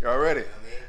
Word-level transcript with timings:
Y'all 0.00 0.18
ready? 0.18 0.42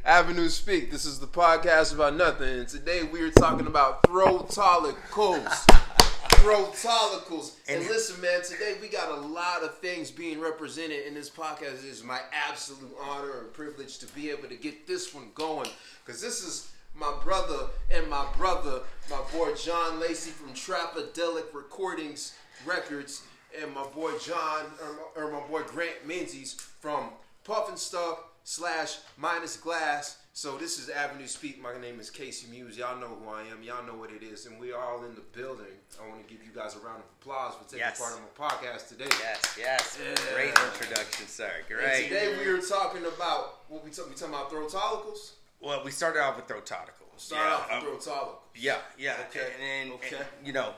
Avenue 0.03 0.49
Speak. 0.49 0.91
This 0.91 1.05
is 1.05 1.17
the 1.19 1.27
podcast 1.27 1.93
about 1.95 2.17
nothing. 2.17 2.59
And 2.59 2.67
today 2.67 3.03
we 3.03 3.21
are 3.21 3.31
talking 3.31 3.65
about 3.65 4.05
throw-tolicals. 4.05 5.47
Throw-tolicals. 6.41 7.53
And, 7.69 7.79
And- 7.79 7.87
listen, 7.87 8.19
man, 8.21 8.41
today 8.43 8.75
we 8.81 8.89
got 8.89 9.09
a 9.17 9.21
lot 9.21 9.63
of 9.63 9.77
things 9.77 10.11
being 10.11 10.41
represented 10.41 11.07
in 11.07 11.13
this 11.13 11.29
podcast. 11.29 11.85
It 11.85 11.89
is 11.89 12.03
my 12.03 12.19
absolute 12.33 12.91
honor 13.01 13.39
and 13.39 13.53
privilege 13.53 13.97
to 13.99 14.07
be 14.07 14.29
able 14.29 14.49
to 14.49 14.55
get 14.55 14.85
this 14.85 15.13
one 15.13 15.29
going. 15.33 15.69
Because 16.05 16.21
this 16.21 16.43
is 16.43 16.69
my 16.93 17.13
brother 17.23 17.67
and 17.89 18.09
my 18.09 18.27
brother, 18.37 18.81
my 19.09 19.21
boy 19.31 19.55
John 19.55 20.01
Lacy 20.01 20.31
from 20.31 20.49
Trapadelic 20.49 21.53
Recordings 21.53 22.33
Records, 22.65 23.23
and 23.59 23.73
my 23.73 23.85
boy 23.85 24.11
John, 24.17 24.65
er, 24.83 24.99
or, 25.15 25.23
or 25.23 25.29
er, 25.29 25.31
my 25.31 25.47
boy 25.47 25.61
Grant 25.63 26.05
Menzies 26.05 26.53
from 26.53 27.09
Puff 27.45 27.69
N 27.71 27.77
Stuff 27.77 28.19
slash 28.51 28.99
Minus 29.17 29.57
Glass. 29.57 30.19
So 30.31 30.57
this 30.57 30.79
is 30.79 30.87
Avenue 30.89 31.27
Speak. 31.27 31.61
My 31.61 31.77
name 31.81 31.99
is 31.99 32.09
Casey 32.09 32.47
Muse. 32.49 32.77
Y'all 32.77 32.97
know 32.97 33.07
who 33.07 33.29
I 33.29 33.41
am. 33.41 33.61
Y'all 33.61 33.85
know 33.85 33.95
what 33.95 34.09
it 34.09 34.23
is, 34.23 34.45
and 34.45 34.57
we 34.57 34.71
are 34.71 34.81
all 34.81 35.03
in 35.03 35.15
the 35.15 35.21
building. 35.33 35.65
I 36.01 36.07
want 36.07 36.25
to 36.25 36.33
give 36.33 36.41
you 36.45 36.53
guys 36.55 36.73
a 36.75 36.79
round 36.79 36.99
of 36.99 37.05
applause 37.19 37.55
for 37.55 37.65
taking 37.65 37.79
Yes. 37.79 37.99
part 37.99 38.13
of 38.13 38.21
my 38.21 38.47
podcast 38.47 38.87
today. 38.87 39.09
Yes, 39.19 39.57
yes. 39.59 39.99
Yeah. 40.01 40.33
Great 40.33 40.49
introduction, 40.49 41.27
sir. 41.27 41.51
And 41.57 41.67
Great. 41.77 42.03
today 42.07 42.37
we 42.37 42.45
are 42.45 42.61
talking 42.61 43.03
about 43.05 43.63
what 43.67 43.83
we 43.83 43.91
talk, 43.91 44.07
we 44.07 44.15
talking 44.15 44.33
about 44.33 44.49
throw 44.49 44.65
tolicals. 44.67 45.31
well, 45.59 45.83
we 45.83 45.91
started 45.91 46.21
off 46.21 46.37
with 46.37 46.47
Thrototicals. 46.47 47.17
Start 47.17 47.41
yeah, 47.45 47.53
off 47.53 47.83
um, 47.83 47.91
with 47.91 48.01
throw 48.01 48.13
tolicals. 48.13 48.37
yeah, 48.55 48.77
yeah. 48.97 49.15
Okay. 49.27 49.47
And, 49.59 49.91
and, 49.91 49.91
Okay. 49.99 50.15
and, 50.15 50.47
you 50.47 50.53
know, 50.53 50.73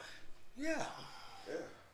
yeah. 0.57 0.85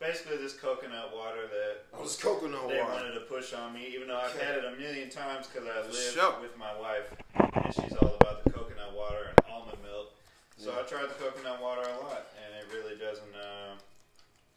Yeah. 0.05 0.12
Basically, 0.12 0.38
this 0.38 0.54
coconut 0.54 1.14
water 1.16 1.48
that 1.48 1.86
Oh, 1.94 2.04
it's 2.04 2.22
coconut 2.22 2.68
they 2.70 2.80
water. 2.82 2.94
wanted 2.94 3.13
to 3.13 3.22
push 3.22 3.54
on 3.54 3.73
me, 3.73 3.88
even 3.94 4.08
though 4.08 4.18
I've 4.18 4.40
had 4.40 4.55
it 4.58 4.66
a 4.66 4.72
million 4.72 5.09
times 5.09 5.48
because 5.48 5.68
I 5.68 5.82
live 5.88 6.13
Sure. 6.13 6.40
with 6.41 6.55
my 6.58 6.73
wife, 6.80 7.09
and 7.36 7.73
she's 7.73 7.96
all 7.98 8.16
about 8.22 8.44
the 8.44 8.49
coconut 8.52 8.94
water 8.94 9.30
and 9.34 9.52
almond 9.52 9.82
milk. 9.84 10.13
So 10.57 10.71
Yeah. 10.74 10.80
I 10.80 10.84
tried 10.84 11.10
the 11.10 11.15
coconut 11.15 11.62
water 11.62 11.82
a 11.90 11.98
lot, 11.99 12.27
and 12.43 12.54
it 12.55 12.74
really 12.74 12.96
doesn't. 12.98 13.35
Uh, 13.35 13.76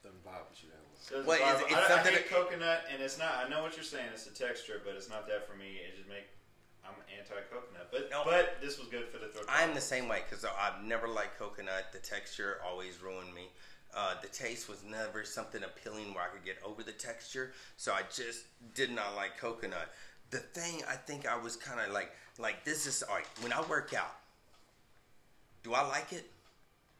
Doesn't 0.04 0.24
vibe 0.24 0.48
with 0.48 0.62
you 0.62 0.70
that 0.70 0.78
much. 0.78 1.08
doesn't 1.10 1.26
Well, 1.26 1.36
it's- 1.36 1.52
bother- 1.54 1.66
it's 1.66 1.74
I, 1.74 1.84
I 1.84 1.88
something 1.88 2.12
hate 2.14 2.30
that- 2.30 2.34
coconut, 2.38 2.84
and 2.88 3.02
it's 3.02 3.18
not. 3.18 3.34
I 3.34 3.48
know 3.48 3.62
what 3.62 3.74
you're 3.74 3.82
saying. 3.84 4.10
It's 4.14 4.24
the 4.24 4.30
texture, 4.30 4.80
but 4.84 4.94
it's 4.94 5.08
not 5.08 5.26
that 5.26 5.44
for 5.46 5.54
me. 5.54 5.78
It 5.78 5.96
just 5.96 6.08
make. 6.08 6.24
I'm 6.84 6.94
anti-coconut, 7.18 7.88
but 7.90 8.08
No. 8.10 8.24
but 8.24 8.60
this 8.62 8.78
was 8.78 8.86
good 8.88 9.08
for 9.10 9.18
the 9.18 9.28
throat. 9.28 9.44
I'm 9.48 9.74
the 9.74 9.80
same 9.80 10.08
way 10.08 10.22
because 10.22 10.42
I've 10.44 10.82
never 10.84 11.06
liked 11.08 11.36
coconut. 11.36 11.92
The 11.92 11.98
texture 11.98 12.62
always 12.64 12.98
ruined 13.00 13.34
me. 13.34 13.52
Uh, 13.96 14.14
the 14.20 14.28
taste 14.28 14.68
was 14.68 14.84
never 14.84 15.24
something 15.24 15.62
appealing 15.64 16.14
where 16.14 16.24
I 16.24 16.28
could 16.28 16.44
get 16.44 16.58
over 16.64 16.82
the 16.82 16.92
texture, 16.92 17.52
so 17.76 17.92
I 17.92 18.02
just 18.14 18.44
did 18.74 18.90
not 18.90 19.16
like 19.16 19.38
coconut. 19.38 19.90
The 20.30 20.38
thing 20.38 20.82
I 20.88 20.94
think 20.94 21.26
I 21.26 21.36
was 21.36 21.56
kind 21.56 21.80
of 21.80 21.92
like, 21.92 22.10
like 22.38 22.64
this 22.64 22.86
is 22.86 23.02
all 23.02 23.16
right. 23.16 23.24
When 23.40 23.52
I 23.52 23.62
work 23.62 23.94
out, 23.94 24.14
do 25.62 25.74
I 25.74 25.86
like 25.88 26.12
it? 26.12 26.30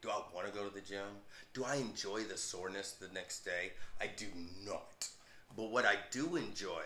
Do 0.01 0.11
I 0.11 0.23
want 0.35 0.47
to 0.47 0.53
go 0.53 0.67
to 0.67 0.75
the 0.75 0.81
gym? 0.81 1.23
Do 1.53 1.65
I 1.65 1.77
enjoy 1.77 2.23
the 2.23 2.37
soreness 2.37 2.93
the 2.93 3.13
next 3.13 3.45
day? 3.45 3.73
I 4.01 4.09
do 4.17 4.27
not. 4.67 5.09
But 5.57 5.71
what 5.71 5.85
I 5.85 5.97
do 6.11 6.37
enjoy 6.37 6.83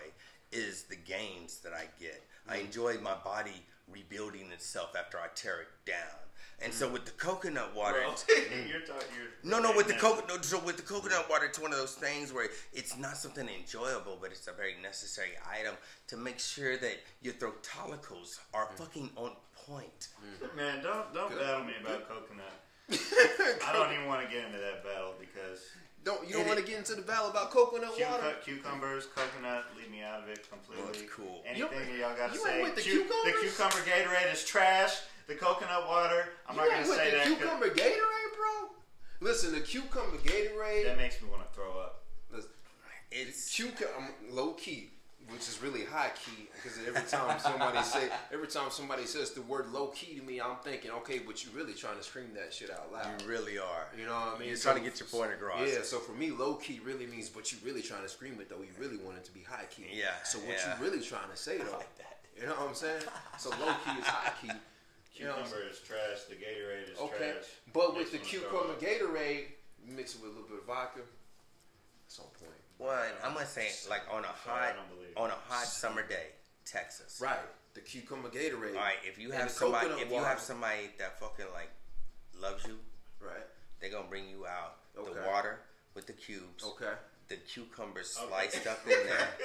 is 0.51 0.83
the 0.83 0.95
gains 0.95 1.59
that 1.59 1.73
I 1.73 1.85
get. 1.99 2.23
I 2.47 2.57
enjoy 2.57 2.97
my 3.01 3.15
body 3.23 3.63
rebuilding 3.91 4.51
itself 4.51 4.95
after 4.97 5.17
I 5.17 5.27
tear 5.35 5.61
it 5.61 5.67
down. 5.85 6.22
And 6.63 6.73
so 6.73 6.89
with 6.89 7.05
the 7.05 7.11
coconut 7.11 7.75
water, 7.75 7.99
Bro, 7.99 8.15
you're 8.69 8.81
talking. 8.81 9.07
You're 9.17 9.27
mm. 9.43 9.51
no, 9.51 9.59
no, 9.59 9.75
with 9.75 9.87
the 9.87 9.95
coconut. 9.95 10.45
So 10.45 10.59
with 10.59 10.77
the 10.77 10.83
coconut 10.83 11.29
water, 11.29 11.45
it's 11.45 11.59
one 11.59 11.73
of 11.73 11.77
those 11.77 11.95
things 11.95 12.31
where 12.31 12.47
it's 12.71 12.97
not 12.97 13.17
something 13.17 13.47
enjoyable, 13.49 14.17
but 14.21 14.31
it's 14.31 14.47
a 14.47 14.53
very 14.53 14.75
necessary 14.81 15.31
item 15.51 15.75
to 16.07 16.17
make 16.17 16.39
sure 16.39 16.77
that 16.77 16.99
your 17.21 17.33
throtolicals 17.33 18.39
are 18.53 18.67
mm. 18.67 18.77
fucking 18.77 19.09
on 19.17 19.31
point. 19.55 20.09
Mm. 20.41 20.55
Man, 20.55 20.83
don't 20.83 21.13
don't 21.13 21.29
Good. 21.31 21.39
battle 21.41 21.65
me 21.65 21.73
about 21.81 22.07
coconut. 22.07 22.53
I 23.67 23.71
don't 23.73 23.93
even 23.93 24.07
want 24.07 24.27
to 24.27 24.33
get 24.33 24.45
into 24.45 24.59
that 24.59 24.83
battle 24.83 25.13
because 25.19 25.63
Don't 26.03 26.27
you 26.27 26.33
don't 26.33 26.41
And 26.41 26.49
want 26.49 26.59
to 26.59 26.65
get 26.65 26.77
into 26.77 26.95
the 26.95 27.01
battle 27.01 27.29
about 27.29 27.49
coconut 27.49 27.95
Cucu- 27.95 28.11
water? 28.11 28.35
cucumbers, 28.43 29.07
coconut, 29.07 29.65
leave 29.77 29.89
me 29.89 30.03
out 30.03 30.21
of 30.21 30.29
it 30.29 30.47
completely. 30.51 30.83
Well, 30.83 31.09
cool. 31.15 31.41
Anything 31.45 31.79
You- 31.79 31.97
that 31.97 31.97
y'all 31.99 32.15
got 32.17 32.33
to 32.33 32.35
you 32.35 32.43
say? 32.43 32.55
ain't 32.59 32.63
with 32.63 32.75
the 32.75 32.81
Cu- 32.83 33.07
the 33.07 33.33
cucumber 33.39 33.81
Gatorade 33.87 34.33
is 34.33 34.43
trash. 34.43 34.99
The 35.27 35.35
coconut 35.35 35.87
water, 35.87 36.25
I'm 36.47 36.55
you 36.55 36.61
not 36.61 36.67
ain't 36.71 36.85
gonna 36.85 36.89
with 36.89 36.97
say 36.97 37.11
the 37.11 37.17
that. 37.17 37.27
'cause 37.27 37.37
cucumber 37.37 37.69
Gatorade, 37.69 38.35
bro. 38.37 38.69
Listen, 39.21 39.53
the 39.53 39.61
cucumber 39.61 40.17
Gatorade. 40.17 40.85
That 40.85 40.97
makes 40.97 41.21
me 41.21 41.29
want 41.29 41.47
to 41.47 41.55
throw 41.55 41.71
up. 41.79 42.03
listen, 42.31 42.49
It's 43.11 43.55
cucumber 43.55 44.11
low 44.29 44.51
key, 44.53 44.89
which 45.29 45.47
is 45.47 45.61
really 45.61 45.85
high 45.85 46.11
key, 46.13 46.49
because 46.55 46.77
every 46.85 47.03
time 47.09 47.39
somebody 47.39 47.81
say, 47.83 48.09
every 48.33 48.47
time 48.47 48.69
somebody 48.69 49.05
says 49.05 49.31
the 49.31 49.41
word 49.43 49.71
low 49.71 49.87
key 49.87 50.15
to 50.19 50.21
me, 50.21 50.41
I'm 50.41 50.57
thinking, 50.57 50.91
okay, 50.91 51.19
but 51.19 51.41
you're 51.45 51.53
really 51.53 51.73
trying 51.73 51.95
to 51.97 52.03
scream 52.03 52.33
that 52.35 52.53
shit 52.53 52.69
out 52.69 52.91
loud. 52.91 53.21
you 53.21 53.27
really 53.27 53.57
are. 53.57 53.87
You 53.97 54.05
know 54.05 54.13
what 54.13 54.35
I 54.35 54.39
mean? 54.39 54.49
You're 54.49 54.57
So- 54.57 54.71
trying 54.73 54.83
to 54.83 54.89
get 54.89 54.99
your 54.99 55.07
point 55.07 55.31
across. 55.31 55.69
Yeah, 55.71 55.83
so 55.83 55.99
for 55.99 56.11
me, 56.11 56.31
low 56.31 56.55
key 56.55 56.81
really 56.83 57.05
means, 57.05 57.29
but 57.29 57.49
you 57.53 57.59
really 57.63 57.81
trying 57.81 58.03
to 58.03 58.09
scream 58.09 58.37
it 58.41 58.49
though. 58.49 58.57
You 58.61 58.73
really 58.77 58.97
want 58.97 59.17
it 59.19 59.23
to 59.25 59.31
be 59.31 59.43
high 59.43 59.65
key. 59.69 59.87
Yeah, 59.93 60.21
So 60.23 60.39
what 60.39 60.49
yeah. 60.49 60.77
you 60.77 60.83
really 60.83 61.01
trying 61.01 61.29
to 61.31 61.37
say 61.37 61.59
though? 61.59 61.77
like 61.77 61.97
that. 61.99 62.19
You 62.35 62.47
know 62.47 62.55
what 62.55 62.69
I'm 62.69 62.75
saying? 62.75 63.03
So 63.39 63.51
low 63.51 63.73
key 63.85 63.99
is 64.01 64.05
high 64.07 64.33
key. 64.41 64.51
You 65.13 65.25
know 65.25 65.33
Cucumber 65.35 65.63
is 65.69 65.79
trash. 65.79 66.23
The 66.29 66.35
Gatorade 66.35 66.91
is 66.93 66.99
Okay, 66.99 67.31
trash. 67.33 67.45
but 67.71 67.95
with 67.95 68.11
the 68.11 68.17
Makes 68.17 68.33
me 68.33 68.39
wanna 68.51 68.73
cucumber. 68.79 69.13
Gatorade, 69.19 69.45
you 69.85 69.93
mix 69.93 70.15
it 70.15 70.21
with 70.21 70.31
a 70.31 70.33
little 70.33 70.49
bit 70.49 70.59
of 70.59 70.65
vodka. 70.65 71.01
It's 72.07 72.19
on 72.19 72.25
point. 72.39 72.51
Well, 72.79 73.03
I'm 73.23 73.33
gonna 73.33 73.45
say 73.45 73.69
like 73.89 74.01
on 74.11 74.23
a 74.23 74.27
hot 74.27 74.75
don't 74.75 74.89
believe 74.89 75.11
it. 75.11 75.17
on 75.17 75.29
a 75.29 75.37
hot 75.47 75.65
summer 75.65 76.05
day, 76.07 76.27
Texas. 76.65 77.19
Right, 77.21 77.37
the 77.75 77.81
cucumber 77.81 78.29
Gatorade. 78.29 78.69
All 78.75 78.81
right, 78.81 78.97
if 79.05 79.17
you 79.19 79.31
have 79.31 79.51
somebody, 79.51 79.87
coconut 79.87 80.07
if 80.07 80.11
you 80.11 80.23
have 80.23 80.39
somebody 80.39 80.89
that 80.97 81.19
fucking 81.19 81.45
like 81.53 81.69
loves 82.39 82.65
you, 82.65 82.79
Right. 83.19 83.45
they're 83.79 83.91
gonna 83.91 84.09
bring 84.09 84.27
you 84.27 84.45
out 84.47 84.77
the 84.95 85.03
water 85.27 85.59
with 85.93 86.07
the 86.07 86.13
cubes, 86.13 86.63
Okay. 86.63 86.93
The 87.29 87.35
cucumbers 87.37 88.17
Okay. 88.19 88.27
sliced 88.29 88.67
up 88.67 88.79
in 88.85 88.91
there. 89.07 89.27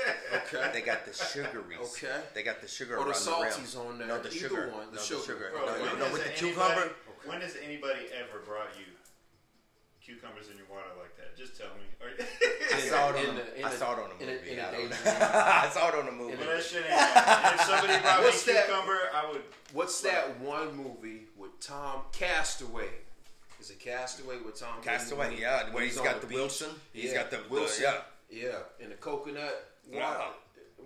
Okay. 0.49 0.71
They 0.73 0.81
got 0.83 1.05
the 1.07 1.13
sugaries. 1.13 1.79
Okay. 1.97 2.21
They 2.35 2.43
got 2.43 2.61
the 2.61 2.69
sugar 2.69 2.97
Or 2.97 3.05
the 3.05 3.11
around 3.13 3.25
the 3.25 3.31
salties 3.31 3.77
on 3.79 3.99
there. 3.99 4.09
No, 4.09 4.19
the 4.21 4.29
Either 4.29 4.39
sugar. 4.49 4.69
one, 4.75 4.91
the 4.91 4.97
no, 4.97 5.03
sugar. 5.03 5.21
the 5.21 5.27
sugar. 5.27 5.51
Bro, 5.55 5.67
no, 5.67 5.73
when 5.73 5.99
no, 5.99 6.07
no, 6.07 6.13
with 6.13 6.25
the 6.25 6.33
anybody- 6.45 6.55
cucumber. 6.55 6.93
When 7.25 7.41
has 7.41 7.57
anybody 7.63 8.01
ever 8.13 8.41
brought 8.45 8.69
you 8.79 8.85
cucumbers 10.05 10.49
in 10.51 10.57
your 10.57 10.67
water 10.71 10.89
like 10.99 11.17
that? 11.17 11.37
Just 11.37 11.57
tell 11.59 11.69
me. 11.77 11.85
I 12.01 12.79
saw 12.89 13.11
it 13.15 13.23
in 13.25 13.31
on. 13.31 13.37
the- 13.37 13.43
a, 13.43 13.59
in 13.59 13.65
I 13.65 13.71
saw 13.71 13.93
it 13.93 13.99
on 14.05 14.11
a 14.11 14.19
the- 14.19 14.25
movie. 14.33 14.61
I 14.61 14.71
don't 14.71 14.73
know. 14.73 14.89
daydream. 14.89 14.93
I 15.07 15.71
saw 15.73 15.89
it 15.89 15.95
on 15.95 16.09
a 16.09 16.13
movie. 16.13 16.37
Well, 16.37 16.47
that 16.57 16.63
shit 16.65 16.85
ain't. 16.85 17.55
If 17.61 17.61
somebody 17.67 18.01
brought 18.03 18.23
What's 18.23 18.47
me 18.47 18.53
that? 18.55 18.67
cucumber, 18.67 18.99
I 19.15 19.31
would. 19.31 19.43
What's 19.73 20.01
that 20.03 20.41
one 20.41 20.77
movie 20.77 21.23
with 21.37 21.59
Tom 21.61 22.03
Castaway? 22.13 22.89
Is 23.61 23.71
it 23.71 23.81
Castaway 23.81 24.39
with 24.45 24.59
Tom? 24.59 24.81
Castaway, 24.83 25.29
when- 25.31 25.39
yeah, 25.39 25.71
where 25.73 25.85
he's 25.85 25.99
on 25.99 26.05
got 26.05 26.21
the 26.21 26.27
beach? 26.27 26.37
Wilson. 26.37 26.71
He's 26.93 27.13
Yeah, 27.13 27.23
got 27.23 27.31
the 27.31 27.41
Wilson. 27.51 27.85
yeah. 27.85 28.01
Yeah, 28.31 28.59
and 28.83 28.93
the 28.93 28.97
coconut 28.97 29.73
water 29.91 30.01
Wow. 30.05 30.33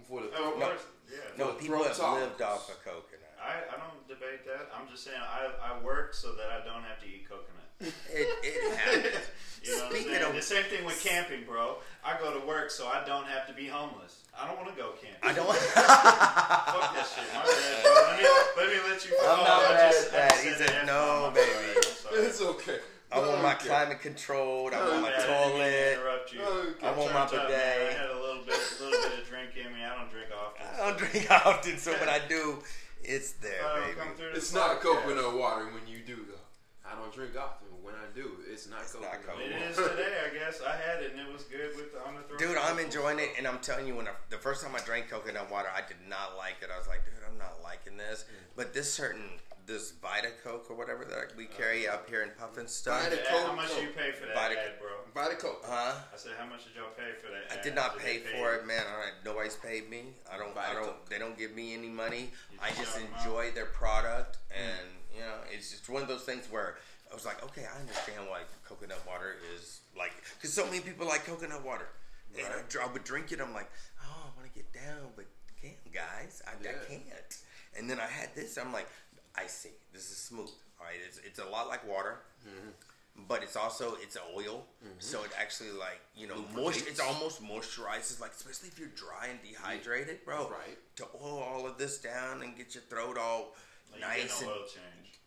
for 0.09 0.23
the 0.23 0.29
Oh, 0.37 0.53
of 0.53 0.59
throat. 0.59 0.61
course. 0.61 0.81
Yeah. 1.11 1.19
No, 1.37 1.47
the 1.53 1.59
people 1.59 1.83
have 1.85 1.97
tolerance. 1.97 2.29
lived 2.31 2.43
off 2.43 2.69
of 2.71 2.83
coconut. 2.85 3.19
I, 3.43 3.75
I 3.75 3.77
don't 3.77 4.07
debate 4.09 4.47
that. 4.47 4.71
I'm 4.75 4.89
just 4.89 5.05
saying 5.05 5.21
I, 5.21 5.51
I 5.75 5.79
work 5.83 6.15
so 6.15 6.33
that 6.33 6.47
I 6.51 6.65
don't 6.65 6.85
have 6.85 7.01
to 7.01 7.07
eat 7.07 7.29
coconut. 7.29 7.49
It, 8.13 8.29
it 8.45 8.77
happens. 8.77 9.17
You 9.65 9.77
know 9.79 9.85
what 9.87 9.95
I'm 9.97 10.03
saying? 10.03 10.23
of- 10.25 10.35
the 10.35 10.43
same 10.43 10.65
thing 10.65 10.85
with 10.85 11.01
camping, 11.05 11.45
bro. 11.45 11.77
I 12.05 12.19
go 12.19 12.37
to 12.39 12.45
work 12.47 12.71
so 12.73 12.89
I 12.89 13.05
don't 13.07 13.27
have 13.27 13.47
to 13.47 13.53
be 13.53 13.67
homeless. 13.69 14.25
I 14.37 14.49
don't 14.49 14.57
want 14.57 14.69
to 14.71 14.75
go 14.75 14.91
camping. 15.01 15.23
I 15.23 15.33
don't. 15.33 15.47
Want 15.47 15.59
fuck 15.61 16.95
that 16.95 17.07
shit. 17.07 17.25
My 17.35 17.45
bad. 17.47 17.85
Let 17.85 18.19
me, 18.19 18.29
let 18.57 18.69
me 18.71 18.91
let 18.91 19.05
you. 19.07 19.17
I'm 19.23 19.39
oh, 19.39 19.45
not 19.45 19.71
I 19.71 19.75
mad 19.75 19.93
just- 19.93 20.07
at 20.07 20.13
that. 20.13 20.31
just 20.33 20.43
He 20.45 20.51
said 20.55 20.69
said, 20.69 20.87
"No, 20.87 21.31
baby." 21.35 21.87
Sorry. 22.13 22.27
It's 22.29 22.41
okay. 22.43 22.79
I 23.11 23.19
want 23.19 23.43
my 23.43 23.55
Okay. 23.55 23.69
climate 23.69 24.01
controlled. 24.01 24.73
I 24.73 24.89
want 24.89 25.03
my 25.03 25.09
I 25.09 25.17
didn't 25.21 25.27
toilet. 25.53 25.93
interrupt 25.99 26.33
you. 26.33 26.41
Okay. 26.43 26.87
I 26.87 26.91
want 26.93 27.13
my 27.13 27.27
turned 27.27 27.43
up, 27.43 27.49
man. 27.51 27.79
bidet. 27.79 27.89
I 27.89 28.01
had 28.01 28.11
a 28.11 28.21
little 28.21 28.43
bit, 28.45 28.61
little 28.81 29.11
bit 29.11 29.19
of 29.21 29.29
drink 29.29 29.51
in 29.57 29.73
me. 29.75 29.85
I 29.85 29.95
don't 29.99 30.11
drink 30.11 30.29
often. 30.33 30.67
I 30.67 30.77
don't 30.89 30.97
drink 30.99 31.31
often, 31.47 31.77
so 31.77 31.93
when 32.01 32.09
I 32.09 32.21
do, 32.29 32.59
it's 33.05 33.33
there, 33.45 33.61
I 33.67 33.81
baby. 33.81 34.01
It's 34.33 34.51
this 34.51 34.55
not 34.55 34.81
podcast. 34.81 35.05
coconut 35.05 35.37
water 35.37 35.67
when 35.67 35.87
you 35.87 35.99
do 36.07 36.17
though. 36.25 36.41
I 36.89 36.95
don't 36.97 37.13
drink 37.13 37.37
often. 37.37 37.69
but 37.71 37.81
When 37.85 37.95
I 37.95 38.09
do, 38.15 38.41
it's 38.51 38.69
not 38.71 38.81
It's 38.81 38.95
not 38.95 39.03
coconut. 39.21 39.45
coconut. 39.45 39.61
It 39.61 39.71
is 39.71 39.77
today, 39.77 40.15
I 40.25 40.29
guess. 40.33 40.63
I 40.65 40.73
had 40.77 41.03
it 41.03 41.13
and 41.13 41.21
it 41.21 41.31
was 41.33 41.43
good 41.45 41.77
with 41.77 41.93
the 41.93 42.01
on 42.07 42.15
the 42.17 42.23
throat. 42.23 42.39
Dude, 42.39 42.57
I'm 42.57 42.79
enjoying 42.79 43.19
it, 43.19 43.31
and 43.37 43.47
I'm 43.47 43.59
telling 43.59 43.87
you, 43.87 43.95
when 43.97 44.09
I, 44.09 44.13
the 44.31 44.39
first 44.39 44.65
time 44.65 44.73
I 44.75 44.81
drank 44.81 45.11
coconut 45.11 45.51
water, 45.53 45.69
I 45.69 45.83
did 45.87 46.01
not 46.09 46.37
like 46.39 46.57
it. 46.63 46.71
I 46.75 46.79
was 46.79 46.89
like, 46.89 47.05
dude, 47.05 47.21
I'm 47.29 47.37
not 47.37 47.61
liking 47.63 47.97
this. 47.99 48.25
Mm. 48.25 48.57
But 48.57 48.73
this 48.73 48.93
certain, 48.93 49.37
this 49.67 49.93
Vita 49.93 50.29
Coco 50.43 50.75
or 50.75 50.77
whatever 50.77 51.05
that 51.05 51.37
we 51.37 51.47
carry 51.47 51.87
uh, 51.89 51.95
up 51.95 52.09
here 52.09 52.23
in 52.23 52.31
Puff 52.39 52.59
N 52.59 52.67
Stuff, 52.67 53.03
Vita 53.05 53.21
Yeah, 53.23 53.47
How 53.47 53.53
much 53.55 53.69
Coke. 53.71 53.83
you 53.83 53.89
pay 53.97 54.11
for 54.13 54.27
that 54.27 54.35
Vita- 54.35 54.59
ad, 54.59 54.79
bro? 54.81 54.91
Vita 55.15 55.37
Coco. 55.37 55.59
huh? 55.65 55.95
I 56.13 56.17
said, 56.17 56.33
how 56.39 56.47
much 56.47 56.65
did 56.65 56.75
y'all 56.75 56.91
pay 56.97 57.13
for 57.21 57.31
that? 57.31 57.51
I 57.51 57.59
ad? 57.59 57.63
did 57.65 57.75
not 57.75 57.99
they 57.99 58.05
pay 58.05 58.19
pay 58.19 58.39
for 58.41 58.55
it, 58.55 58.67
man. 58.67 58.83
All 58.93 58.99
right, 58.99 59.13
nobody's 59.25 59.57
paid 59.57 59.89
me. 59.91 60.15
I 60.33 60.37
don't. 60.37 60.57
I 60.57 60.73
don't. 60.75 60.85
Coke. 60.85 61.09
They 61.09 61.19
don't 61.19 61.39
give 61.39 61.55
me 61.55 61.75
any 61.75 61.89
money. 61.89 62.31
You 62.53 62.59
I 62.63 62.69
just 62.69 62.81
just 62.81 62.93
shout 62.99 63.03
'em 63.03 63.15
enjoy 63.19 63.51
their 63.53 63.67
product, 63.67 64.39
mm. 64.51 64.61
and 64.63 64.89
you 65.15 65.21
know, 65.21 65.37
it's 65.53 65.71
just 65.71 65.89
one 65.89 66.03
of 66.03 66.09
those 66.09 66.23
things 66.23 66.47
where 66.51 66.77
I 67.11 67.15
was 67.15 67.25
like, 67.27 67.43
okay, 67.45 67.67
I 67.69 67.79
understand 67.81 68.29
why 68.29 68.41
coconut 68.67 69.03
water 69.07 69.37
is 69.55 69.81
like, 69.97 70.13
because 70.37 70.53
so 70.53 70.65
many 70.65 70.81
people 70.81 71.07
like 71.07 71.27
coconut 71.27 71.63
water, 71.65 71.89
and 72.37 72.47
I, 72.47 72.83
I 72.83 72.93
would 72.93 73.05
drink 73.05 73.31
it. 73.33 73.41
I'm 73.41 73.53
like, 73.53 73.71
oh, 74.03 74.33
I 74.33 74.41
want 74.41 74.51
to 74.51 74.55
get 74.59 74.73
down, 74.73 75.13
but 75.15 75.27
can't, 75.61 75.77
guys. 75.93 76.43
I, 76.47 76.53
I 76.53 76.73
can't. 76.89 77.37
And 77.79 77.89
then 77.89 78.01
I 78.01 78.07
had 78.07 78.35
this. 78.35 78.57
I'm 78.59 78.73
like, 78.73 78.89
I 79.37 79.47
see. 79.47 79.71
This 79.93 80.11
is 80.11 80.17
smooth. 80.17 80.51
All 80.81 80.87
right, 80.87 80.97
it's 81.07 81.19
it's 81.19 81.39
a 81.39 81.45
lot 81.45 81.69
like 81.69 81.89
water, 81.89 82.19
mm-hmm. 82.47 82.71
but 83.29 83.43
it's 83.43 83.57
also 83.57 83.95
it's 84.03 84.17
oil, 84.37 84.67
mm-hmm. 84.85 84.95
so 84.99 85.23
it 85.23 85.31
actually 85.41 85.71
like 85.71 86.01
you 86.17 86.27
know 86.27 86.45
moisture. 86.55 86.87
It's 86.89 87.01
almost 87.01 87.43
moisturizes, 87.43 88.21
like 88.21 88.33
especially 88.33 88.69
if 88.69 88.79
you're 88.79 88.89
dry 88.97 89.29
and 89.31 89.39
dehydrated, 89.43 90.25
bro. 90.25 90.49
Right. 90.49 90.79
To 90.97 91.07
oil 91.23 91.39
all 91.39 91.67
of 91.67 91.79
this 91.79 91.99
down 91.99 92.43
and 92.43 92.57
get 92.57 92.75
your 92.75 92.85
throat 92.85 93.17
all 93.17 93.55
Like, 93.93 94.01
nice 94.01 94.17
you 94.17 94.23
and 94.23 94.31
get 94.41 94.49
oil 94.49 94.67
change. 94.67 95.21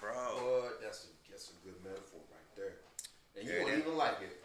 bro. 0.00 0.40
Boy, 0.40 0.68
that's 0.82 1.04
a 1.04 1.30
that's 1.30 1.50
a 1.50 1.66
good 1.66 1.76
metaphor 1.84 2.20
right 2.30 2.56
there. 2.56 2.74
And 3.36 3.44
you 3.44 3.52
there 3.52 3.62
won't 3.64 3.78
even 3.78 3.96
like 3.96 4.22
it. 4.22 4.42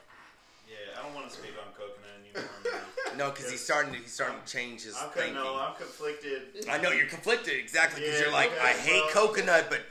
Yeah, 0.71 0.95
I 0.99 1.03
don't 1.03 1.13
want 1.13 1.27
to 1.29 1.35
speak 1.35 1.51
on 1.59 1.73
coconut 1.75 2.15
anymore. 2.23 2.49
No, 3.17 3.29
because 3.29 3.51
he's 3.51 3.59
starting 3.61 3.91
to 3.91 3.99
he's 3.99 4.13
starting 4.13 4.37
to 4.43 4.47
change 4.49 4.83
his 4.83 4.95
I'm 4.95 5.09
cutting. 5.09 5.33
thinking. 5.35 5.43
No, 5.43 5.59
I'm 5.59 5.75
conflicted. 5.75 6.63
I 6.71 6.77
know 6.77 6.91
you're 6.91 7.07
conflicted 7.07 7.55
exactly 7.59 8.01
because 8.01 8.17
Yeah, 8.19 8.25
you're 8.27 8.31
like, 8.33 8.51
okay, 8.53 8.61
I 8.61 8.71
hate 8.71 9.03
well, 9.13 9.27
coconut, 9.27 9.65
but 9.69 9.81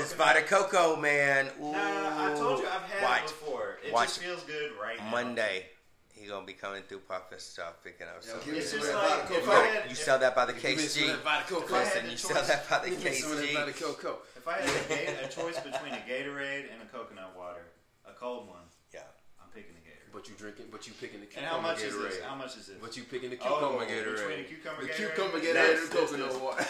this 0.00 0.14
Vita 0.14 0.40
Coco, 0.42 0.96
man. 0.96 1.48
Ooh. 1.60 1.72
Nah, 1.72 2.32
I 2.32 2.34
told 2.34 2.60
you 2.60 2.66
I've 2.66 2.88
had 2.88 3.02
Watch. 3.02 3.20
it 3.24 3.26
before. 3.28 3.78
It 3.86 3.92
Watch. 3.92 4.06
just 4.08 4.20
feels 4.22 4.42
good 4.44 4.72
right 4.80 4.96
now. 4.96 5.10
Monday, 5.10 5.66
he 6.08 6.26
gonna 6.26 6.46
be 6.46 6.54
coming 6.54 6.82
through 6.88 7.00
Puff 7.00 7.24
N 7.30 7.38
Stuff, 7.38 7.84
picking 7.84 8.06
up 8.06 8.22
Yeah, 8.24 8.30
some. 8.32 8.40
give 8.46 8.52
me 8.54 8.58
It's 8.60 8.70
some 8.70 8.80
just 8.80 8.92
that 8.92 8.96
like 8.96 9.28
Vita 9.28 9.34
if 9.38 9.44
Coco. 9.44 9.52
I 9.60 9.66
had, 9.66 9.84
You 9.84 9.90
if, 9.90 9.98
sell 9.98 10.18
that 10.20 10.34
by 10.34 10.44
the 10.46 10.52
Give 10.54 10.64
me 10.64 10.76
some 10.78 11.02
of 11.04 11.08
that 11.10 11.22
Vita 11.24 11.44
Coco. 11.52 11.64
If 11.64 11.70
Listen, 11.84 12.04
you 12.06 12.10
choice- 12.12 12.20
sell 12.22 12.42
that 12.48 12.70
by 12.70 12.78
the 12.78 12.90
Give 12.90 13.04
me 13.04 13.10
some 13.12 13.32
of 13.32 13.38
that 13.38 13.52
Vita 13.52 13.72
Coco. 13.84 14.18
if 14.36 14.48
I 14.48 14.52
had 14.54 14.64
a, 14.64 14.88
ga- 14.88 15.24
a 15.26 15.28
choice 15.28 15.60
between 15.60 15.92
a 15.92 16.02
Gatorade 16.08 16.72
and 16.72 16.80
a 16.82 16.86
coconut 16.90 17.36
water, 17.36 17.66
a 18.08 18.12
cold 18.16 18.48
one, 18.48 18.64
Yeah. 18.92 19.00
I'm 19.38 19.50
picking 19.52 19.76
a 19.76 19.84
Gatorade. 19.84 20.03
But 20.14 20.28
you 20.28 20.34
drinking, 20.38 20.66
but 20.70 20.86
you 20.86 20.92
picking 20.94 21.18
the 21.18 21.26
And 21.26 21.42
cucumber 21.42 21.50
how 21.50 21.60
much 21.60 21.82
is 21.82 21.92
Gatorade. 21.92 22.08
this? 22.14 22.20
How 22.22 22.34
much 22.36 22.56
is 22.56 22.66
this? 22.70 22.76
But 22.80 22.96
you 22.96 23.02
picking 23.02 23.30
the 23.30 23.38
Oh, 23.42 23.58
cucumber 23.58 23.84
between 23.84 23.98
Gatorade. 23.98 24.36
the 24.38 24.44
cucumber 24.54 24.82
the 24.82 24.88
Gatorade? 24.88 24.96
cucumber 25.10 25.38
That's- 25.40 25.56
Gatorade 25.58 25.82
and 25.82 25.90
that's- 25.90 26.10
coconut 26.10 26.40
water. 26.40 26.66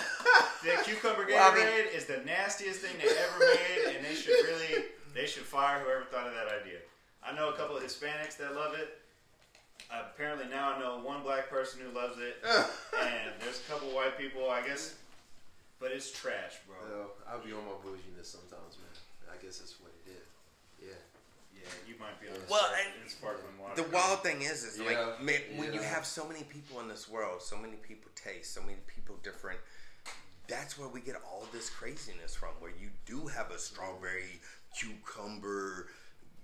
The 0.64 0.72
cucumber 0.82 1.26
Well, 1.28 1.52
I 1.52 1.54
mean- 1.54 1.66
Gatorade 1.68 1.92
is 1.92 2.04
the 2.06 2.16
nastiest 2.24 2.80
thing 2.80 2.96
they 2.96 3.12
ever 3.12 3.38
made, 3.38 3.96
and 3.96 4.04
they 4.04 4.14
should 4.16 4.32
really 4.48 4.86
they 5.12 5.26
should 5.26 5.44
fire 5.44 5.78
whoever 5.84 6.04
thought 6.06 6.26
of 6.26 6.32
that 6.34 6.48
idea. 6.48 6.80
I 7.22 7.32
know 7.32 7.50
a 7.50 7.56
couple 7.56 7.76
of 7.76 7.84
Hispanics 7.84 8.36
that 8.38 8.54
love 8.56 8.74
it. 8.74 8.98
apparently 9.90 10.48
now 10.48 10.72
I 10.72 10.78
know 10.80 10.98
one 10.98 11.22
black 11.22 11.48
person 11.50 11.78
who 11.80 11.90
loves 11.92 12.18
it, 12.18 12.42
and 12.98 13.30
there's 13.40 13.60
a 13.60 13.70
couple 13.70 13.90
white 13.94 14.16
people, 14.18 14.48
I 14.50 14.66
guess. 14.66 14.94
But 15.78 15.92
it's 15.92 16.10
trash, 16.10 16.54
bro. 16.66 16.76
Well, 16.80 17.10
I'll 17.28 17.40
be 17.44 17.52
on 17.52 17.64
my 17.66 17.76
bouginess 17.84 18.24
sometimes, 18.32 18.78
man. 18.80 18.90
I 19.30 19.36
guess 19.44 19.58
that's 19.58 19.78
what 19.80 19.92
it 20.06 20.10
is. 20.10 20.26
Yeah. 20.88 20.96
Yeah, 21.54 21.68
you 21.86 21.94
might 22.00 22.18
be 22.20 22.26
on 22.28 22.34
the 22.34 22.40
Well, 22.50 22.64
spark- 22.64 22.80
and 22.80 23.02
in 23.04 23.08
The 23.76 23.82
wild 23.92 24.22
thing 24.22 24.42
is, 24.42 24.64
is 24.64 24.78
Yeah, 24.78 24.86
like 24.86 25.22
man, 25.22 25.40
when 25.56 25.72
you 25.72 25.80
have 25.80 26.04
so 26.06 26.26
many 26.26 26.42
people 26.44 26.80
in 26.80 26.88
this 26.88 27.08
world, 27.08 27.42
so 27.42 27.56
many 27.56 27.74
people 27.76 28.10
taste, 28.14 28.54
so 28.54 28.60
many 28.60 28.78
people 28.86 29.16
different. 29.22 29.58
That's 30.46 30.78
where 30.78 30.88
we 30.88 31.00
get 31.00 31.16
all 31.24 31.46
this 31.52 31.70
craziness 31.70 32.34
from. 32.34 32.50
Where 32.60 32.70
you 32.70 32.90
do 33.06 33.26
have 33.28 33.50
a 33.50 33.58
strawberry, 33.58 34.40
cucumber, 34.78 35.88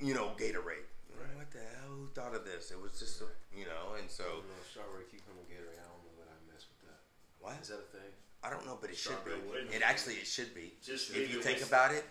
you 0.00 0.14
know, 0.14 0.32
Gatorade. 0.38 0.86
Know, 1.12 1.20
Right. 1.20 1.36
What 1.36 1.50
the 1.52 1.58
hell? 1.58 1.92
Who 2.00 2.06
thought 2.14 2.34
of 2.34 2.44
this? 2.46 2.70
It 2.70 2.80
was 2.80 2.98
just, 2.98 3.20
a, 3.20 3.26
you 3.52 3.66
know, 3.66 3.92
and 4.00 4.08
so 4.08 4.24
no, 4.24 4.56
strawberry 4.70 5.04
cucumber 5.10 5.44
Gatorade. 5.52 5.76
I 5.76 5.84
don't 5.84 6.00
know 6.00 6.16
what 6.16 6.28
I 6.32 6.36
mess 6.50 6.64
with 6.64 6.80
that. 6.88 7.00
what? 7.44 7.60
Is 7.60 7.68
that 7.68 7.84
a 7.84 7.90
thing? 7.92 8.08
I 8.42 8.48
don't 8.48 8.64
know, 8.64 8.78
but 8.80 8.88
it 8.88 8.96
should 8.96 9.20
be. 9.24 9.36
Strawberry 9.36 9.66
pudding. 9.68 9.72
It 9.76 9.82
actually, 9.84 10.14
it 10.14 10.26
should 10.26 10.54
be. 10.54 10.72
Just 10.82 11.10
if 11.12 11.28
you 11.28 11.42
think 11.42 11.60
about 11.60 11.92
it, 11.92 12.04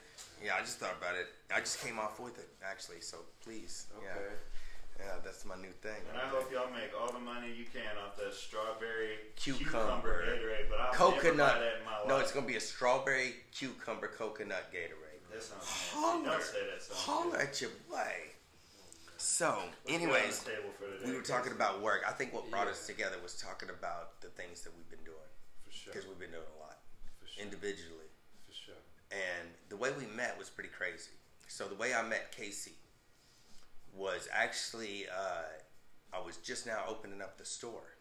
yeah, 0.46 0.54
I 0.54 0.62
just 0.62 0.78
thought 0.78 0.94
about 1.02 1.16
it. 1.18 1.26
I 1.50 1.60
just 1.60 1.82
came 1.82 1.98
off 1.98 2.20
with 2.20 2.38
it 2.38 2.50
actually. 2.62 3.02
So 3.02 3.18
please, 3.42 3.88
Okay. 3.98 4.06
yeah, 4.06 4.30
yeah, 5.00 5.16
that's 5.24 5.46
my 5.46 5.56
new 5.56 5.72
thing. 5.82 5.96
And 6.12 6.18
I 6.20 6.28
hope 6.28 6.52
y'all 6.52 6.70
make 6.72 6.92
all 7.00 7.12
the 7.12 7.20
money 7.20 7.48
you 7.56 7.66
can 7.66 7.96
off 8.06 8.18
that 8.18 8.34
strawberry 8.34 9.18
Cucumber. 9.36 10.26
Gatorade, 10.28 10.70
but 10.70 10.80
I'll 10.80 10.92
never 11.12 11.22
coconut. 11.22 11.54
buy 11.56 11.60
that 11.60 11.74
in 11.80 11.86
my 11.86 11.98
life. 12.00 12.08
No, 12.08 12.18
it's 12.20 12.32
gonna 12.32 12.46
be 12.48 12.56
a 12.58 12.60
strawberry 12.62 13.36
cucumber 13.54 14.08
coconut 14.08 14.72
Gatorade. 14.74 15.22
That 15.32 15.44
sounds. 15.44 15.64
Holler, 15.94 16.26
Don't 16.26 16.44
say 16.44 16.66
that. 16.72 16.82
Sounds 16.82 17.00
holler 17.00 17.32
good. 17.38 17.42
at 17.48 17.62
your 17.62 17.70
boy. 17.90 18.12
So, 19.18 19.60
anyways, 19.88 20.40
the 20.44 20.52
table 20.52 20.70
for 20.80 20.86
today, 20.86 21.06
we 21.12 21.16
were 21.16 21.22
talking 21.22 21.52
about 21.52 21.82
work. 21.82 22.04
I 22.08 22.12
think 22.12 22.34
what 22.34 22.50
brought 22.50 22.66
Yeah. 22.68 22.72
us 22.72 22.88
together 22.88 23.18
was 23.22 23.36
talking 23.36 23.70
about 23.70 24.22
the 24.22 24.30
things 24.30 24.62
that 24.64 24.74
we've 24.76 24.90
been 24.90 25.04
doing 25.04 25.18
For 25.66 25.72
sure. 25.72 25.94
because 25.94 26.08
we've 26.08 26.20
been 26.20 26.32
doing 26.32 26.48
a 26.56 26.60
lot 26.60 26.80
For 27.22 27.28
sure. 27.28 27.44
individually. 27.44 28.08
For 28.48 28.54
sure. 28.54 28.76
And 29.12 29.54
the 29.68 29.76
way 29.76 29.92
we 29.92 30.06
met 30.08 30.38
was 30.38 30.50
pretty 30.50 30.70
crazy. 30.70 31.12
So 31.48 31.68
the 31.68 31.76
way 31.76 31.94
I 31.94 32.02
met 32.04 32.32
Casey 32.32 32.76
was 33.96 34.28
actually 34.34 35.06
uh, 35.08 35.44
I 36.14 36.20
was 36.26 36.38
just 36.38 36.66
now 36.66 36.84
opening 36.88 37.22
up 37.22 37.38
the 37.38 37.46
store. 37.46 37.96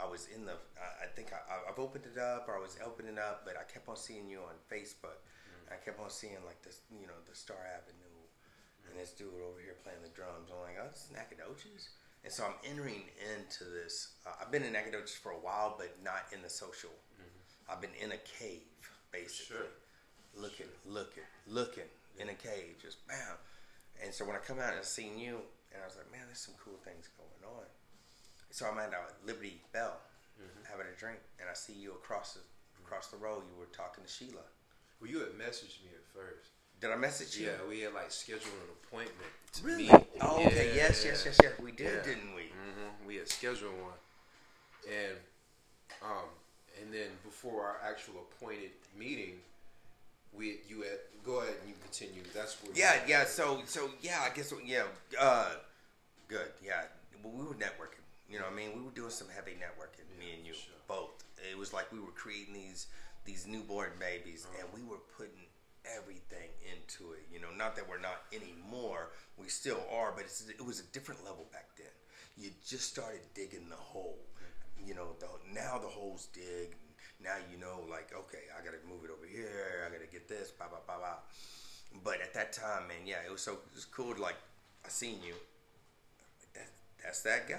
I 0.00 0.06
was 0.06 0.28
in 0.34 0.44
the 0.44 0.52
I, 0.78 1.04
I 1.04 1.06
think 1.14 1.32
I, 1.32 1.70
I've 1.70 1.78
opened 1.78 2.04
it 2.06 2.18
up 2.18 2.46
or 2.48 2.56
I 2.56 2.60
was 2.60 2.76
opening 2.84 3.18
up, 3.18 3.42
but 3.44 3.56
I 3.56 3.64
kept 3.70 3.88
on 3.88 3.96
seeing 3.96 4.28
you 4.28 4.38
on 4.40 4.54
Facebook. 4.70 5.18
I 5.70 5.76
kept 5.84 6.00
on 6.00 6.08
seeing 6.08 6.40
like 6.46 6.62
this, 6.62 6.80
you 6.90 7.06
know, 7.06 7.18
the 7.28 7.34
Star 7.36 7.58
Avenue 7.76 8.16
and 8.88 8.98
this 8.98 9.10
dude 9.12 9.28
over 9.44 9.60
here 9.60 9.76
playing 9.84 10.00
the 10.02 10.08
drums. 10.16 10.48
I'm 10.48 10.60
like, 10.64 10.80
oh, 10.80 10.88
this 10.88 11.04
is 11.04 11.12
Nacogdoches. 11.12 11.90
And 12.24 12.32
so 12.32 12.44
I'm 12.44 12.56
entering 12.64 13.04
into 13.36 13.64
this. 13.64 14.14
Uh, 14.26 14.30
I've 14.40 14.50
been 14.50 14.62
in 14.62 14.72
Nacogdoches 14.72 15.14
for 15.14 15.32
a 15.32 15.36
while, 15.40 15.74
but 15.76 15.92
not 16.02 16.24
in 16.32 16.40
the 16.42 16.48
social. 16.48 16.90
I've 17.68 17.82
been 17.82 17.92
in 18.00 18.12
a 18.12 18.16
cave, 18.24 18.64
basically 19.12 19.56
Sure. 19.60 19.66
looking, 20.34 20.66
looking, 20.86 21.28
looking 21.46 21.84
in 22.18 22.30
a 22.30 22.34
cave, 22.34 22.80
just 22.80 23.06
bam. 23.06 23.36
And 24.02 24.12
so 24.14 24.24
when 24.24 24.36
I 24.36 24.38
come 24.38 24.58
out 24.58 24.74
and 24.74 24.84
seen 24.84 25.18
you, 25.18 25.38
and 25.72 25.82
I 25.82 25.86
was 25.86 25.96
like, 25.96 26.10
man, 26.12 26.22
there's 26.26 26.38
some 26.38 26.54
cool 26.62 26.78
things 26.84 27.08
going 27.18 27.54
on. 27.56 27.64
So 28.50 28.66
I'm 28.66 28.78
at 28.78 28.90
uh, 28.94 29.12
Liberty 29.26 29.60
Bell 29.72 29.98
having 30.70 30.86
a 30.86 30.98
drink, 30.98 31.18
and 31.40 31.48
I 31.50 31.54
see 31.54 31.72
you 31.72 31.92
across 31.92 32.34
the 32.34 32.40
across 32.84 33.08
the 33.08 33.16
road. 33.16 33.42
You 33.52 33.58
were 33.58 33.66
talking 33.66 34.04
to 34.04 34.10
Sheila. 34.10 34.46
Well, 35.00 35.10
you 35.10 35.18
had 35.18 35.32
messaged 35.36 35.82
me 35.84 35.90
at 35.94 36.04
first. 36.14 36.50
Did 36.80 36.90
I 36.90 36.96
message 36.96 37.36
you? 37.36 37.46
Yeah, 37.46 37.68
we 37.68 37.80
had 37.80 37.92
like 37.92 38.10
scheduled 38.10 38.44
an 38.44 38.70
appointment 38.82 39.28
to 39.54 39.62
Really? 39.64 39.82
meet. 39.88 40.06
Oh, 40.20 40.36
okay. 40.46 40.72
Yes, 40.74 41.04
yes, 41.04 41.24
yes, 41.26 41.36
yes. 41.42 41.52
We 41.62 41.72
did, 41.72 41.92
Yeah. 41.92 42.02
didn't 42.02 42.34
we? 42.34 42.44
hmm 42.54 43.06
We 43.06 43.16
had 43.16 43.28
scheduled 43.28 43.74
one, 43.82 43.98
and 44.88 45.16
um, 46.02 46.28
and 46.80 46.94
then 46.94 47.08
before 47.24 47.62
our 47.66 47.78
actual 47.84 48.14
appointed 48.30 48.70
meeting, 48.96 49.40
we 50.32 50.58
you 50.68 50.82
had 50.82 50.98
go 51.24 51.40
ahead 51.40 51.54
and 51.60 51.68
you 51.68 51.74
continue. 51.82 52.22
That's 52.34 52.56
where 52.62 52.72
Yeah, 52.74 52.96
yeah. 53.06 53.24
So, 53.24 53.60
so 53.66 53.90
yeah. 54.00 54.20
I 54.22 54.34
guess 54.34 54.52
yeah. 54.64 54.84
Uh, 55.18 55.50
good. 56.28 56.48
Yeah. 56.64 56.82
Well, 57.22 57.32
we 57.32 57.44
were 57.44 57.54
networking. 57.54 58.04
You 58.30 58.38
know, 58.38 58.44
what 58.44 58.52
I 58.52 58.56
mean, 58.56 58.70
we 58.76 58.82
were 58.82 58.90
doing 58.92 59.10
some 59.10 59.28
heavy 59.34 59.52
networking. 59.52 60.04
me 60.18 60.34
and 60.36 60.46
you 60.46 60.52
sure. 60.54 60.74
both. 60.86 61.24
It 61.50 61.56
was 61.56 61.72
like 61.72 61.90
we 61.92 62.00
were 62.00 62.12
creating 62.12 62.54
these 62.54 62.86
these 63.24 63.46
newborn 63.46 63.90
babies, 64.00 64.46
Uh-huh. 64.46 64.64
and 64.64 64.68
we 64.72 64.88
were 64.88 65.00
putting 65.16 65.46
everything 65.84 66.48
into 66.72 67.12
it. 67.12 67.24
You 67.32 67.40
know, 67.40 67.48
not 67.56 67.76
that 67.76 67.88
we're 67.88 68.00
not 68.00 68.22
anymore. 68.32 69.10
We 69.36 69.48
still 69.48 69.80
are, 69.92 70.12
but 70.12 70.24
it's, 70.24 70.48
it 70.48 70.64
was 70.64 70.80
a 70.80 70.86
different 70.92 71.24
level 71.24 71.46
back 71.52 71.68
then. 71.76 71.92
You 72.36 72.50
just 72.66 72.88
started 72.88 73.20
digging 73.34 73.68
the 73.68 73.76
hole. 73.76 74.18
You 74.84 74.94
know, 74.94 75.08
the, 75.20 75.26
now 75.52 75.78
the 75.78 75.88
hole's 75.88 76.26
dig. 76.32 76.76
Now 77.22 77.34
you 77.50 77.58
know, 77.58 77.82
like, 77.90 78.12
okay, 78.14 78.46
I 78.54 78.64
got 78.64 78.72
to 78.72 78.82
move 78.88 79.04
it 79.04 79.10
over 79.10 79.26
here. 79.26 79.84
I 79.86 79.90
got 79.90 80.00
to 80.00 80.10
get 80.10 80.28
this. 80.28 80.50
Blah 80.50 80.68
blah 80.68 80.78
blah 80.86 80.98
blah. 80.98 81.18
But 82.04 82.20
at 82.20 82.32
that 82.34 82.52
time, 82.52 82.86
man, 82.88 83.06
yeah, 83.06 83.24
it 83.26 83.30
was 83.32 83.40
so 83.42 83.52
it 83.52 83.74
was 83.74 83.84
cool. 83.84 84.14
To, 84.14 84.20
like, 84.22 84.36
I 84.84 84.88
seen 84.88 85.18
you. 85.26 85.34
That, 86.54 86.68
that's 87.02 87.22
that 87.22 87.48
guy. 87.48 87.58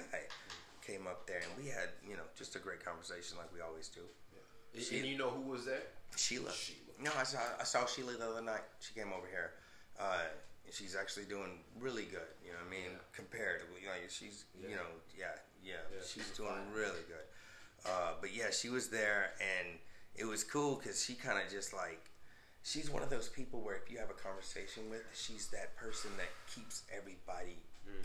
Came 0.86 1.06
up 1.06 1.28
there, 1.28 1.42
and 1.46 1.54
we 1.64 1.70
had, 1.70 1.90
you 2.08 2.16
know, 2.18 2.26
just 2.36 2.56
a 2.56 2.60
great 2.60 2.84
conversation 2.84 3.38
like 3.38 3.54
we 3.54 3.62
always 3.62 3.90
do. 3.90 4.02
And, 4.74 4.82
She- 4.82 4.98
and 4.98 5.06
you 5.08 5.18
know 5.18 5.30
who 5.30 5.42
was 5.42 5.66
that? 5.66 5.86
Sheila. 6.16 6.52
Sheila. 6.52 6.98
No, 7.00 7.12
I 7.18 7.24
saw 7.24 7.40
I 7.60 7.64
saw 7.64 7.86
Sheila 7.86 8.14
the 8.18 8.26
other 8.30 8.42
night. 8.42 8.64
She 8.80 8.94
came 8.96 9.14
over 9.14 9.28
here, 9.30 9.54
uh, 10.00 10.26
and 10.66 10.74
she's 10.74 10.96
actually 10.96 11.26
doing 11.26 11.60
really 11.80 12.06
good. 12.06 12.26
You 12.44 12.52
know, 12.54 12.60
what 12.66 12.68
I 12.68 12.72
mean, 12.72 12.92
Yeah. 12.98 13.06
comparatively, 13.14 13.86
like 13.86 14.10
she's, 14.10 14.46
you 14.60 14.70
Yeah. 14.70 14.76
know, 14.82 14.90
yeah, 15.18 15.36
yeah, 15.64 15.74
Yeah, 15.94 16.02
she's 16.02 16.26
she's 16.26 16.38
doing 16.38 16.50
fine. 16.58 16.72
really 16.74 17.04
good. 17.08 17.24
Uh, 17.86 18.14
but 18.20 18.36
yeah, 18.36 18.52
she 18.52 18.70
was 18.70 18.90
there, 18.90 19.32
and 19.40 19.78
it 20.16 20.26
was 20.26 20.44
cool 20.44 20.76
because 20.76 21.04
she 21.04 21.14
kind 21.14 21.40
of 21.44 21.52
just 21.52 21.74
like. 21.74 22.02
She's 22.62 22.90
one 22.90 23.02
of 23.02 23.10
those 23.10 23.30
people 23.30 23.62
where 23.62 23.78
if 23.78 23.90
you 23.90 24.00
have 24.00 24.10
a 24.10 24.14
conversation 24.22 24.90
with, 24.90 25.02
she's 25.14 25.48
that 25.48 25.78
person 25.78 26.12
that 26.18 26.28
keeps 26.54 26.84
everybody 26.96 27.56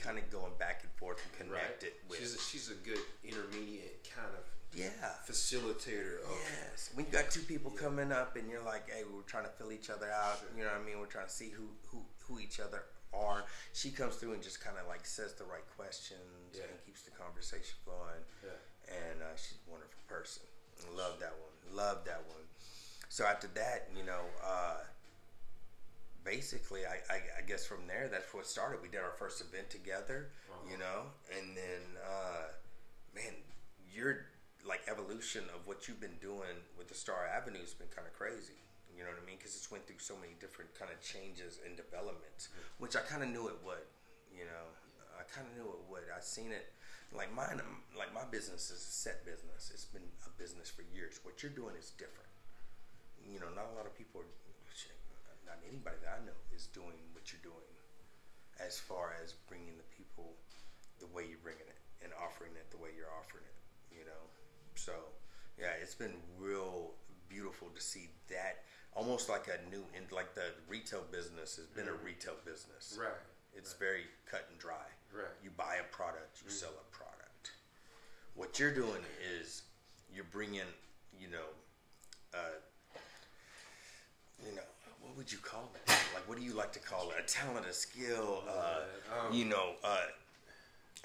kind 0.02 0.19
of 0.19 0.31
going 0.31 0.52
back 0.59 0.81
and 0.83 0.93
forth 0.93 1.21
and 1.23 1.49
connected 1.50 1.93
with. 2.09 2.19
She's 2.21 2.35
a, 2.35 2.38
she's 2.38 2.71
a 2.71 2.78
good 2.87 3.00
intermediate 3.25 4.09
kind 4.14 4.31
of 4.33 4.45
yeah. 4.75 4.90
facilitator 5.28 6.23
of 6.25 6.35
Yes. 6.71 6.90
When 6.95 7.07
you 7.07 7.12
got 7.12 7.31
two 7.31 7.40
people 7.40 7.71
coming 7.71 8.12
up 8.12 8.37
and 8.37 8.49
you're 8.50 8.64
like, 8.64 8.90
hey, 8.90 9.02
we're 9.04 9.23
trying 9.23 9.45
to 9.45 9.50
fill 9.50 9.73
each 9.73 9.90
other 9.90 10.11
out. 10.11 10.38
Sure. 10.38 10.49
You 10.57 10.64
know 10.64 10.71
what 10.71 10.83
I 10.83 10.85
mean? 10.85 10.99
We're 10.99 11.07
trying 11.07 11.26
to 11.26 11.33
see 11.33 11.50
who, 11.50 11.69
who, 11.88 12.02
who 12.26 12.40
each 12.40 12.61
other 12.61 12.85
are. 13.12 13.45
She 13.73 13.90
comes 13.90 14.16
through 14.16 14.33
and 14.33 14.43
just 14.43 14.62
kind 14.62 14.76
of 14.81 14.87
like 14.88 15.07
says 15.07 15.35
the 15.35 15.45
right 15.45 15.66
questions 15.76 16.54
Yeah. 16.54 16.66
and 16.71 16.85
keeps 16.85 17.02
the 17.02 17.11
conversation 17.12 17.75
flowing. 17.85 18.23
Yeah. 18.43 18.59
And 18.88 19.23
uh, 19.23 19.35
she's 19.37 19.59
a 19.67 19.71
wonderful 19.71 20.00
person. 20.09 20.43
Love 20.97 21.19
that 21.21 21.33
one. 21.41 21.76
Love 21.76 22.05
that 22.05 22.23
one. 22.29 22.45
So 23.09 23.25
after 23.25 23.47
that, 23.55 23.88
you 23.97 24.05
know, 24.05 24.26
uh, 24.45 24.83
basically, 26.25 26.87
I, 26.87 26.99
I, 27.12 27.19
I 27.38 27.43
guess 27.47 27.67
from 27.67 27.87
there, 27.87 28.09
that's 28.11 28.33
what 28.33 28.47
started. 28.47 28.81
We 28.83 28.88
did 28.88 29.00
our 29.00 29.14
first 29.19 29.41
event 29.41 29.71
together, 29.71 30.31
Uh-huh. 30.50 30.71
you 30.71 30.79
know, 30.79 31.11
and 31.37 31.57
then, 31.57 31.83
uh, 32.05 32.49
man, 33.14 33.35
you're 33.93 34.26
like 34.67 34.81
evolution 34.88 35.45
of 35.55 35.67
what 35.67 35.87
you've 35.88 36.00
been 36.00 36.17
doing 36.21 36.57
with 36.79 36.88
the 36.88 36.95
Star 36.95 37.26
Avenue 37.29 37.61
has 37.61 37.75
been 37.75 37.88
kind 37.95 38.07
of 38.09 38.14
crazy. 38.14 38.57
You 38.97 39.03
know 39.05 39.11
what 39.11 39.21
I 39.23 39.26
mean? 39.26 39.37
Because 39.37 39.55
it's 39.57 39.71
went 39.71 39.87
through 39.87 39.99
so 39.99 40.14
many 40.17 40.35
different 40.41 40.73
kind 40.79 40.91
of 40.91 41.03
changes 41.03 41.59
and 41.67 41.76
developments, 41.76 42.49
which 42.79 42.97
I 42.97 43.00
kind 43.00 43.23
of 43.23 43.29
knew 43.29 43.49
it 43.49 43.59
would. 43.67 43.85
You 44.33 44.47
know, 44.47 44.64
I 45.19 45.23
kind 45.29 45.47
of 45.50 45.53
knew 45.59 45.69
it 45.69 45.83
would. 45.91 46.07
I 46.14 46.21
seen 46.23 46.53
it. 46.53 46.73
Like 47.12 47.34
mine, 47.34 47.61
like 47.99 48.12
my 48.14 48.25
business 48.30 48.70
is 48.70 48.80
a 48.80 48.92
set 48.92 49.25
business. 49.25 49.70
It's 49.73 49.84
been 49.84 50.06
a 50.26 50.32
business 50.40 50.70
for 50.70 50.82
years. 50.94 51.20
What 51.23 51.42
you're 51.42 51.54
doing 51.54 51.76
is 51.78 51.90
different. 51.99 52.30
You 53.23 53.40
know, 53.40 53.49
not 53.54 53.70
a 53.73 53.75
lot 53.76 53.87
of 53.87 53.94
people, 53.96 54.20
are, 54.20 54.28
not 55.46 55.58
anybody 55.64 55.96
that 56.04 56.20
I 56.20 56.20
know 56.26 56.37
is 56.52 56.66
doing 56.75 56.99
what 57.16 57.32
you're 57.32 57.44
doing, 57.44 57.70
as 58.61 58.78
far 58.78 59.16
as 59.23 59.32
bringing 59.49 59.76
the 59.76 59.88
people 59.94 60.37
the 61.00 61.08
way 61.14 61.25
you're 61.28 61.42
bringing 61.42 61.68
it 61.68 61.80
and 62.04 62.12
offering 62.20 62.52
it 62.56 62.68
the 62.70 62.76
way 62.76 62.90
you're 62.92 63.12
offering 63.16 63.46
it. 63.46 63.58
You 63.94 64.04
know, 64.04 64.23
so 64.75 64.92
yeah, 65.58 65.78
it's 65.80 65.94
been 65.94 66.18
real 66.38 66.92
beautiful 67.28 67.68
to 67.75 67.80
see 67.80 68.11
that 68.28 68.62
almost 68.94 69.28
like 69.28 69.50
a 69.50 69.58
new 69.70 69.82
and 69.96 70.06
like 70.12 70.34
the 70.34 70.54
retail 70.68 71.02
business 71.11 71.56
has 71.56 71.66
been 71.66 71.88
a 71.88 71.90
mm-hmm. 71.90 72.06
retail 72.06 72.34
business 72.44 72.96
Right. 72.99 73.11
it's 73.52 73.75
very 73.75 74.06
cut 74.30 74.46
and 74.50 74.58
dry 74.58 74.87
Right. 75.12 75.34
you 75.42 75.50
buy 75.50 75.82
a 75.82 75.88
product 75.90 76.42
you 76.42 76.49
mm-hmm. 76.49 76.54
sell 76.54 76.70
a 76.70 76.75
product 76.75 76.93
what 78.35 78.59
you're 78.59 78.73
doing 78.75 79.03
is 79.41 79.62
you're 80.14 80.25
bringing 80.33 80.61
you 81.19 81.29
know 81.29 81.47
uh, 82.35 82.38
you 84.45 84.55
know 84.55 84.62
what 85.00 85.17
would 85.17 85.31
you 85.31 85.38
call 85.38 85.71
it 85.75 85.88
like 86.14 86.29
what 86.29 86.38
do 86.38 86.45
you 86.45 86.53
like 86.55 86.73
to 86.73 86.79
call 86.81 87.11
it 87.11 87.17
a 87.23 87.26
talent 87.26 87.67
a 87.67 87.73
skill 87.73 88.43
uh, 88.49 88.81
Um, 89.29 89.35
you 89.35 89.45
know 89.45 89.73
uh, 89.85 89.99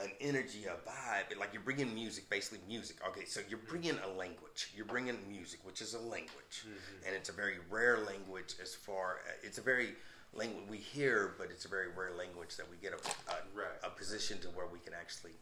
an 0.02 0.12
energy, 0.22 0.64
a 0.64 0.78
vibe. 0.90 1.38
Like 1.38 1.50
you're 1.52 1.62
bringing 1.62 1.94
music, 1.94 2.30
basically 2.30 2.60
music. 2.70 2.96
Okay, 3.10 3.26
so 3.26 3.42
you're 3.50 3.60
bringing 3.68 3.98
a 4.06 4.18
language. 4.18 4.72
You're 4.74 4.86
bringing 4.86 5.18
music, 5.28 5.60
which 5.66 5.82
is 5.82 5.94
a 5.94 6.00
language, 6.00 6.64
and 7.06 7.14
it's 7.14 7.28
a 7.28 7.34
very 7.34 7.56
rare 7.70 7.98
language. 7.98 8.56
As 8.62 8.74
far 8.74 9.18
it's 9.44 9.58
a 9.58 9.62
very 9.62 9.90
language 10.34 10.64
we 10.70 10.78
hear, 10.78 11.34
but 11.38 11.48
it's 11.52 11.66
a 11.66 11.68
very 11.68 11.88
rare 11.90 12.14
language 12.18 12.56
that 12.56 12.70
we 12.72 12.78
get 12.78 12.94
a 12.94 12.96
a, 13.30 13.36
Right. 13.54 13.68
a 13.84 13.90
position 13.90 14.40
to 14.40 14.48
where 14.50 14.68
we 14.68 14.80
can 14.80 14.94
actually 14.94 15.34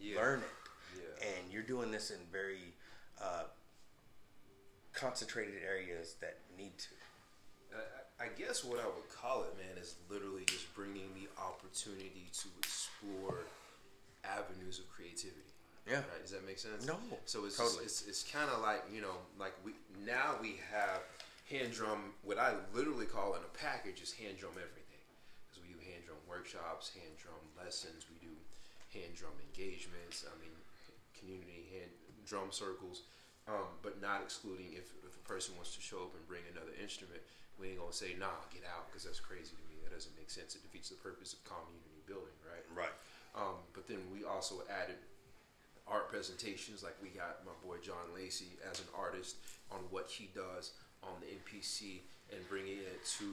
Yeah. 0.00 0.20
learn 0.20 0.40
it. 0.40 0.65
Yeah. 0.96 1.28
And 1.28 1.52
you're 1.52 1.62
doing 1.62 1.90
this 1.90 2.10
in 2.10 2.18
very 2.32 2.74
uh, 3.20 3.44
concentrated 4.92 5.62
areas 5.66 6.16
that 6.20 6.38
need 6.58 6.76
to. 6.78 6.88
I, 8.18 8.28
guess 8.32 8.64
what 8.64 8.80
I 8.80 8.86
would 8.86 9.12
call 9.12 9.44
it, 9.44 9.52
man, 9.60 9.76
is 9.76 9.96
literally 10.08 10.44
just 10.46 10.72
bringing 10.74 11.12
the 11.12 11.28
opportunity 11.36 12.32
to 12.40 12.48
explore 12.58 13.44
avenues 14.24 14.78
of 14.78 14.88
creativity. 14.88 15.52
Yeah. 15.86 16.00
Right? 16.00 16.22
Does 16.22 16.32
that 16.32 16.46
make 16.46 16.58
sense? 16.58 16.86
No, 16.86 16.96
So 17.26 17.44
it's 17.44 17.58
totally. 17.58 17.84
it's, 17.84 18.08
it's 18.08 18.24
kind 18.24 18.50
of 18.50 18.62
like 18.62 18.82
you 18.90 19.00
know, 19.00 19.20
like 19.38 19.52
we 19.64 19.72
now 20.04 20.34
we 20.40 20.58
have 20.72 21.04
hand 21.46 21.72
drum. 21.72 22.16
What 22.24 22.38
I 22.38 22.54
literally 22.74 23.06
call 23.06 23.34
in 23.34 23.42
a 23.44 23.52
package 23.54 24.02
is 24.02 24.10
hand 24.12 24.40
drum 24.40 24.56
everything, 24.58 25.04
because 25.46 25.62
we 25.62 25.70
do 25.70 25.78
hand 25.84 26.02
drum 26.08 26.18
workshops, 26.26 26.90
hand 26.90 27.14
drum 27.22 27.38
lessons, 27.54 28.08
we 28.10 28.18
do 28.18 28.34
hand 28.90 29.14
drum 29.14 29.36
engagements. 29.52 30.24
I 30.26 30.34
mean, 30.42 30.56
community 31.26 31.66
drum 32.26 32.50
circles, 32.50 33.06
um, 33.46 33.78
but 33.80 34.02
not 34.02 34.20
excluding 34.20 34.74
if 34.74 34.90
if 35.06 35.14
a 35.14 35.24
person 35.24 35.54
wants 35.54 35.74
to 35.78 35.80
show 35.80 36.02
up 36.02 36.12
and 36.18 36.26
bring 36.26 36.42
another 36.50 36.74
instrument. 36.82 37.22
We 37.56 37.72
ain't 37.72 37.80
gonna 37.80 37.94
say 37.94 38.18
nah, 38.18 38.42
get 38.52 38.66
out, 38.66 38.90
because 38.90 39.06
that's 39.06 39.22
crazy 39.22 39.54
to 39.54 39.64
me. 39.70 39.80
That 39.86 39.94
doesn't 39.94 40.12
make 40.18 40.28
sense. 40.28 40.58
It 40.58 40.66
defeats 40.66 40.90
the 40.90 40.98
purpose 40.98 41.32
of 41.32 41.40
community 41.46 42.02
building, 42.04 42.36
right? 42.44 42.66
Right. 42.74 42.96
Um, 43.32 43.62
but 43.72 43.86
then 43.86 44.02
we 44.12 44.26
also 44.26 44.66
added 44.68 44.98
art 45.86 46.10
presentations, 46.10 46.82
like 46.82 46.98
we 47.00 47.08
got 47.14 47.46
my 47.46 47.54
boy 47.64 47.78
John 47.80 48.10
Lacy 48.12 48.58
as 48.68 48.80
an 48.80 48.90
artist 48.92 49.36
on 49.70 49.80
what 49.88 50.10
he 50.10 50.28
does 50.34 50.72
on 51.02 51.14
the 51.22 51.30
MPC 51.30 52.02
and 52.34 52.42
bringing 52.50 52.82
it 52.82 53.06
to 53.22 53.30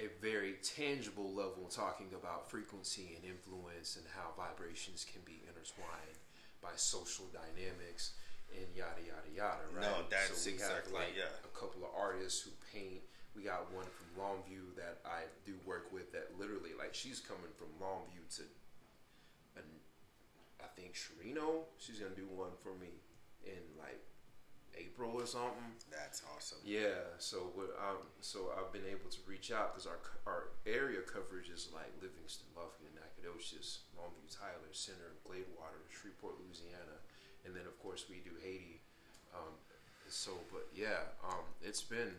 a 0.00 0.08
very 0.22 0.54
tangible 0.62 1.34
level, 1.34 1.66
talking 1.68 2.06
about 2.14 2.48
frequency 2.48 3.18
and 3.18 3.28
influence 3.28 3.96
and 3.96 4.06
how 4.16 4.30
vibrations 4.38 5.04
can 5.04 5.20
be 5.26 5.42
intertwined 5.46 6.16
by 6.62 6.74
social 6.76 7.26
dynamics 7.32 8.14
and 8.54 8.66
yada 8.74 9.00
yada 9.04 9.30
yada. 9.34 9.64
Right? 9.74 9.82
No, 9.84 10.04
that's 10.10 10.36
so 10.38 10.50
we 10.50 10.54
exactly- 10.54 10.94
have 10.94 11.06
like 11.06 11.14
yeah. 11.16 11.30
a 11.44 11.52
couple 11.58 11.84
of 11.84 11.90
artists 11.96 12.42
who 12.42 12.50
paint. 12.72 13.02
We 13.36 13.44
got 13.44 13.70
one 13.70 13.86
from 13.86 14.08
Longview 14.18 14.74
that 14.76 14.98
I 15.06 15.30
do 15.46 15.54
work 15.64 15.92
with 15.92 16.10
that 16.12 16.34
literally 16.38 16.74
like 16.76 16.94
she's 16.94 17.20
coming 17.20 17.52
from 17.54 17.68
Longview 17.78 18.26
to 18.36 18.42
an, 19.56 19.66
I 20.58 20.66
think 20.74 20.94
Sherino. 20.98 21.68
She's 21.78 22.00
gonna 22.00 22.16
do 22.18 22.26
one 22.34 22.50
for 22.62 22.74
me 22.80 22.98
in 23.46 23.62
like 23.78 24.02
April 24.78 25.12
or 25.18 25.26
something. 25.26 25.74
That's 25.90 26.22
awesome. 26.30 26.58
Yeah, 26.64 27.18
so 27.18 27.50
what 27.58 27.74
um 27.76 28.06
so 28.22 28.54
I've 28.54 28.72
been 28.72 28.86
able 28.86 29.10
to 29.10 29.20
reach 29.26 29.50
out 29.50 29.74
because 29.74 29.90
our 29.90 29.98
our 30.24 30.54
area 30.66 31.02
coverage 31.02 31.50
is 31.50 31.68
like 31.74 31.90
Livingston, 31.98 32.46
Lufkin, 32.54 32.94
Nacogdoches, 32.94 33.84
Longview, 33.98 34.30
Tyler, 34.30 34.72
Center, 34.72 35.18
Gladewater, 35.26 35.82
Shreveport, 35.90 36.38
Louisiana, 36.40 37.02
and 37.44 37.54
then 37.54 37.66
of 37.66 37.74
course 37.82 38.06
we 38.08 38.22
do 38.22 38.34
Haiti. 38.42 38.80
Um, 39.34 39.54
so, 40.08 40.32
but 40.52 40.66
yeah, 40.74 41.12
um, 41.22 41.44
it's 41.62 41.82
been. 41.82 42.16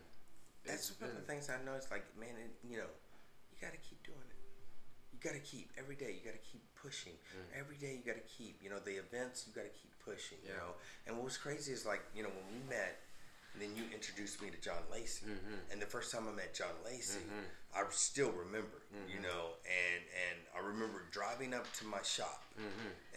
That's 0.65 0.89
it's 0.91 1.01
one 1.01 1.09
of 1.09 1.15
the 1.15 1.23
things 1.23 1.49
I 1.49 1.57
noticed. 1.65 1.89
Like, 1.89 2.05
man, 2.19 2.37
it, 2.37 2.51
you 2.61 2.77
know, 2.77 2.91
you 3.51 3.57
got 3.59 3.73
to 3.73 3.81
keep 3.81 4.03
doing 4.05 4.21
it. 4.29 4.38
You 5.19 5.29
got 5.29 5.35
to 5.35 5.43
keep 5.43 5.69
every 5.77 5.95
day. 5.95 6.15
You 6.15 6.23
got 6.23 6.39
to 6.39 6.47
keep 6.49 6.63
pushing. 6.81 7.11
Mm. 7.35 7.59
Every 7.59 7.75
day, 7.75 7.99
you 7.99 8.03
got 8.05 8.15
to 8.15 8.27
keep. 8.37 8.63
You 8.63 8.69
know, 8.69 8.79
the 8.79 8.95
events. 8.95 9.43
You 9.47 9.53
got 9.53 9.67
to 9.67 9.75
keep 9.75 9.91
pushing. 10.03 10.37
You 10.43 10.53
know, 10.53 10.79
and 11.07 11.15
what 11.17 11.25
was 11.25 11.37
crazy 11.37 11.73
is 11.73 11.85
like, 11.85 12.01
you 12.15 12.23
know, 12.23 12.29
when 12.29 12.47
we 12.47 12.69
met, 12.69 13.03
and 13.53 13.61
then 13.61 13.75
you 13.75 13.83
introduced 13.93 14.41
me 14.41 14.49
to 14.49 14.61
John 14.61 14.79
Lacy, 14.91 15.25
mm-hmm. 15.25 15.71
and 15.71 15.81
the 15.81 15.85
first 15.85 16.13
time 16.13 16.23
I 16.31 16.35
met 16.35 16.53
John 16.53 16.71
Lacy, 16.85 17.19
mm-hmm. 17.19 17.75
I 17.75 17.83
still 17.89 18.31
remember. 18.31 18.79
You 19.07 19.15
mm-hmm. 19.15 19.23
know, 19.23 19.59
and 19.67 20.01
and 20.29 20.37
I 20.55 20.65
remember 20.65 21.03
driving 21.11 21.53
up 21.53 21.65
to 21.79 21.85
my 21.85 22.01
shop, 22.01 22.43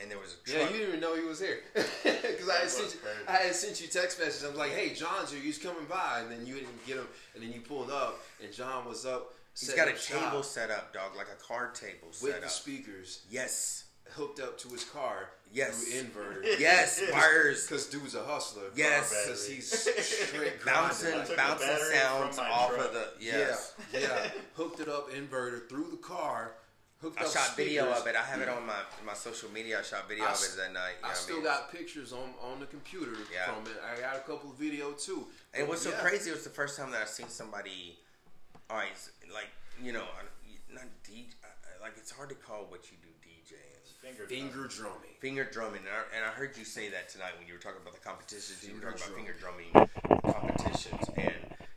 and 0.01 0.11
there 0.11 0.19
was 0.19 0.39
a 0.43 0.51
truck. 0.51 0.59
Yeah, 0.59 0.67
you 0.67 0.79
didn't 0.79 0.89
even 0.89 1.01
know 1.01 1.15
he 1.15 1.23
was 1.25 1.39
here 1.39 1.61
because 1.75 2.49
I 2.49 2.67
had 2.67 2.71
sent 2.71 2.95
you, 2.95 3.01
crazy. 3.01 3.29
I 3.29 3.37
had 3.47 3.55
sent 3.55 3.81
you 3.81 3.87
text 3.87 4.19
messages. 4.19 4.45
I 4.45 4.49
was 4.49 4.59
like, 4.59 4.73
"Hey, 4.73 4.93
John's 4.95 5.31
here. 5.31 5.41
He's 5.41 5.59
coming 5.59 5.87
by," 5.89 6.21
and 6.21 6.33
then 6.33 6.47
you 6.47 6.55
didn't 6.55 6.87
get 6.87 6.97
him, 6.97 7.07
and 7.35 7.45
then 7.45 7.53
you 7.53 7.61
pulled 7.61 7.91
up, 7.91 8.19
and 8.43 8.53
John 8.53 8.87
was 8.87 9.07
up. 9.07 9.35
He's 9.59 9.69
setting 9.69 9.85
got 9.85 9.89
a 9.89 9.93
up 9.93 9.99
shop 9.99 10.31
table 10.31 10.43
set 10.43 10.71
up, 10.71 10.93
dog, 10.95 11.15
like 11.17 11.29
a 11.29 11.43
card 11.43 11.75
table 11.75 12.09
with 12.09 12.17
set 12.17 12.41
the 12.41 12.47
up. 12.47 12.53
speakers 12.53 13.23
yes, 13.31 13.85
hooked 14.13 14.41
up 14.41 14.59
to 14.59 14.69
his 14.69 14.85
car 14.85 15.31
Yes. 15.55 15.85
through 15.85 16.01
inverter. 16.03 16.43
yes, 16.59 17.03
wires. 17.13 17.67
Because 17.67 17.87
dude's 17.87 18.15
a 18.15 18.25
hustler. 18.25 18.63
Yes. 18.75 19.11
because 19.27 19.47
he's 19.47 19.71
straight 19.71 20.61
grinding. 20.63 20.65
bouncing, 20.65 21.19
like- 21.19 21.37
bouncing 21.37 21.69
sounds 21.93 22.39
off 22.39 22.75
truck. 22.75 22.87
of 22.87 22.93
the 22.95 23.09
yes. 23.21 23.75
Yeah, 23.93 24.01
yeah. 24.01 24.31
Hooked 24.57 24.81
it 24.81 24.89
up 24.89 25.11
inverter 25.11 25.69
through 25.69 25.91
the 25.91 25.99
car. 25.99 26.53
Hooked 27.03 27.19
up 27.21 27.27
speakers. 27.27 27.37
I 27.37 27.41
up 27.41 27.47
shot 27.49 27.57
video 27.57 27.91
of 27.93 28.07
it. 28.07 28.17
I 28.17 28.23
have 28.23 28.41
it 28.41 28.49
on 28.49 28.65
my 28.67 28.77
my 29.05 29.13
social 29.13 29.51
media. 29.51 29.81
I 29.81 29.83
shot 29.83 30.09
video 30.09 30.25
I 30.25 30.31
of 30.33 30.37
it 30.43 30.57
that 30.57 30.73
night. 30.73 30.93
you 30.97 31.03
know 31.03 31.09
I 31.09 31.09
what 31.09 31.17
still 31.19 31.37
mean? 31.37 31.45
got 31.45 31.71
pictures 31.71 32.13
on 32.15 32.33
on 32.41 32.61
the 32.61 32.67
computer 32.67 33.13
Yeah. 33.31 33.53
from 33.53 33.67
it. 33.67 33.77
I 33.85 34.01
got 34.01 34.17
a 34.17 34.21
couple 34.21 34.51
of 34.53 34.57
video 34.57 34.93
too. 34.93 35.27
And 35.53 35.69
what's 35.69 35.83
so 35.83 35.91
Yeah. 35.91 35.97
crazy 36.01 36.31
was 36.31 36.45
the 36.45 36.51
first 36.51 36.79
time 36.79 36.91
that 36.93 37.03
I 37.03 37.05
seen 37.05 37.29
somebody, 37.29 37.99
all 38.73 38.79
right, 38.79 38.93
s- 38.97 39.11
like 39.33 39.53
you 39.83 39.93
know, 39.93 40.05
not 40.73 40.85
DJ. 41.05 41.29
Like 41.81 41.93
it's 41.99 42.11
hard 42.11 42.31
to 42.31 42.35
call 42.35 42.65
what 42.73 42.89
you 42.91 42.97
do 43.05 43.13
DJing. 43.21 43.61
Finger, 44.01 44.25
Finger 44.27 44.67
drumming. 44.67 45.15
Finger 45.21 45.45
drumming, 45.45 45.81
and 45.87 45.93
I, 45.95 46.03
and 46.17 46.25
I 46.25 46.31
heard 46.31 46.57
you 46.57 46.65
say 46.65 46.89
that 46.91 47.09
tonight 47.09 47.33
when 47.39 47.47
you 47.47 47.53
were 47.55 47.61
talking 47.61 47.79
about 47.83 47.95
the 47.95 48.01
competitions. 48.03 48.65
you 48.67 48.75
were 48.75 48.81
Finger 48.81 48.97
talking 48.97 49.13
about 49.13 49.17
finger 49.21 49.35
drumming. 49.39 49.71
drumming 49.71 50.33
competitions, 50.33 51.05
and 51.21 51.35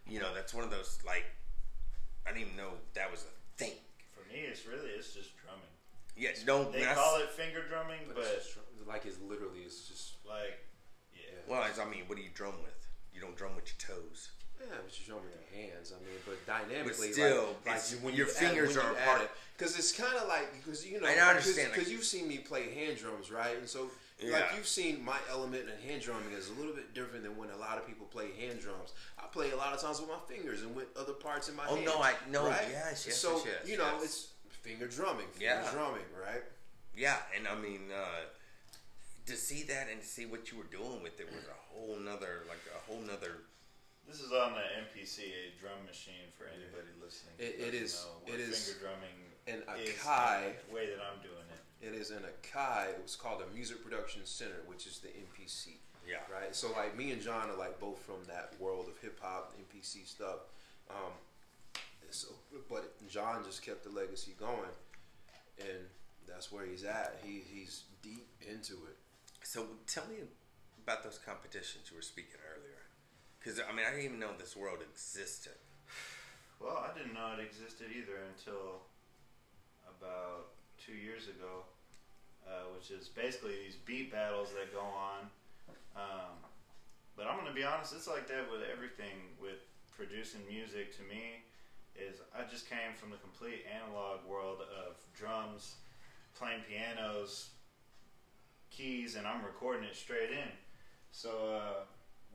you 0.07 0.19
know 0.19 0.33
that's 0.33 0.53
one 0.53 0.63
of 0.63 0.71
those 0.71 0.97
like 1.05 1.25
I 2.25 2.31
didn't 2.31 2.47
even 2.47 2.57
know 2.57 2.71
that 2.95 3.11
was 3.11 3.25
a 3.27 3.33
thing. 3.61 3.75
For 4.15 4.23
me, 4.31 4.47
it's 4.47 4.65
really 4.65 4.89
it's 4.95 5.13
just 5.13 5.35
drumming. 5.37 5.67
Yeah, 6.15 6.31
no, 6.47 6.71
They 6.71 6.79
when 6.79 6.89
I 6.89 6.93
call 6.95 7.19
it 7.19 7.29
finger 7.35 7.61
drumming, 7.67 8.07
But, 8.07 8.15
but, 8.15 8.25
it's 8.39 8.55
just, 8.55 8.57
like 8.87 9.05
it's 9.05 9.19
literally 9.19 9.67
it's 9.67 9.85
just 9.89 10.15
like, 10.23 10.63
yeah. 11.13 11.35
Well, 11.45 11.59
I 11.59 11.69
I 11.75 11.85
mean, 11.89 12.07
what 12.07 12.15
do 12.15 12.23
you 12.23 12.31
drum 12.33 12.55
with? 12.63 12.87
You 13.13 13.19
don't 13.19 13.35
drum 13.35 13.53
with 13.55 13.67
your 13.67 13.83
toes. 13.83 14.31
Yeah, 14.67 14.75
it's 14.86 14.95
just 14.95 15.07
drumming 15.07 15.25
with 15.25 15.36
your 15.39 15.62
hands. 15.62 15.93
I 15.95 16.00
mean, 16.03 16.17
but 16.25 16.45
dynamically, 16.45 17.12
still, 17.13 17.55
like, 17.65 17.75
like 17.75 17.81
when 18.01 18.13
your 18.15 18.27
you 18.27 18.34
fingers 18.34 18.75
add, 18.77 18.84
when 18.84 18.86
are 18.86 18.91
you 18.91 18.98
a 18.98 19.15
add 19.15 19.22
it, 19.22 19.31
because 19.57 19.77
it's 19.77 19.91
kind 19.91 20.15
of 20.17 20.27
like 20.27 20.53
because 20.57 20.86
you 20.86 21.00
know 21.00 21.07
I 21.07 21.13
understand, 21.15 21.69
because 21.72 21.88
like- 21.88 21.93
you've 21.93 22.03
seen 22.03 22.27
me 22.27 22.38
play 22.39 22.74
hand 22.74 22.98
drums, 22.98 23.31
right? 23.31 23.55
And 23.57 23.67
so 23.69 23.89
Yeah. 24.19 24.31
like 24.34 24.45
you've 24.55 24.67
seen 24.67 25.03
my 25.03 25.17
element 25.29 25.69
in 25.69 25.89
hand 25.89 26.01
drumming 26.01 26.31
is 26.34 26.50
a 26.50 26.53
little 26.53 26.74
bit 26.74 26.93
different 26.93 27.24
than 27.24 27.36
when 27.38 27.50
a 27.51 27.57
lot 27.57 27.77
of 27.77 27.86
people 27.86 28.05
play 28.07 28.31
hand 28.39 28.60
drums. 28.62 28.93
I 29.19 29.27
play 29.27 29.51
a 29.51 29.55
lot 29.57 29.74
of 29.74 29.81
times 29.81 30.00
with 30.00 30.10
my 30.10 30.19
fingers 30.27 30.62
and 30.62 30.75
with 30.75 30.88
other 30.98 31.13
parts 31.13 31.50
in 31.50 31.55
my 31.55 31.65
Oh, 31.67 31.75
hand. 31.75 31.86
no, 31.86 32.01
I- 32.01 32.15
no, 32.29 32.48
right? 32.48 32.65
yes, 32.69 33.05
yes, 33.05 33.17
So 33.17 33.38
yes, 33.38 33.45
yes, 33.45 33.67
you 33.69 33.77
know 33.77 33.91
yes. 34.00 34.03
it's 34.05 34.27
finger 34.62 34.88
drumming, 34.88 35.27
finger 35.34 35.45
Yeah. 35.62 35.72
drumming, 35.72 36.05
right? 36.19 36.43
Yeah, 36.95 37.17
and 37.36 37.45
I 37.48 37.55
mean, 37.55 37.91
uh, 37.91 38.22
to 39.25 39.36
see 39.36 39.63
that 39.63 39.89
and 39.89 40.01
to 40.01 40.07
see 40.07 40.25
what 40.25 40.51
you 40.51 40.57
were 40.57 40.63
doing 40.65 41.01
with 41.03 41.19
it 41.19 41.25
was 41.27 41.43
a 41.45 41.74
whole 41.74 41.98
nother, 41.98 42.43
like 42.48 42.62
a 42.74 42.79
whole 42.89 43.01
nother. 43.01 43.38
This 44.07 44.21
is 44.21 44.31
on 44.31 44.53
the 44.53 44.62
MPC, 44.85 45.33
a 45.33 45.59
drum 45.59 45.83
machine 45.85 46.29
for 46.38 46.45
anybody 46.47 46.88
listening. 47.01 47.33
It- 47.39 47.55
who 47.57 47.63
it 47.63 47.71
doesn't 47.71 47.83
is- 47.83 48.03
know 48.05 48.19
what 48.24 48.33
it 48.33 48.39
is- 48.39 48.65
Finger 48.74 48.79
drumming 48.79 49.33
and 49.47 49.62
is 49.79 49.89
Akai- 49.95 50.45
and 50.59 50.69
the 50.69 50.74
way 50.74 50.85
that 50.95 51.01
I'm 51.01 51.21
doing 51.21 51.47
it. 51.50 51.85
It 51.85 51.93
is 51.93 52.12
in 52.12 52.24
a 52.24 52.29
Akai. 52.31 52.89
It 52.93 53.01
was 53.01 53.15
called 53.15 53.41
a 53.41 53.47
Music 53.47 53.81
Production 53.83 54.25
Center, 54.25 54.62
which 54.63 54.88
is 54.88 55.00
the 55.00 55.09
MPC. 55.15 55.79
Yeah. 56.05 56.25
Right. 56.29 56.55
So 56.55 56.71
like 56.71 56.95
me 56.95 57.12
and 57.12 57.21
John 57.21 57.50
are 57.50 57.55
like 57.55 57.79
both 57.79 58.00
from 58.03 58.24
that 58.25 58.57
world 58.59 58.88
of 58.88 58.97
hip 59.00 59.19
hop, 59.19 59.55
MPC 59.57 60.05
stuff. 60.05 60.41
Um, 60.89 61.13
so, 62.12 62.27
but 62.69 63.05
John 63.07 63.43
just 63.43 63.63
kept 63.63 63.83
the 63.83 63.89
legacy 63.89 64.33
going, 64.33 64.69
and 65.59 65.89
that's 66.27 66.51
where 66.51 66.65
he's 66.65 66.83
at. 66.83 67.19
He 67.24 67.41
he's 67.41 67.83
deep 68.03 68.27
into 68.41 68.85
it. 68.85 68.97
So 69.43 69.67
tell 69.88 70.05
me 70.07 70.17
about 70.77 71.03
those 71.03 71.17
competitions 71.17 71.89
you 71.89 71.95
were 71.95 72.03
speaking 72.03 72.35
earlier. 72.39 72.44
Because 73.45 73.61
I 73.61 73.69
mean, 73.77 73.85
I 73.85 73.91
didn't 73.91 74.05
even 74.05 74.19
know 74.19 74.33
this 74.39 74.57
world 74.57 74.79
existed. 74.81 75.53
Well, 76.59 76.81
I 76.81 76.97
didn't 76.97 77.13
know 77.13 77.37
it 77.37 77.45
existed 77.45 77.93
either 77.93 78.17
until 78.33 78.81
about 79.85 80.57
two 80.81 80.97
years 80.97 81.27
ago, 81.29 81.61
uh, 82.49 82.73
which 82.73 82.89
is 82.89 83.07
basically 83.07 83.53
these 83.63 83.77
beat 83.85 84.11
battles 84.11 84.49
that 84.57 84.73
go 84.73 84.81
on. 84.81 85.29
Um, 85.95 86.33
but 87.15 87.27
I'm 87.27 87.37
gonna 87.37 87.53
be 87.53 87.63
honest, 87.63 87.93
it's 87.93 88.07
like 88.07 88.27
that 88.29 88.49
with 88.49 88.61
everything 88.65 89.37
with 89.39 89.61
producing 89.95 90.41
music. 90.49 90.97
To 90.97 91.03
me, 91.03 91.45
is 91.93 92.17
I 92.33 92.49
just 92.49 92.67
came 92.67 92.97
from 92.97 93.11
the 93.11 93.21
complete 93.21 93.61
analog 93.69 94.25
world 94.25 94.57
of 94.61 94.97
drums, 95.13 95.75
playing 96.33 96.65
pianos, 96.67 97.49
keys, 98.71 99.15
and 99.15 99.27
I'm 99.27 99.45
recording 99.45 99.83
it 99.83 99.95
straight 99.95 100.31
in. 100.31 100.49
So 101.11 101.29
uh, 101.61 101.85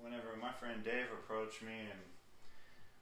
whenever 0.02 0.36
my 0.40 0.52
friend 0.52 0.84
Dave 0.84 1.08
approached 1.12 1.62
me 1.62 1.88
and 1.88 2.00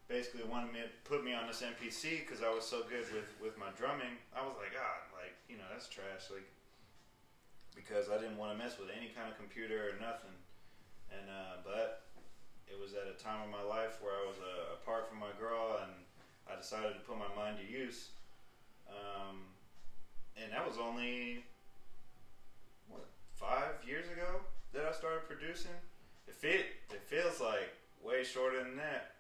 basically 0.09 0.43
wanted 0.49 0.73
me 0.73 0.81
to 0.81 0.91
put 1.05 1.23
me 1.25 1.35
on 1.35 1.47
this 1.47 1.63
MPC 1.63 2.25
because 2.25 2.43
I 2.43 2.49
was 2.49 2.65
so 2.65 2.83
good 2.89 3.05
with, 3.13 3.29
with 3.41 3.55
my 3.59 3.69
drumming, 3.77 4.19
I 4.33 4.43
was 4.43 4.57
like, 4.57 4.75
ah, 4.75 5.05
like 5.15 5.37
you 5.49 5.57
know 5.57 5.69
that's 5.71 5.89
trash, 5.89 6.33
like 6.33 6.49
because 7.77 8.11
I 8.11 8.19
didn't 8.19 8.37
want 8.37 8.51
to 8.51 8.59
mess 8.59 8.75
with 8.81 8.91
any 8.91 9.15
kind 9.15 9.31
of 9.31 9.39
computer 9.39 9.95
or 9.95 9.95
nothing. 10.01 10.35
And 11.15 11.31
uh, 11.31 11.63
but 11.63 12.09
it 12.67 12.77
was 12.77 12.93
at 12.93 13.07
a 13.07 13.17
time 13.17 13.41
of 13.45 13.51
my 13.53 13.63
life 13.63 14.03
where 14.03 14.13
I 14.13 14.25
was 14.27 14.41
uh, 14.41 14.77
apart 14.77 15.09
from 15.09 15.21
my 15.21 15.33
girl, 15.39 15.81
and 15.85 15.93
I 16.51 16.57
decided 16.57 16.97
to 16.97 17.03
put 17.07 17.17
my 17.17 17.31
mind 17.37 17.57
to 17.63 17.67
use. 17.67 18.11
Um, 18.89 19.45
and 20.37 20.53
that 20.53 20.67
was 20.67 20.77
only 20.81 21.45
what 22.89 23.05
five 23.37 23.77
years 23.87 24.09
ago 24.09 24.41
that 24.73 24.85
I 24.85 24.93
started 24.93 25.29
producing. 25.29 25.77
It 26.29 26.35
fit. 26.35 26.67
It 26.93 27.03
feels 27.07 27.41
like 27.41 27.73
way 28.03 28.23
shorter 28.25 28.63
than 28.63 28.77
that. 28.77 29.13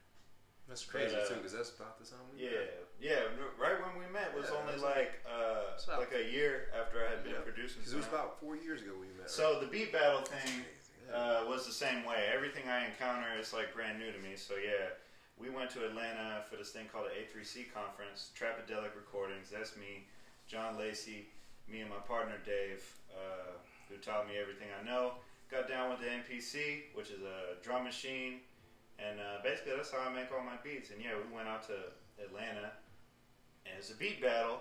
That's 0.68 0.84
crazy 0.84 1.14
But, 1.16 1.24
uh, 1.24 1.28
too, 1.28 1.34
because 1.36 1.52
that's 1.54 1.70
about 1.72 1.98
the 1.98 2.04
time 2.04 2.20
we 2.36 2.44
Yeah, 2.44 2.68
yeah. 3.00 3.24
Right 3.58 3.80
when 3.80 3.96
we 3.96 4.04
met 4.12 4.36
was 4.36 4.50
Yeah, 4.52 4.56
only 4.60 4.72
that's 4.72 4.84
like 4.84 5.12
uh, 5.24 5.72
about- 5.82 6.00
like 6.00 6.12
a 6.12 6.28
year 6.30 6.68
after 6.78 7.06
I 7.06 7.10
had 7.10 7.24
been 7.24 7.32
Yeah, 7.32 7.40
producing. 7.40 7.80
Because 7.80 7.94
it 7.94 7.96
was 7.96 8.06
about 8.06 8.38
four 8.38 8.54
years 8.56 8.82
ago 8.82 8.92
we 9.00 9.08
met. 9.18 9.30
So 9.30 9.60
the 9.60 9.66
beat 9.66 9.92
battle 9.92 10.20
thing 10.20 10.66
Yeah. 11.08 11.16
uh, 11.16 11.44
was 11.48 11.64
the 11.64 11.72
same 11.72 12.04
way. 12.04 12.28
Everything 12.30 12.68
I 12.68 12.84
encounter 12.84 13.32
is 13.40 13.54
like 13.54 13.72
brand 13.72 13.98
new 13.98 14.12
to 14.12 14.18
me. 14.18 14.36
So 14.36 14.56
yeah, 14.56 14.92
we 15.38 15.48
went 15.48 15.70
to 15.70 15.86
Atlanta 15.86 16.44
for 16.50 16.56
this 16.56 16.70
thing 16.70 16.86
called 16.92 17.06
the 17.06 17.16
A3C 17.16 17.72
conference, 17.72 18.30
Trapadelic 18.38 18.94
Recordings. 18.94 19.48
That's 19.48 19.74
me, 19.78 20.04
John 20.46 20.76
Lacy, 20.76 21.30
me 21.66 21.80
and 21.80 21.88
my 21.88 21.96
partner 22.04 22.36
Dave, 22.44 22.84
uh, 23.16 23.56
who 23.88 23.96
taught 23.96 24.28
me 24.28 24.36
everything 24.36 24.68
I 24.78 24.84
know. 24.84 25.14
Got 25.50 25.66
down 25.66 25.88
with 25.88 26.00
the 26.00 26.06
MPC, 26.06 26.92
which 26.92 27.08
is 27.08 27.22
a 27.22 27.56
drum 27.64 27.84
machine, 27.84 28.40
and 28.98 29.18
uh, 29.18 29.42
basically 29.42 29.72
that's 29.76 29.90
how 29.90 30.04
I 30.04 30.12
make 30.12 30.28
all 30.30 30.44
my 30.44 30.60
beats. 30.62 30.90
And 30.90 31.00
yeah, 31.00 31.16
we 31.16 31.34
went 31.34 31.48
out 31.48 31.66
to 31.68 31.88
Atlanta, 32.22 32.68
and 33.64 33.72
it's 33.78 33.90
a 33.90 33.96
beat 33.96 34.20
battle 34.20 34.60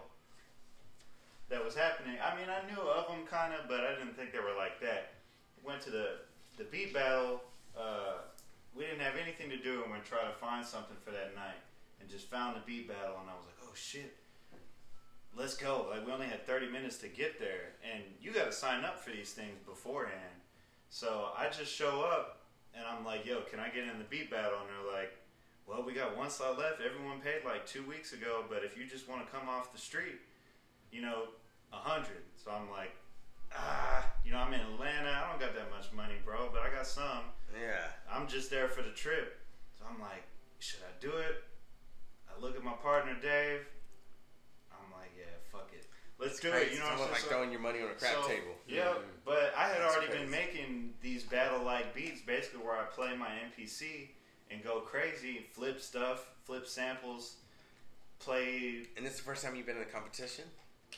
that 1.50 1.64
was 1.64 1.76
happening. 1.76 2.16
I 2.24 2.40
mean, 2.40 2.48
I 2.48 2.64
knew 2.72 2.80
of 2.80 3.08
them 3.08 3.28
kind 3.28 3.54
of, 3.54 3.68
but 3.68 3.82
I 3.82 4.00
didn't 4.00 4.16
think 4.16 4.32
they 4.32 4.40
were 4.40 4.56
like 4.56 4.80
that. 4.80 5.20
Went 5.62 5.82
to 5.82 5.92
the 5.92 6.24
the 6.58 6.64
beat 6.64 6.94
battle. 6.94 7.42
Uh, 7.78 8.24
we 8.76 8.86
didn't 8.86 9.02
have 9.02 9.20
anything 9.22 9.50
to 9.50 9.58
do, 9.58 9.84
and 9.84 9.92
we 9.92 10.00
tried 10.08 10.32
to 10.32 10.38
find 10.40 10.66
something 10.66 10.96
for 11.04 11.12
that 11.12 11.36
night, 11.36 11.60
and 12.00 12.10
just 12.10 12.30
found 12.30 12.56
the 12.56 12.64
beat 12.66 12.88
battle, 12.88 13.20
and 13.20 13.30
I 13.30 13.36
was 13.36 13.44
like, 13.44 13.60
oh 13.64 13.76
shit. 13.76 14.16
Let's 15.36 15.56
go! 15.56 15.88
Like 15.92 16.08
we 16.08 16.14
only 16.14 16.28
had 16.28 16.48
thirty 16.48 16.70
minutes 16.70 16.98
to 17.00 17.10
get 17.10 17.40
there, 17.40 17.76
and 17.84 18.02
you 18.22 18.32
got 18.32 18.46
to 18.46 18.54
sign 18.54 18.86
up 18.86 19.04
for 19.04 19.12
these 19.12 19.34
things 19.34 19.60
beforehand. 19.68 20.37
So 20.90 21.30
I 21.38 21.50
just 21.50 21.74
show 21.74 22.02
up, 22.02 22.42
and 22.74 22.84
I'm 22.86 23.06
like, 23.06 23.26
"Yo, 23.26 23.42
can 23.42 23.60
I 23.60 23.70
get 23.70 23.84
in 23.88 23.98
the 23.98 24.06
beat 24.06 24.32
battle?" 24.32 24.60
And 24.60 24.70
they're 24.70 24.94
like, 24.94 25.18
"Well, 25.66 25.84
we 25.84 25.94
got 25.94 26.16
one 26.16 26.30
slot 26.30 26.58
left. 26.58 26.82
Everyone 26.82 27.20
paid 27.20 27.44
like 27.46 27.66
two 27.66 27.84
weeks 27.86 28.14
ago, 28.14 28.46
but 28.50 28.64
if 28.64 28.78
you 28.78 28.86
just 28.86 29.08
want 29.08 29.26
to 29.26 29.32
come 29.32 29.50
off 29.50 29.72
the 29.72 29.80
street, 29.80 30.20
you 30.92 31.02
know, 31.02 31.30
a 31.74 31.78
hundred. 31.78 32.24
So 32.36 32.52
I'm 32.52 32.70
like, 32.70 32.96
ah, 33.56 34.06
you 34.24 34.32
know, 34.32 34.40
I'm 34.40 34.54
in 34.54 34.62
Atlanta. 34.62 35.10
I 35.10 35.30
don't 35.30 35.40
got 35.40 35.56
that 35.56 35.70
much 35.70 35.92
money, 35.94 36.16
bro, 36.24 36.50
but 36.52 36.62
I 36.62 36.74
got 36.74 36.88
some. 36.88 37.32
Yeah. 37.54 37.92
I'm 38.12 38.28
just 38.28 38.50
there 38.50 38.68
for 38.68 38.82
the 38.82 38.92
trip. 38.92 39.40
So 39.78 39.86
I'm 39.90 40.00
like, 40.00 40.24
should 40.60 40.82
I 40.82 40.94
do 41.00 41.12
it? 41.18 41.44
I 42.28 42.40
look 42.42 42.56
at 42.56 42.64
my 42.64 42.74
partner 42.74 43.14
Dave. 43.22 43.62
I'm 44.72 44.92
like, 44.92 45.12
yeah, 45.18 45.36
fuck 45.52 45.70
it. 45.74 45.86
Let's 46.20 46.40
do 46.40 46.52
it. 46.52 46.72
You 46.74 46.80
know 46.80 46.86
what 46.86 46.94
I'm 46.94 47.00
almost 47.00 47.12
like? 47.12 47.22
So- 47.22 47.28
throwing 47.28 47.52
your 47.52 47.60
money 47.62 47.80
on 47.82 47.90
a 47.90 47.94
crap 47.94 48.16
so, 48.24 48.28
table. 48.28 48.56
Yeah, 48.68 48.94
but 49.24 49.54
I 49.56 49.68
had 49.70 49.82
That's 49.82 49.96
already 49.96 50.08
crazy. 50.12 50.24
been 50.24 50.32
making 50.32 50.94
these 51.02 51.24
battle 51.24 51.64
like 51.64 51.94
beats, 51.94 52.22
basically 52.22 52.62
where 52.66 52.76
I 52.76 52.84
play 52.86 53.16
my 53.16 53.30
MPC 53.30 54.10
and 54.50 54.64
go 54.64 54.80
crazy, 54.82 55.46
flip 55.54 55.80
stuff, 55.80 56.26
flip 56.46 56.66
samples, 56.68 57.36
play 58.20 58.88
And 58.96 59.06
this 59.06 59.14
is 59.14 59.20
the 59.20 59.26
first 59.26 59.44
time 59.44 59.56
you've 59.56 59.66
been 59.68 59.78
in 59.78 59.84
a 59.84 59.86
competition? 59.86 60.46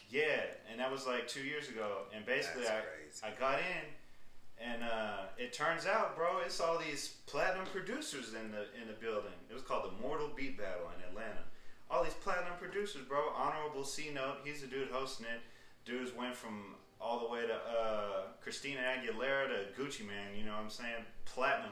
yeah, 0.10 0.42
and 0.70 0.80
that 0.80 0.92
was 0.92 1.06
like 1.06 1.28
two 1.28 1.42
years 1.42 1.68
ago. 1.70 2.04
And 2.16 2.26
basically, 2.26 2.68
I 2.68 2.82
crazy. 2.82 3.22
I 3.24 3.40
got 3.40 3.60
in, 3.60 4.66
and 4.72 4.84
uh, 4.84 5.18
it 5.38 5.52
turns 5.52 5.86
out, 5.86 6.16
bro, 6.16 6.40
it's 6.46 6.60
all 6.60 6.78
these 6.78 7.16
platinum 7.26 7.66
producers 7.66 8.34
in 8.34 8.52
the 8.52 8.68
in 8.80 8.88
the 8.88 8.94
building. 9.00 9.36
It 9.50 9.54
was 9.54 9.64
called 9.64 9.92
the 9.92 10.02
Mortal 10.02 10.30
Beat 10.36 10.58
Battle 10.58 10.90
in 10.96 11.10
Atlanta. 11.10 11.42
All 11.90 12.04
these 12.04 12.14
platinum 12.14 12.54
producers, 12.60 13.02
bro. 13.08 13.32
Honorable 13.36 13.84
C 13.84 14.12
Note, 14.14 14.38
he's 14.44 14.62
the 14.62 14.68
dude 14.68 14.90
hosting 14.92 15.26
it. 15.26 15.42
Dudes 15.86 16.12
went 16.16 16.36
from 16.36 16.76
all 17.02 17.20
the 17.20 17.28
way 17.28 17.42
to 17.48 17.54
uh, 17.54 18.22
Christina 18.42 18.80
Aguilera 18.82 19.48
to 19.48 19.82
Gucci 19.82 20.02
Mane. 20.02 20.38
You 20.38 20.46
know 20.46 20.52
what 20.52 20.64
I'm 20.64 20.70
saying? 20.70 21.06
Platinum. 21.26 21.72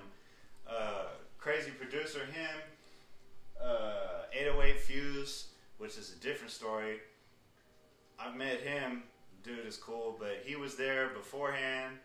Uh, 0.68 1.08
crazy 1.38 1.72
producer, 1.72 2.20
him. 2.26 2.62
Uh, 3.62 4.24
808 4.34 4.80
Fuse, 4.80 5.48
which 5.78 5.98
is 5.98 6.14
a 6.18 6.24
different 6.24 6.52
story. 6.52 6.98
I've 8.20 8.36
met 8.36 8.62
him. 8.62 9.04
Dude 9.44 9.66
is 9.66 9.78
cool, 9.78 10.16
but 10.20 10.42
he 10.44 10.56
was 10.56 10.76
there 10.76 11.10
beforehand. 11.10 11.98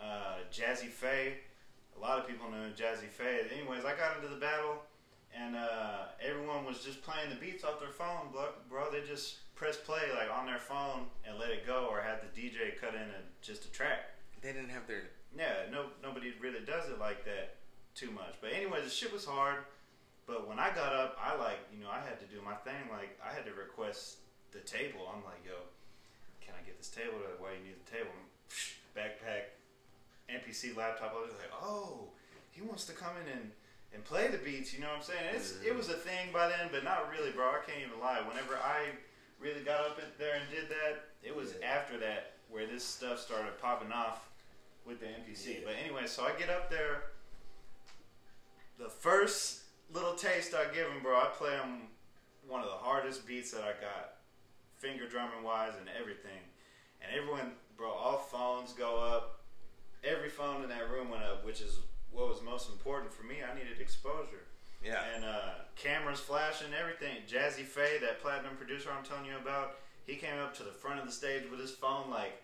Uh, 0.00 0.36
Jazze 0.52 0.88
Pha. 0.88 1.34
A 1.96 2.00
lot 2.00 2.18
of 2.18 2.26
people 2.26 2.50
know 2.50 2.70
Jazze 2.76 3.08
Pha. 3.08 3.52
Anyways, 3.54 3.84
I 3.84 3.94
got 3.96 4.16
into 4.16 4.28
the 4.28 4.40
battle, 4.40 4.76
and 5.34 5.56
uh, 5.56 6.12
everyone 6.22 6.64
was 6.64 6.84
just 6.84 7.02
playing 7.02 7.30
the 7.30 7.36
beats 7.36 7.64
off 7.64 7.80
their 7.80 7.90
phone, 7.90 8.32
bro. 8.32 8.48
bro. 8.68 8.90
They 8.90 9.06
just 9.06 9.54
press 9.54 9.76
play 9.76 10.02
like 10.14 10.30
on 10.30 10.46
their 10.46 10.58
phone 10.58 11.06
and 11.26 11.38
let 11.38 11.50
it 11.50 11.66
go, 11.66 11.88
or 11.90 12.00
had 12.00 12.20
the 12.22 12.40
DJ 12.40 12.78
cut 12.80 12.94
in 12.94 13.00
a, 13.00 13.22
just 13.42 13.64
a 13.64 13.70
track. 13.70 14.14
They 14.42 14.52
didn't 14.52 14.70
have 14.70 14.86
their. 14.86 15.10
Yeah, 15.36 15.70
no, 15.70 15.86
nobody 16.02 16.32
really 16.40 16.64
does 16.64 16.88
it 16.88 16.98
like 16.98 17.24
that 17.24 17.56
too 17.94 18.10
much. 18.10 18.34
But 18.40 18.52
anyway, 18.52 18.80
the 18.82 18.90
shit 18.90 19.12
was 19.12 19.24
hard. 19.24 19.64
But 20.26 20.46
when 20.46 20.58
I 20.58 20.68
got 20.70 20.92
up, 20.92 21.16
I 21.16 21.36
like, 21.36 21.58
you 21.72 21.82
know, 21.82 21.90
I 21.90 22.00
had 22.04 22.20
to 22.20 22.26
do 22.26 22.40
my 22.44 22.54
thing. 22.60 22.92
Like, 22.92 23.18
I 23.24 23.32
had 23.32 23.46
to 23.46 23.52
request 23.52 24.20
the 24.52 24.60
table. 24.60 25.08
I'm 25.08 25.24
like, 25.24 25.40
yo, 25.44 25.56
can 26.44 26.52
I 26.52 26.64
get 26.64 26.76
this 26.76 26.88
table? 26.88 27.16
Like, 27.16 27.40
why 27.40 27.56
you 27.56 27.64
need 27.64 27.80
the 27.80 27.90
table? 27.90 28.12
Backpack, 28.92 29.56
MPC 30.28 30.76
laptop. 30.76 31.16
I 31.16 31.20
was 31.20 31.32
like, 31.32 31.52
oh, 31.56 32.12
he 32.52 32.60
wants 32.60 32.84
to 32.86 32.92
come 32.92 33.16
in 33.24 33.32
and, 33.32 33.50
and 33.94 34.04
play 34.04 34.28
the 34.28 34.38
beats. 34.38 34.72
You 34.74 34.80
know 34.80 34.88
what 34.88 34.96
I'm 34.96 35.02
saying? 35.02 35.34
It's, 35.34 35.54
It 35.64 35.74
was 35.74 35.88
a 35.88 35.94
thing 35.94 36.28
by 36.32 36.48
then, 36.48 36.68
but 36.70 36.84
not 36.84 37.10
really, 37.10 37.30
bro. 37.32 37.46
I 37.46 37.60
can't 37.66 37.80
even 37.86 38.00
lie. 38.00 38.20
Whenever 38.26 38.56
I 38.56 38.86
really 39.40 39.60
got 39.64 39.80
up 39.80 40.00
there 40.18 40.34
and 40.34 40.44
did 40.50 40.68
that, 40.68 41.04
it 41.22 41.34
was 41.34 41.54
Yeah. 41.60 41.66
after 41.68 41.98
that 41.98 42.34
where 42.48 42.66
this 42.66 42.84
stuff 42.84 43.18
started 43.20 43.58
popping 43.60 43.92
off 43.92 44.28
with 44.84 45.00
the 45.00 45.06
MPC. 45.06 45.54
Yeah. 45.54 45.60
But 45.66 45.74
anyway, 45.82 46.06
so 46.06 46.24
I 46.24 46.32
get 46.38 46.48
up 46.50 46.70
there. 46.70 47.02
The 48.78 48.88
first 48.88 49.62
little 49.92 50.14
taste 50.14 50.54
I 50.54 50.64
give 50.72 50.86
him, 50.88 51.02
bro, 51.02 51.16
I 51.16 51.26
play 51.36 51.52
him 51.56 51.88
one 52.46 52.60
of 52.60 52.66
the 52.66 52.76
hardest 52.76 53.26
beats 53.26 53.50
that 53.52 53.62
I 53.62 53.72
got, 53.80 54.14
finger 54.78 55.08
drumming 55.08 55.42
wise 55.42 55.72
and 55.78 55.88
everything. 55.98 56.40
And 57.02 57.12
everyone, 57.14 57.52
bro, 57.76 57.90
all 57.90 58.18
phones 58.18 58.72
go 58.72 58.96
up. 58.98 59.40
Every 60.04 60.28
phone 60.28 60.62
in 60.62 60.68
that 60.68 60.90
room 60.90 61.10
went 61.10 61.24
up, 61.24 61.44
which 61.44 61.60
is 61.60 61.78
what 62.12 62.28
was 62.28 62.42
most 62.42 62.70
important 62.70 63.12
for 63.12 63.24
me. 63.24 63.36
I 63.42 63.54
needed 63.56 63.80
exposure. 63.80 64.44
Yeah. 64.84 65.02
And 65.14 65.24
uh, 65.24 65.54
cameras 65.76 66.20
flashing, 66.20 66.68
everything. 66.78 67.16
Jazze 67.28 67.64
Pha, 67.64 68.00
that 68.00 68.20
platinum 68.22 68.56
producer 68.56 68.90
I'm 68.96 69.04
telling 69.04 69.26
you 69.26 69.36
about, 69.40 69.76
he 70.06 70.14
came 70.16 70.38
up 70.38 70.56
to 70.56 70.62
the 70.62 70.70
front 70.70 71.00
of 71.00 71.06
the 71.06 71.12
stage 71.12 71.42
with 71.50 71.60
his 71.60 71.72
phone 71.72 72.10
like 72.10 72.40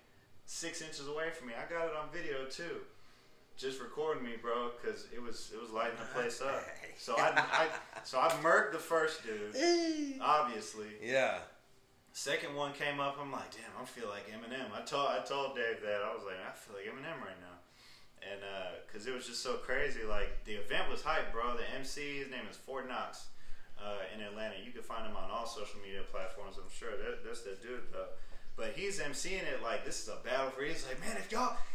six 0.46 0.82
inches 0.82 1.06
away 1.08 1.30
from 1.30 1.48
me. 1.48 1.54
I 1.54 1.70
got 1.72 1.86
it 1.86 1.94
on 1.96 2.08
video 2.12 2.44
too, 2.50 2.80
just 3.56 3.80
recording 3.80 4.22
me, 4.24 4.32
bro, 4.40 4.70
because 4.80 5.06
it 5.14 5.22
was 5.22 5.50
it 5.54 5.60
was 5.60 5.70
lighting 5.70 5.98
the 5.98 6.06
place 6.18 6.42
up. 6.42 6.62
So 6.98 7.14
I, 7.16 7.32
I 7.36 7.68
so 8.04 8.18
I 8.20 8.28
murked 8.42 8.72
the 8.72 8.78
first 8.78 9.22
dude, 9.24 9.54
obviously. 10.20 10.88
Yeah. 11.02 11.38
second 12.12 12.54
one 12.54 12.72
came 12.72 13.00
up. 13.00 13.16
I'm 13.20 13.32
like, 13.32 13.50
damn, 13.52 13.80
I 13.80 13.84
feel 13.84 14.08
like 14.08 14.28
Eminem. 14.28 14.70
I 14.76 14.82
told 14.84 15.08
I 15.08 15.20
told 15.24 15.56
Dave 15.56 15.80
that 15.82 16.02
I 16.02 16.12
was 16.14 16.24
like, 16.26 16.36
I 16.46 16.52
feel 16.52 16.76
like 16.76 16.84
Eminem 16.86 17.18
right 17.24 17.40
now, 17.40 17.53
and 18.30 18.40
because 18.86 19.06
it 19.06 19.14
was 19.14 19.26
just 19.26 19.42
so 19.42 19.54
crazy. 19.54 20.04
Like 20.08 20.44
the 20.44 20.52
event 20.52 20.90
was 20.90 21.02
hype, 21.02 21.32
bro. 21.32 21.56
The 21.56 21.68
MC, 21.78 22.18
his 22.18 22.30
name 22.30 22.46
is 22.50 22.56
Fort 22.56 22.88
Knox, 22.88 23.26
uh, 23.82 23.98
in 24.14 24.22
Atlanta. 24.22 24.54
You 24.64 24.72
can 24.72 24.82
find 24.82 25.06
him 25.06 25.16
on 25.16 25.30
all 25.30 25.46
social 25.46 25.80
media 25.84 26.02
platforms. 26.10 26.56
I'm 26.56 26.70
sure 26.70 26.90
that, 26.90 27.24
that's 27.24 27.42
the 27.42 27.56
dude 27.62 27.90
though. 27.92 28.12
But 28.56 28.74
he's 28.76 29.00
MCing 29.00 29.42
it 29.42 29.62
like 29.62 29.84
this 29.84 30.02
is 30.02 30.08
a 30.08 30.18
battle 30.24 30.50
for. 30.50 30.62
He's 30.62 30.86
like, 30.86 31.00
man, 31.00 31.16
if 31.16 31.30
y'all. 31.30 31.56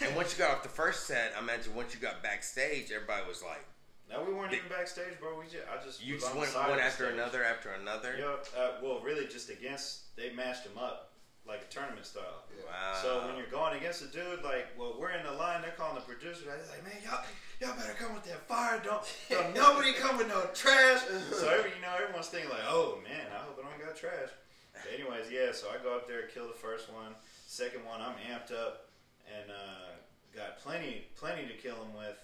And 0.00 0.14
once 0.14 0.32
you 0.32 0.38
got 0.38 0.52
off 0.52 0.62
the 0.62 0.68
first 0.68 1.08
set, 1.08 1.32
I 1.36 1.40
imagine 1.40 1.74
once 1.74 1.92
you 1.92 1.98
got 2.00 2.22
backstage, 2.22 2.92
everybody 2.92 3.26
was 3.26 3.42
like, 3.42 3.66
No, 4.08 4.22
we 4.22 4.32
weren't 4.32 4.52
even 4.52 4.68
backstage, 4.68 5.18
bro. 5.18 5.36
We 5.36 5.46
just, 5.46 5.66
I 5.66 5.84
just 5.84 6.04
you 6.04 6.14
just 6.14 6.34
went 6.36 6.54
one 6.54 6.78
after 6.78 7.06
stage. 7.06 7.14
another 7.14 7.42
after 7.42 7.70
another. 7.70 8.14
Yep. 8.16 8.46
Uh, 8.56 8.70
well, 8.80 9.00
really, 9.00 9.26
just 9.26 9.50
against 9.50 10.16
they 10.16 10.32
mashed 10.32 10.64
him 10.64 10.78
up 10.78 11.05
like 11.48 11.70
tournament 11.70 12.04
style. 12.04 12.44
Wow. 12.66 12.98
So 13.02 13.26
when 13.26 13.36
you're 13.36 13.46
going 13.46 13.76
against 13.76 14.02
a 14.02 14.06
dude, 14.06 14.42
like, 14.42 14.66
well, 14.78 14.96
we're 14.98 15.12
in 15.12 15.24
the 15.24 15.32
line. 15.32 15.62
They're 15.62 15.76
calling 15.78 15.94
the 15.94 16.02
producer. 16.02 16.44
They're 16.46 16.58
like, 16.70 16.82
man, 16.82 16.98
y'all, 17.04 17.22
y'all 17.60 17.76
better 17.78 17.94
come 17.94 18.14
with 18.14 18.24
that 18.24 18.46
fire. 18.48 18.80
Don't, 18.82 19.02
don't 19.30 19.54
nobody 19.54 19.92
come 19.92 20.18
with 20.18 20.28
no 20.28 20.42
trash. 20.54 21.02
So 21.32 21.48
every, 21.48 21.70
you 21.70 21.82
know, 21.82 21.94
everyone's 21.94 22.28
thinking 22.28 22.50
like, 22.50 22.66
oh 22.68 22.98
man, 23.04 23.26
I 23.32 23.38
hope 23.38 23.58
I 23.62 23.68
don't 23.68 23.78
got 23.78 23.96
trash. 23.96 24.30
But 24.72 24.92
anyways, 24.92 25.30
yeah. 25.30 25.52
So 25.52 25.68
I 25.68 25.82
go 25.82 25.94
up 25.94 26.08
there, 26.08 26.26
kill 26.26 26.48
the 26.48 26.58
first 26.58 26.92
one. 26.92 27.14
Second 27.46 27.84
one, 27.84 28.00
I'm 28.00 28.16
amped 28.26 28.52
up 28.52 28.88
and 29.30 29.50
uh, 29.50 29.94
got 30.34 30.58
plenty, 30.58 31.06
plenty 31.16 31.46
to 31.46 31.54
kill 31.54 31.76
him 31.76 31.94
with. 31.96 32.18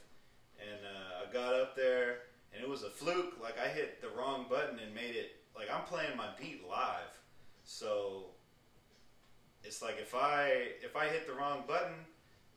And 0.60 0.80
uh, 0.84 1.28
I 1.28 1.32
got 1.32 1.54
up 1.54 1.74
there, 1.76 2.28
and 2.54 2.62
it 2.62 2.68
was 2.68 2.82
a 2.82 2.90
fluke. 2.90 3.38
Like 3.42 3.58
I 3.58 3.68
hit 3.68 4.00
the 4.00 4.08
wrong 4.16 4.46
button 4.48 4.78
and 4.78 4.94
made 4.94 5.16
it. 5.16 5.36
Like 5.56 5.68
I'm 5.72 5.84
playing 5.84 6.16
my 6.16 6.28
beat 6.38 6.62
live, 6.68 7.12
so 7.64 8.26
it's 9.64 9.82
like 9.82 9.98
if 10.00 10.14
I 10.14 10.74
if 10.82 10.96
I 10.96 11.06
hit 11.06 11.26
the 11.26 11.34
wrong 11.34 11.64
button, 11.66 11.94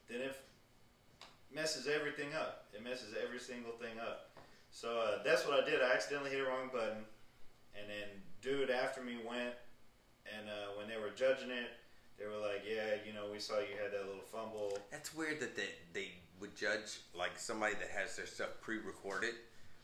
then 0.10 0.22
it 0.22 0.36
messes 1.54 1.88
everything 1.88 2.34
up. 2.34 2.66
It 2.74 2.84
messes 2.84 3.14
every 3.22 3.40
single 3.40 3.74
thing 3.74 4.00
up. 4.00 4.32
So 4.72 5.00
uh, 5.00 5.24
that's 5.24 5.48
what 5.48 5.64
I 5.64 5.70
did. 5.70 5.82
I 5.82 5.94
accidentally 5.94 6.32
hit 6.32 6.40
the 6.40 6.50
wrong 6.50 6.70
button, 6.72 7.06
and 7.80 7.88
then 7.88 8.10
dude 8.42 8.70
after 8.70 9.02
me 9.02 9.18
went, 9.28 9.56
and 10.28 10.50
uh, 10.50 10.78
when 10.78 10.88
they 10.88 10.98
were 10.98 11.16
judging 11.16 11.50
it, 11.50 11.72
they 12.20 12.26
were 12.26 12.42
like, 12.42 12.64
"Yeah, 12.68 13.00
you 13.06 13.14
know, 13.14 13.32
we 13.32 13.40
saw 13.40 13.60
you 13.60 13.80
had 13.82 13.92
that 13.94 14.06
little 14.06 14.28
fumble." 14.28 14.78
That's 14.92 15.16
weird 15.16 15.40
that 15.40 15.56
they, 15.56 15.70
they 15.94 16.12
would 16.40 16.56
judge 16.56 17.00
like 17.14 17.40
somebody 17.40 17.76
that 17.76 17.90
has 17.90 18.16
their 18.16 18.26
stuff 18.26 18.50
pre-recorded 18.62 19.36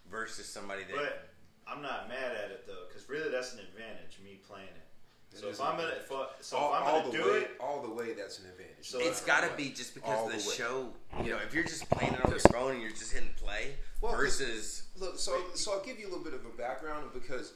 versus 0.09 0.47
somebody 0.47 0.83
that. 0.83 0.95
But 0.95 1.29
I'm 1.67 1.81
not 1.81 2.09
mad 2.09 2.35
at 2.35 2.51
it 2.51 2.67
though, 2.67 2.87
because 2.87 3.07
really 3.07 3.29
that's 3.29 3.53
an 3.53 3.59
advantage 3.59 4.19
me 4.23 4.39
playing 4.47 4.67
it. 4.67 4.90
It 5.33 5.39
So 5.39 5.47
if 5.49 5.61
I'm 5.61 5.77
gonna, 5.77 5.93
if, 6.03 6.11
I- 6.11 6.27
so 6.41 6.57
all, 6.57 6.73
if 6.73 6.81
I'm 6.81 6.85
gonna 7.03 7.11
the 7.11 7.23
do 7.23 7.31
way, 7.31 7.37
it, 7.39 7.51
all 7.59 7.81
the 7.81 7.89
way, 7.89 8.13
that's 8.13 8.39
an 8.39 8.45
advantage. 8.45 8.75
So 8.89 8.99
No 8.99 9.05
it's 9.05 9.25
matter 9.25 9.41
got 9.41 9.41
to 9.41 9.47
what. 9.49 9.57
be 9.57 9.69
just 9.69 9.97
All 10.03 10.27
because 10.29 10.43
the, 10.45 10.49
the 10.49 10.55
show. 10.55 10.89
You 11.23 11.31
know, 11.31 11.37
if 11.45 11.53
you're 11.53 11.63
just 11.63 11.89
playing 11.89 12.13
it 12.13 12.23
on 12.25 12.31
your 12.31 12.39
phone 12.39 12.71
and 12.73 12.81
you're 12.81 12.91
just 12.91 13.13
hitting 13.13 13.29
play 13.37 13.75
Well, 14.01 14.13
versus. 14.15 14.83
Look, 14.97 15.17
so 15.19 15.39
so 15.55 15.73
I'll 15.73 15.83
give 15.83 15.99
you 15.99 16.07
a 16.07 16.09
little 16.09 16.23
bit 16.23 16.33
of 16.33 16.45
a 16.45 16.49
background 16.57 17.09
because 17.13 17.53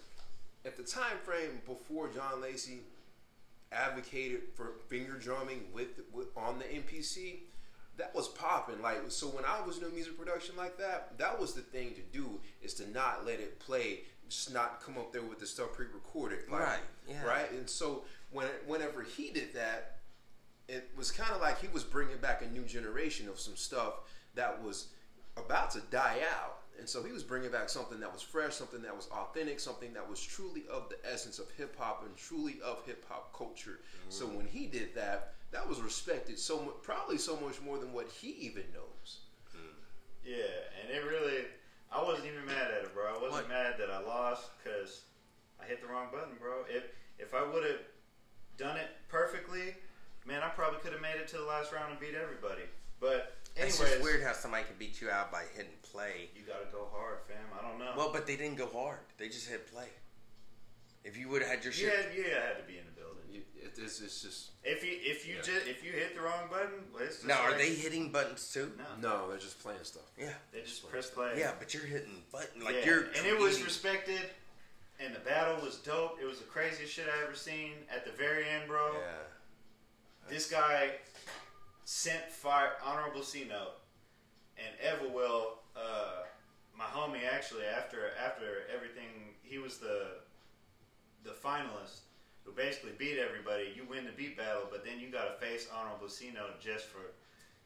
at 0.66 0.78
the 0.78 0.84
time 0.84 1.18
frame 1.24 1.62
before 1.68 2.10
John 2.10 2.42
Lacy 2.42 2.80
advocated 3.72 4.42
for 4.56 4.74
finger 4.88 5.14
drumming 5.14 5.64
with, 5.74 6.00
with 6.14 6.28
on 6.38 6.60
the 6.60 6.66
MPC, 6.66 7.40
that 7.98 8.14
was 8.16 8.28
popping. 8.30 8.82
Like 8.82 8.98
so, 9.10 9.28
when 9.28 9.46
I 9.46 9.66
was 9.66 9.80
doing 9.80 9.94
music 9.94 10.18
production 10.18 10.56
like 10.56 10.78
that, 10.78 11.18
that 11.18 11.40
was 11.40 11.54
the 11.54 11.62
thing 11.62 11.94
to 11.96 12.02
do 12.18 12.40
is 12.62 12.74
to 12.76 12.90
not 12.92 13.26
let 13.26 13.40
it 13.40 13.60
play, 13.60 14.02
just 14.30 14.54
not 14.54 14.82
come 14.84 14.98
up 14.98 15.12
there 15.12 15.22
with 15.22 15.40
the 15.40 15.46
stuff 15.46 15.74
pre-recorded, 15.74 16.40
like, 16.50 16.62
Right, 16.62 16.80
yeah. 17.08 17.24
right. 17.26 17.52
And 17.52 17.70
so 17.70 18.04
when 18.32 18.48
whenever 18.66 19.04
he 19.04 19.32
did 19.32 19.54
that, 19.54 19.98
it 20.68 20.90
was 20.98 21.12
kind 21.12 21.32
of 21.32 21.42
like 21.42 21.60
he 21.60 21.68
was 21.68 21.84
bringing 21.84 22.18
back 22.18 22.42
a 22.42 22.48
new 22.48 22.64
generation 22.64 23.28
of 23.30 23.40
some 23.40 23.56
stuff 23.56 23.94
that 24.36 24.62
was 24.64 24.88
about 25.38 25.72
to 25.72 25.82
die 25.92 26.20
out. 26.38 26.58
And 26.78 26.90
so 26.90 27.04
he 27.04 27.14
was 27.14 27.24
bringing 27.24 27.52
back 27.52 27.70
something 27.70 28.02
that 28.02 28.12
was 28.12 28.22
fresh, 28.22 28.54
something 28.54 28.82
that 28.82 28.96
was 28.96 29.08
authentic, 29.08 29.62
something 29.62 29.94
that 29.94 30.10
was 30.10 30.20
truly 30.20 30.64
of 30.70 30.90
the 30.90 30.98
essence 31.10 31.40
of 31.40 31.50
hip 31.52 31.76
hop 31.80 32.04
and 32.06 32.16
truly 32.18 32.58
of 32.64 32.84
hip 32.86 33.06
hop 33.08 33.34
culture. 33.38 33.80
So 34.10 34.26
mm-hmm. 34.26 34.38
when 34.38 34.48
he 34.48 34.66
did 34.66 34.94
that, 34.96 35.36
that 35.52 35.68
was 35.68 35.80
respected 35.80 36.38
so 36.38 36.62
much, 36.62 36.76
probably 36.82 37.18
so 37.18 37.38
much 37.38 37.62
more 37.62 37.78
than 37.78 37.94
what 37.94 38.10
he 38.10 38.32
even 38.42 38.64
knows. 38.74 39.20
Hmm. 39.54 39.76
yeah, 40.26 40.36
and 40.82 40.92
it 40.92 41.08
really, 41.08 41.46
I 41.96 42.04
wasn't 42.04 42.28
even 42.28 42.46
mad 42.46 42.72
at 42.76 42.84
it, 42.84 42.94
bro. 42.94 43.06
I 43.08 43.14
wasn't 43.14 43.32
What? 43.32 43.50
mad 43.50 43.76
that 43.80 43.90
I 43.90 44.00
lost 44.02 44.50
because 44.62 45.02
I 45.62 45.66
hit 45.66 45.82
the 45.82 45.88
wrong 45.88 46.08
button, 46.12 46.36
bro. 46.40 46.66
If 46.70 46.84
if 47.18 47.34
I 47.34 47.42
would 47.44 47.64
have 47.64 47.80
done 48.58 48.76
it 48.78 48.90
perfectly, 49.08 49.76
man, 50.26 50.44
I 50.44 50.50
probably 50.50 50.80
could 50.82 50.92
have 50.92 51.02
made 51.02 51.16
it 51.16 51.28
to 51.30 51.38
the 51.38 51.46
last 51.46 51.72
round 51.72 51.92
and 51.92 52.00
beat 52.00 52.14
everybody. 52.16 52.64
But 53.00 53.38
It's 53.56 53.80
anyways, 53.80 53.94
just 53.96 54.04
weird 54.04 54.24
how 54.24 54.34
somebody 54.34 54.66
can 54.66 54.76
beat 54.78 55.00
you 55.00 55.10
out 55.10 55.32
by 55.32 55.44
hitting 55.56 55.72
play. 55.84 56.30
You 56.36 56.44
gotta 56.44 56.66
go 56.72 56.88
hard, 56.92 57.20
fam. 57.28 57.38
I 57.58 57.62
don't 57.68 57.80
know. 57.80 57.94
Well, 57.96 58.12
but 58.12 58.28
they 58.28 58.36
didn't 58.36 58.58
go 58.58 58.68
hard. 58.68 59.00
They 59.18 59.28
just 59.28 59.48
hit 59.48 59.72
play. 59.72 59.88
If 61.06 61.16
you 61.18 61.30
would 61.30 61.42
have 61.44 61.52
had 61.52 61.64
your 61.64 61.72
you 61.72 61.80
shit. 61.88 61.94
had, 61.96 62.14
you 62.18 62.24
had 62.24 62.58
to 62.58 62.64
be 62.68 62.78
in 62.80 62.86
the 62.86 62.92
building. 63.00 63.24
You- 63.32 63.42
It, 63.62 63.78
it's, 63.78 64.02
it's 64.02 64.22
just 64.22 64.50
If 64.64 64.84
you 64.84 64.98
if 65.02 65.28
you 65.28 65.36
Yeah. 65.36 65.42
just 65.42 65.68
if 65.68 65.84
you 65.86 65.92
hit 65.92 66.16
the 66.16 66.22
wrong 66.22 66.50
button, 66.50 66.84
well, 66.94 67.04
it's 67.04 67.18
just 67.18 67.28
Now, 67.28 67.42
are 67.42 67.54
they 67.56 67.74
hitting 67.76 68.12
buttons 68.12 68.52
too? 68.52 68.72
No, 68.78 68.86
no, 69.10 69.30
they're 69.30 69.38
just 69.38 69.60
playing 69.62 69.84
stuff. 69.84 70.10
Yeah. 70.18 70.34
they 70.52 70.62
just 70.62 70.90
press 70.90 71.10
play. 71.10 71.36
Yeah, 71.38 71.52
but 71.60 71.74
you're 71.74 71.86
hitting 71.86 72.24
button 72.32 72.64
like 72.64 72.76
Yeah, 72.80 72.86
you're. 72.86 73.04
and 73.16 73.26
it 73.26 73.38
was 73.38 73.62
respected, 73.64 74.22
and 75.00 75.14
the 75.16 75.20
battle 75.20 75.64
was 75.64 75.78
dope. 75.78 76.18
It 76.22 76.26
was 76.26 76.40
the 76.40 76.46
craziest 76.46 76.92
shit 76.92 77.06
I 77.08 77.24
ever 77.24 77.36
seen. 77.36 77.74
At 77.96 78.04
the 78.06 78.12
very 78.12 78.50
end, 78.50 78.68
bro, 78.68 78.94
Yeah. 78.94 79.24
this 80.30 80.50
guy 80.50 80.92
sent 81.84 82.32
fire 82.32 82.74
honorable 82.84 83.22
C 83.24 83.46
note, 83.48 83.76
and 84.58 84.74
Everwill, 84.80 85.58
uh, 85.76 86.24
my 86.78 86.86
homie, 86.86 87.26
actually 87.32 87.66
after 87.66 88.12
after 88.18 88.64
everything, 88.74 89.36
he 89.44 89.60
was 89.60 89.78
the 89.78 90.24
the 91.26 91.34
finalist 91.34 92.06
who 92.46 92.54
basically 92.54 92.94
beat 92.98 93.18
everybody. 93.18 93.74
You 93.76 93.84
win 93.90 94.06
the 94.06 94.14
beat 94.14 94.38
battle, 94.38 94.70
but 94.70 94.86
then 94.86 95.00
you 95.02 95.10
got 95.10 95.26
to 95.26 95.46
face 95.46 95.68
honorable 95.74 96.08
C 96.08 96.30
note 96.32 96.62
just 96.62 96.86
for 96.86 97.02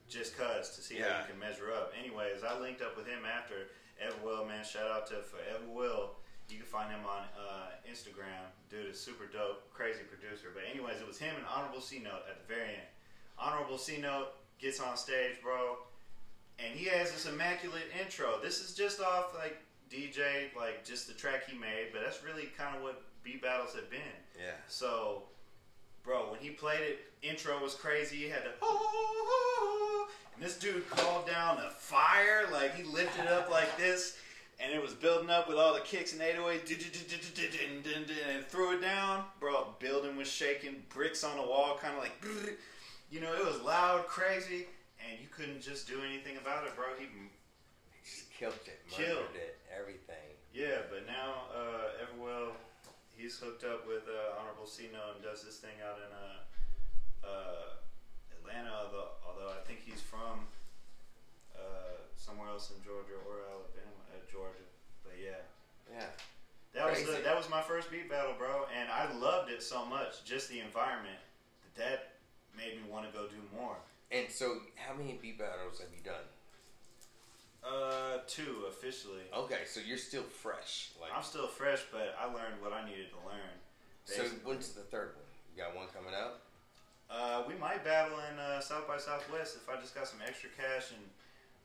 just 0.08 0.36
cause 0.36 0.76
to 0.76 0.82
see 0.82 0.96
how 0.96 1.22
you 1.22 1.30
can 1.30 1.38
measure 1.38 1.70
up. 1.70 1.94
Anyways, 1.94 2.42
I 2.42 2.58
linked 2.60 2.82
up 2.82 2.98
with 2.98 3.06
him 3.06 3.28
after 3.28 3.70
Everwill. 4.02 4.48
Man, 4.48 4.66
shout 4.66 4.90
out 4.90 5.06
to 5.08 5.22
for 5.22 5.38
Everwill. 5.52 6.16
You 6.50 6.58
can 6.58 6.66
find 6.66 6.90
him 6.90 7.06
on 7.06 7.30
uh, 7.38 7.70
Instagram. 7.86 8.50
Dude 8.72 8.90
is 8.90 9.00
super 9.00 9.26
dope, 9.28 9.70
crazy 9.72 10.02
producer. 10.02 10.48
But 10.52 10.64
anyways, 10.72 11.00
it 11.00 11.06
was 11.06 11.20
him 11.20 11.36
and 11.36 11.46
Honorable 11.46 11.82
C 11.82 12.00
Note 12.00 12.26
at 12.28 12.42
the 12.42 12.48
very 12.52 12.70
end. 12.70 12.90
Honorable 13.38 13.78
C 13.78 14.02
Note 14.02 14.30
gets 14.58 14.80
on 14.80 14.98
stage, 14.98 15.38
bro, 15.44 15.78
and 16.58 16.74
he 16.74 16.86
has 16.86 17.12
this 17.12 17.28
immaculate 17.28 17.86
intro. 18.02 18.40
This 18.42 18.62
is 18.62 18.74
just 18.76 19.00
off 19.00 19.36
like 19.36 19.58
DJ, 19.92 20.54
like 20.58 20.84
just 20.84 21.08
the 21.08 21.14
track 21.14 21.48
he 21.48 21.58
made, 21.58 21.90
but 21.94 22.02
that's 22.04 22.24
really 22.24 22.50
kind 22.58 22.76
of 22.76 22.82
what 22.82 23.04
beat 23.24 23.42
battles 23.42 23.74
have 23.76 23.90
been. 23.90 24.00
Yeah. 24.38 24.52
So, 24.68 25.24
bro, 26.04 26.32
when 26.32 26.40
he 26.40 26.50
played 26.50 26.82
it, 26.82 27.00
intro 27.22 27.62
was 27.62 27.74
crazy. 27.76 28.18
He 28.18 28.30
had 28.30 28.44
to, 28.44 28.52
oh, 28.62 30.08
and 30.34 30.44
this 30.44 30.58
dude 30.58 30.90
called 30.90 31.28
down 31.28 31.58
the 31.58 31.70
fire, 31.70 32.48
like 32.52 32.76
he 32.76 32.84
lifted 32.84 33.28
up 33.28 33.50
like 33.50 33.78
this, 33.78 34.18
and 34.60 34.74
it 34.74 34.82
was 34.82 34.94
building 34.94 35.30
up 35.30 35.48
with 35.48 35.58
all 35.58 35.74
the 35.74 35.82
kicks 35.82 36.14
and 36.14 36.22
808s, 36.22 36.72
and 38.36 38.46
threw 38.48 38.78
it 38.78 38.82
down. 38.82 39.24
Bro, 39.40 39.76
building 39.80 40.16
was 40.16 40.30
shaking, 40.30 40.84
bricks 40.90 41.24
on 41.24 41.38
the 41.38 41.44
wall, 41.44 41.78
kind 41.82 41.96
of 41.96 42.02
like, 42.02 42.26
you 43.12 43.22
know, 43.22 43.34
it 43.34 43.46
was 43.46 43.62
loud, 43.62 44.08
crazy, 44.08 44.68
and 45.08 45.20
you 45.20 45.28
couldn't 45.32 45.62
just 45.62 45.88
do 45.88 46.02
anything 46.08 46.38
about 46.38 46.66
it, 46.66 46.76
bro. 46.76 46.86
He 46.98 47.06
just 48.04 48.32
killed 48.32 48.54
it. 48.66 48.80
Killed. 48.90 49.10
Murdered 49.10 49.36
it. 49.36 49.58
Everything. 49.78 50.16
Yeah, 50.54 50.82
but 50.90 51.06
now 51.06 51.44
uh, 51.56 52.04
Everwell, 52.04 52.52
he's 53.20 53.38
hooked 53.38 53.64
up 53.64 53.86
with 53.86 54.08
uh, 54.08 54.40
Honorable 54.40 54.66
C 54.66 54.88
Note 54.92 55.20
and 55.20 55.24
does 55.24 55.44
this 55.44 55.58
thing 55.58 55.76
out 55.84 56.00
in 56.00 56.12
uh, 56.16 57.28
uh, 57.28 57.70
Atlanta. 58.40 58.72
Although, 58.72 59.12
although 59.28 59.52
I 59.52 59.60
think 59.68 59.84
he's 59.84 60.02
from 60.02 60.48
uh, 61.54 62.00
somewhere 62.16 62.48
else 62.48 62.72
in 62.72 62.82
Georgia 62.84 63.20
or 63.28 63.44
Alabama, 63.44 64.00
uh, 64.16 64.24
Georgia. 64.32 64.64
But 65.04 65.20
yeah, 65.20 65.44
Yeah. 65.92 66.08
that 66.74 66.90
was 66.90 67.04
the, 67.04 67.22
that 67.24 67.36
was 67.36 67.50
my 67.50 67.62
first 67.62 67.92
beat 67.92 68.10
battle, 68.10 68.34
bro, 68.38 68.66
and 68.74 68.90
I 68.90 69.12
loved 69.12 69.52
it 69.52 69.62
so 69.62 69.86
much. 69.86 70.24
Just 70.24 70.50
the 70.50 70.60
environment 70.60 71.20
that 71.76 71.76
that 71.76 72.00
made 72.56 72.76
me 72.82 72.90
want 72.90 73.06
to 73.06 73.12
go 73.12 73.28
do 73.28 73.42
more. 73.56 73.78
And 74.12 74.30
so, 74.30 74.60
how 74.76 74.96
many 74.96 75.20
beat 75.22 75.38
battles 75.38 75.80
have 75.80 75.90
you 75.96 76.04
done? 76.04 76.26
Uh, 77.64 78.20
two 78.28 78.66
officially. 78.70 79.28
Okay, 79.36 79.62
so 79.66 79.82
you're 79.86 79.98
still 79.98 80.24
fresh. 80.24 80.92
Like, 81.00 81.12
I'm 81.16 81.24
still 81.24 81.48
fresh, 81.48 81.82
but 81.92 82.16
I 82.20 82.26
learned 82.26 82.62
what 82.62 82.72
I 82.72 82.86
needed 82.88 83.12
to 83.12 83.20
learn. 83.28 83.56
so 84.06 84.24
basically. 84.24 84.40
when's 84.44 84.70
the 84.72 84.82
third 84.88 85.12
one? 85.16 85.28
You 85.52 85.64
got 85.64 85.76
one 85.76 85.88
coming 85.94 86.14
up? 86.14 86.42
Uh, 87.10 87.44
we 87.48 87.56
might 87.56 87.84
battle 87.84 88.18
in 88.32 88.40
uh, 88.40 88.62
South 88.62 88.88
by 88.88 88.98
Southwest 88.98 89.58
if 89.58 89.68
I 89.68 89.80
just 89.82 89.96
got 89.96 90.08
some 90.08 90.20
extra 90.26 90.50
cash 90.56 90.94
and 90.96 91.02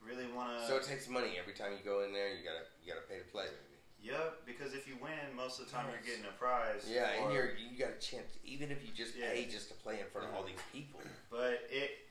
really 0.02 0.26
want 0.32 0.58
to. 0.58 0.66
so 0.66 0.76
it 0.76 0.82
takes 0.84 1.08
money 1.08 1.36
every 1.38 1.52
time 1.52 1.72
you 1.72 1.84
go 1.84 2.02
in 2.02 2.12
there. 2.12 2.28
You 2.32 2.42
gotta 2.42 2.64
you 2.82 2.92
gotta 2.92 3.06
pay 3.06 3.18
to 3.18 3.28
play. 3.30 3.46
Yep, 4.02 4.44
because 4.44 4.74
if 4.74 4.88
you 4.88 4.96
win, 5.00 5.16
most 5.36 5.60
of 5.60 5.66
the 5.66 5.72
time 5.72 5.86
you're 5.88 6.04
getting 6.04 6.28
a 6.28 6.36
prize. 6.36 6.84
Yeah, 6.88 7.08
and 7.16 7.32
you're 7.32 7.56
you 7.56 7.78
got 7.78 7.96
a 7.96 8.00
chance, 8.00 8.36
even 8.44 8.70
if 8.70 8.84
you 8.84 8.92
just 8.92 9.16
Yeah. 9.16 9.32
pay 9.32 9.44
just 9.44 9.68
to 9.68 9.74
play 9.80 10.00
in 10.00 10.06
front 10.12 10.28
of 10.28 10.34
all 10.34 10.44
these 10.44 10.60
people. 10.72 11.00
But 11.30 11.64
it, 11.70 12.03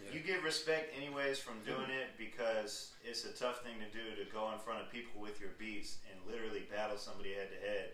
Yeah. 0.00 0.12
you 0.14 0.20
get 0.20 0.42
respect 0.42 0.94
anyways 0.96 1.38
from 1.38 1.54
doing 1.66 1.90
it 1.90 2.16
because 2.18 2.92
it's 3.04 3.24
a 3.24 3.32
tough 3.32 3.62
thing 3.62 3.74
to 3.78 3.88
do 3.96 4.16
to 4.16 4.30
go 4.32 4.50
in 4.52 4.58
front 4.58 4.80
of 4.80 4.90
people 4.90 5.20
with 5.20 5.40
your 5.40 5.50
beats 5.58 5.98
and 6.10 6.18
literally 6.30 6.66
battle 6.70 6.96
somebody 6.96 7.32
head 7.34 7.48
to 7.50 7.68
head. 7.68 7.90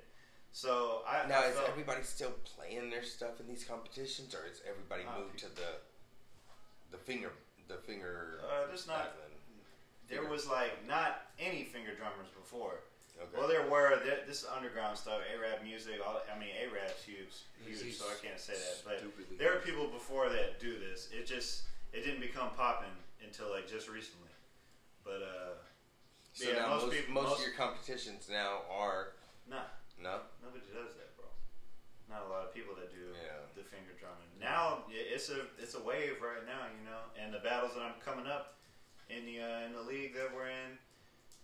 So 0.52 1.02
I 1.06 1.26
Now, 1.28 1.40
I 1.42 1.46
is 1.48 1.56
felt, 1.56 1.68
everybody 1.68 2.02
still 2.02 2.32
playing 2.44 2.90
their 2.90 3.02
stuff 3.04 3.40
in 3.40 3.46
these 3.46 3.64
competitions, 3.64 4.34
or 4.34 4.46
is 4.46 4.60
everybody 4.68 5.04
Uh, 5.04 5.18
moved 5.20 5.38
to 5.40 5.48
the 5.54 5.80
the 6.90 6.98
finger 6.98 7.32
the 7.68 7.76
finger? 7.76 8.40
uh, 8.48 8.66
there's 8.66 8.86
not 8.86 9.12
battling? 9.18 9.34
there 10.08 10.24
was 10.24 10.46
like 10.48 10.86
not 10.86 11.26
any 11.38 11.64
finger 11.64 11.94
drummers 11.94 12.28
before. 12.34 12.80
Okay. 13.20 13.36
Well, 13.36 13.48
there 13.48 13.68
were. 13.68 13.98
There, 14.04 14.20
this 14.26 14.46
underground 14.46 14.96
stuff. 14.96 15.20
AraabMUZIK. 15.34 15.98
All, 16.06 16.22
I 16.34 16.38
mean, 16.38 16.50
Arab's 16.56 17.02
huge, 17.04 17.42
huge. 17.66 17.82
He's 17.82 17.98
so 17.98 18.06
I 18.06 18.14
can't 18.24 18.38
say 18.38 18.54
that. 18.54 18.76
But 18.84 19.00
stupidly 19.00 19.36
there 19.36 19.52
are 19.54 19.60
people 19.60 19.88
before 19.88 20.28
that 20.30 20.60
do 20.60 20.78
this. 20.78 21.08
It 21.12 21.26
just 21.26 21.64
it 21.98 22.04
didn't 22.06 22.20
become 22.22 22.54
popping 22.54 22.94
until 23.26 23.50
like 23.50 23.66
just 23.66 23.90
recently. 23.90 24.30
But 25.02 25.18
uh, 25.26 25.58
so 26.32 26.46
yeah, 26.48 26.62
now 26.62 26.78
most 26.78 26.86
most, 26.86 26.94
people- 26.94 27.14
most 27.14 27.28
most- 27.34 27.38
of 27.42 27.46
your 27.50 27.56
competitions 27.58 28.30
now 28.30 28.62
are 28.70 29.18
nah, 29.50 29.66
no. 29.98 30.22
nobody 30.38 30.62
does 30.70 30.94
that, 30.94 31.10
bro. 31.18 31.26
Not 32.06 32.22
a 32.26 32.30
lot 32.30 32.46
of 32.46 32.54
people 32.54 32.78
that 32.78 32.94
do 32.94 33.10
Yeah. 33.18 33.42
the 33.58 33.66
finger 33.66 33.92
drumming. 33.98 34.30
Now 34.38 34.86
it's 34.88 35.28
a 35.34 35.50
it's 35.58 35.74
a 35.74 35.82
wave 35.82 36.22
right 36.22 36.46
now, 36.46 36.70
you 36.70 36.84
know. 36.86 37.02
And 37.18 37.34
the 37.34 37.42
battles 37.42 37.74
that 37.74 37.82
I'm 37.82 37.98
coming 38.04 38.30
up 38.30 38.54
in 39.10 39.26
the 39.26 39.42
uh, 39.42 39.66
in 39.66 39.72
the 39.74 39.82
league 39.82 40.14
that 40.14 40.30
we're 40.30 40.48
in, 40.52 40.78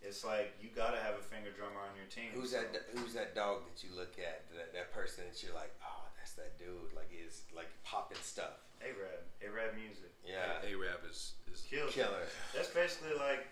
it's 0.04 0.22
like 0.24 0.54
you 0.62 0.68
gotta 0.70 1.00
have 1.02 1.16
a 1.18 1.24
finger 1.24 1.50
drummer 1.50 1.80
on 1.82 1.96
your 1.98 2.06
team. 2.06 2.30
Who's 2.36 2.52
So- 2.54 2.62
that? 2.62 2.86
Who's 2.94 3.12
that 3.18 3.34
dog 3.34 3.66
that 3.66 3.82
you 3.82 3.90
look 3.96 4.14
at? 4.22 4.46
That 4.54 4.70
that 4.76 4.92
person 4.94 5.24
that 5.26 5.40
you're 5.42 5.56
like, 5.56 5.72
oh, 5.82 6.04
that's 6.16 6.32
that 6.38 6.56
dude. 6.60 6.92
Like 6.94 7.10
is 7.10 7.42
like 7.56 7.68
popping 7.82 8.20
stuff. 8.22 8.60
Arab, 8.84 9.24
AraabMUZIK. 9.42 10.12
Yeah, 10.26 10.60
Arab 10.68 11.00
is 11.10 11.32
is 11.52 11.62
Kills 11.68 11.90
it. 11.90 11.94
killer. 11.94 12.24
That's 12.54 12.68
basically 12.70 13.14
like, 13.18 13.46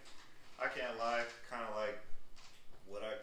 I 0.61 0.69
can't 0.69 0.99
lie, 0.99 1.23
kind 1.51 1.63
of 1.69 1.75
like 1.77 1.99
what 2.87 3.03
I 3.03 3.15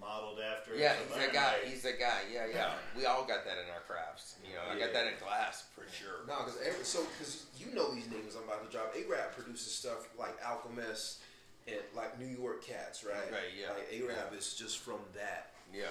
modeled 0.00 0.38
after. 0.40 0.76
Yeah, 0.76 0.94
he's 1.00 1.10
learn, 1.10 1.20
that 1.26 1.32
guy. 1.32 1.52
like- 1.62 1.64
He's 1.70 1.82
that 1.82 1.98
guy. 1.98 2.20
Yeah, 2.32 2.46
yeah. 2.52 2.72
We 2.96 3.06
all 3.06 3.24
got 3.24 3.44
that 3.44 3.58
in 3.58 3.70
our 3.72 3.80
crafts. 3.86 4.34
You 4.46 4.54
know, 4.54 4.62
I 4.70 4.78
got 4.78 4.92
that 4.92 5.06
in 5.06 5.14
glass 5.22 5.64
for 5.74 5.84
sure. 5.92 6.26
No, 6.26 6.44
because 6.44 6.86
so 6.86 7.04
because 7.18 7.46
you 7.58 7.74
know 7.74 7.94
these 7.94 8.04
niggas 8.06 8.36
I'm 8.36 8.44
about 8.44 8.64
to 8.66 8.70
drop. 8.70 8.94
Arab 8.96 9.32
produces 9.32 9.72
stuff 9.72 10.08
like 10.18 10.34
Alchemist 10.44 11.20
and 11.66 11.78
like 11.96 12.18
New 12.18 12.26
York 12.26 12.64
Cats, 12.64 13.04
right? 13.04 13.30
Right, 13.30 13.54
yeah. 13.58 13.72
Like 13.72 13.88
Arab 13.94 14.34
is 14.36 14.54
just 14.54 14.78
from 14.78 14.98
that 15.14 15.52
Yeah. 15.72 15.84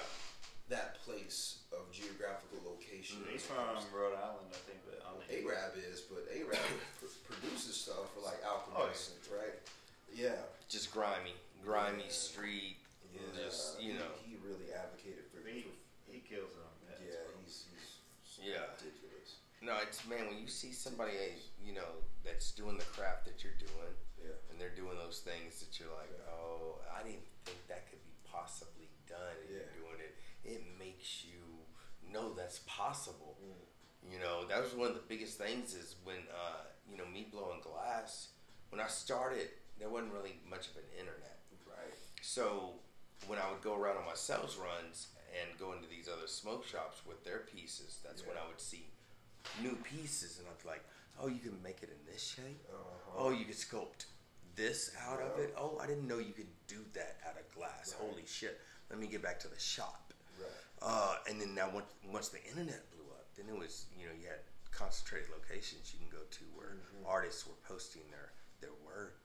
That 0.73 0.97
place 1.05 1.61
of 1.69 1.85
geographical 1.93 2.57
location. 2.65 3.21
He's 3.29 3.45
from 3.45 3.61
Rhode 3.93 4.17
Island, 4.17 4.49
I 4.49 4.61
think, 4.65 4.81
but 4.89 4.97
on 5.05 5.21
the 5.21 5.29
Arab 5.45 5.77
is, 5.77 6.01
but 6.09 6.25
Arab 6.33 6.57
pr- 6.97 7.13
produces 7.29 7.77
stuff 7.77 8.09
for 8.17 8.25
like 8.25 8.41
Alchemist, 8.41 9.13
Oh, 9.29 9.37
right? 9.37 9.53
Yeah. 10.09 10.41
Just 10.69 10.89
grimy, 10.89 11.37
grimy 11.63 12.09
Yeah. 12.09 12.17
street. 12.25 12.77
Yeah, 13.13 13.21
and 13.21 13.37
just 13.37 13.77
he- 13.77 13.93
you 13.93 14.01
know. 14.01 14.09
he, 14.25 14.33
really 14.41 14.73
advocated 14.73 15.29
for. 15.29 15.45
He, 15.45 15.69
for 16.05 16.09
he 16.11 16.19
kills 16.25 16.49
it 16.57 16.65
on 16.65 16.73
that. 16.89 16.97
yeah, 17.05 17.21
he's, 17.45 17.69
he's 17.69 18.41
Yeah. 18.41 18.65
ridiculous. 18.81 19.37
No, 19.61 19.77
it's 19.85 20.01
man 20.09 20.25
when 20.27 20.41
you 20.41 20.49
see 20.49 20.73
somebody 20.73 21.13
eh, 21.15 21.37
you 21.61 21.71
know 21.77 22.01
that's 22.25 22.51
doing 22.51 22.75
the 22.81 22.89
craft 22.97 23.29
that 23.29 23.43
you're 23.45 23.55
doing, 23.61 23.93
Yeah. 24.17 24.33
and 24.49 24.57
they're 24.59 24.73
doing 24.75 24.97
those 24.97 25.21
things 25.21 25.61
that 25.61 25.77
you're 25.79 25.93
like, 25.93 26.09
Yeah. 26.11 26.33
oh, 26.33 26.81
I 26.89 27.03
didn't 27.05 27.23
think 27.45 27.61
that 27.69 27.85
could 27.93 28.01
be 28.03 28.11
possibly 28.25 28.89
done, 29.07 29.37
and 29.45 29.49
Yeah. 29.53 29.61
you're 29.77 29.85
doing 29.85 30.01
it. 30.01 30.17
It 30.43 30.61
makes 30.77 31.23
you 31.23 31.39
know 32.13 32.33
that's 32.33 32.59
possible. 32.67 33.35
Mm. 33.43 34.13
You 34.13 34.19
know, 34.19 34.45
that 34.47 34.61
was 34.61 34.73
one 34.73 34.87
of 34.89 34.93
the 34.93 35.07
biggest 35.07 35.37
things 35.37 35.73
is 35.73 35.95
when 36.03 36.17
uh, 36.31 36.63
you 36.89 36.97
know 36.97 37.05
me 37.11 37.27
blowing 37.31 37.61
glass. 37.61 38.29
When 38.69 38.79
I 38.79 38.87
started, 38.87 39.49
there 39.79 39.89
wasn't 39.89 40.13
really 40.13 40.39
much 40.49 40.67
of 40.69 40.77
an 40.77 40.89
internet. 40.97 41.39
Right. 41.67 41.93
So 42.21 42.73
when 43.27 43.39
I 43.39 43.49
would 43.51 43.61
go 43.61 43.75
around 43.75 43.97
on 43.97 44.05
my 44.05 44.15
sales 44.15 44.57
runs 44.57 45.07
and 45.39 45.57
go 45.59 45.73
into 45.73 45.87
these 45.87 46.07
other 46.07 46.27
smoke 46.27 46.65
shops 46.65 47.01
with 47.07 47.23
their 47.23 47.39
pieces, 47.39 47.99
that's 48.05 48.25
when 48.25 48.37
I 48.37 48.47
would 48.47 48.61
see 48.61 48.87
new 49.61 49.75
pieces, 49.83 50.39
and 50.39 50.47
I'd 50.47 50.61
be 50.61 50.69
like, 50.69 50.83
"Oh, 51.19 51.27
you 51.27 51.39
can 51.39 51.61
make 51.63 51.81
it 51.81 51.89
in 51.89 52.11
this 52.11 52.23
shape. 52.23 52.65
Uh-huh. 52.69 53.17
Oh, 53.17 53.31
you 53.31 53.45
could 53.45 53.55
sculpt 53.55 54.05
this 54.55 54.91
out 55.07 55.21
of 55.21 55.39
it. 55.39 55.53
Oh, 55.57 55.79
I 55.81 55.87
didn't 55.87 56.07
know 56.07 56.19
you 56.19 56.33
could 56.33 56.51
do 56.67 56.85
that 56.93 57.17
out 57.27 57.35
of 57.39 57.55
glass. 57.55 57.95
Right. 57.99 58.09
Holy 58.09 58.23
shit! 58.25 58.59
Let 58.89 58.99
me 58.99 59.07
get 59.07 59.21
back 59.23 59.39
to 59.41 59.47
the 59.47 59.59
shop." 59.59 60.13
Right. 60.39 60.49
Uh, 60.81 61.15
and 61.29 61.39
then 61.39 61.55
now 61.55 61.69
once, 61.73 61.87
once 62.11 62.29
the 62.29 62.43
internet 62.43 62.83
blew 62.91 63.05
up, 63.15 63.27
then 63.37 63.45
it 63.47 63.57
was 63.57 63.85
you 63.97 64.05
know 64.05 64.11
you 64.19 64.27
had 64.27 64.43
concentrated 64.71 65.29
locations 65.29 65.93
you 65.93 65.99
can 65.99 66.09
go 66.09 66.23
to 66.31 66.43
where 66.55 66.75
Mhm. 66.75 67.05
artists 67.07 67.45
were 67.45 67.55
posting 67.67 68.03
their 68.11 68.33
their 68.59 68.73
work, 68.85 69.19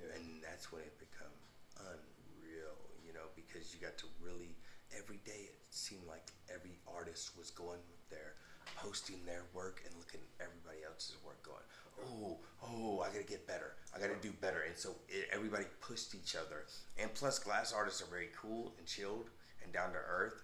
Yeah. 0.00 0.14
and 0.16 0.42
that's 0.42 0.70
when 0.72 0.82
it 0.82 0.96
became 0.98 1.34
unreal. 1.78 2.76
You 3.04 3.12
know 3.12 3.28
because 3.36 3.74
you 3.74 3.80
got 3.80 3.98
to 3.98 4.06
really 4.20 4.56
every 4.96 5.18
day 5.18 5.50
it 5.50 5.58
seemed 5.70 6.06
like 6.06 6.30
every 6.48 6.78
artist 6.86 7.36
was 7.36 7.50
going 7.50 7.80
there, 8.10 8.36
posting 8.76 9.24
their 9.26 9.44
work 9.52 9.82
and 9.84 9.94
looking 9.98 10.20
at 10.38 10.46
everybody 10.46 10.84
else's 10.84 11.16
work, 11.22 11.42
going, 11.42 11.64
oh 12.02 12.38
oh 12.62 13.00
I 13.00 13.08
gotta 13.08 13.24
get 13.24 13.46
better, 13.46 13.76
I 13.94 13.98
gotta 13.98 14.16
do 14.16 14.32
better, 14.32 14.62
and 14.62 14.78
so 14.78 14.94
it, 15.08 15.28
everybody 15.32 15.64
pushed 15.80 16.14
each 16.14 16.34
other. 16.36 16.66
And 16.96 17.12
plus, 17.14 17.38
glass 17.38 17.72
artists 17.72 18.00
are 18.02 18.06
very 18.06 18.30
cool 18.36 18.74
and 18.78 18.86
chilled 18.86 19.30
and 19.62 19.72
down 19.72 19.92
to 19.92 19.98
earth 19.98 20.42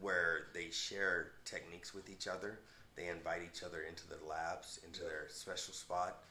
where 0.00 0.46
they 0.54 0.70
share 0.70 1.32
techniques 1.44 1.94
with 1.94 2.08
each 2.10 2.26
other. 2.26 2.58
They 2.96 3.08
invite 3.08 3.42
each 3.44 3.62
other 3.62 3.82
into 3.88 4.06
their 4.08 4.18
labs, 4.28 4.80
into 4.86 5.00
their 5.00 5.26
special 5.28 5.72
spot. 5.74 6.24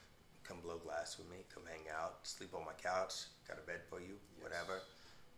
Come 0.44 0.58
blow 0.62 0.78
glass 0.78 1.18
with 1.18 1.30
me. 1.30 1.38
Come 1.54 1.62
hang 1.68 1.86
out. 1.96 2.18
Sleep 2.24 2.50
on 2.54 2.64
my 2.64 2.72
couch. 2.82 3.14
Got 3.46 3.58
a 3.58 3.66
bed 3.66 3.80
for 3.88 4.00
you. 4.00 4.14
Whatever. 4.40 4.80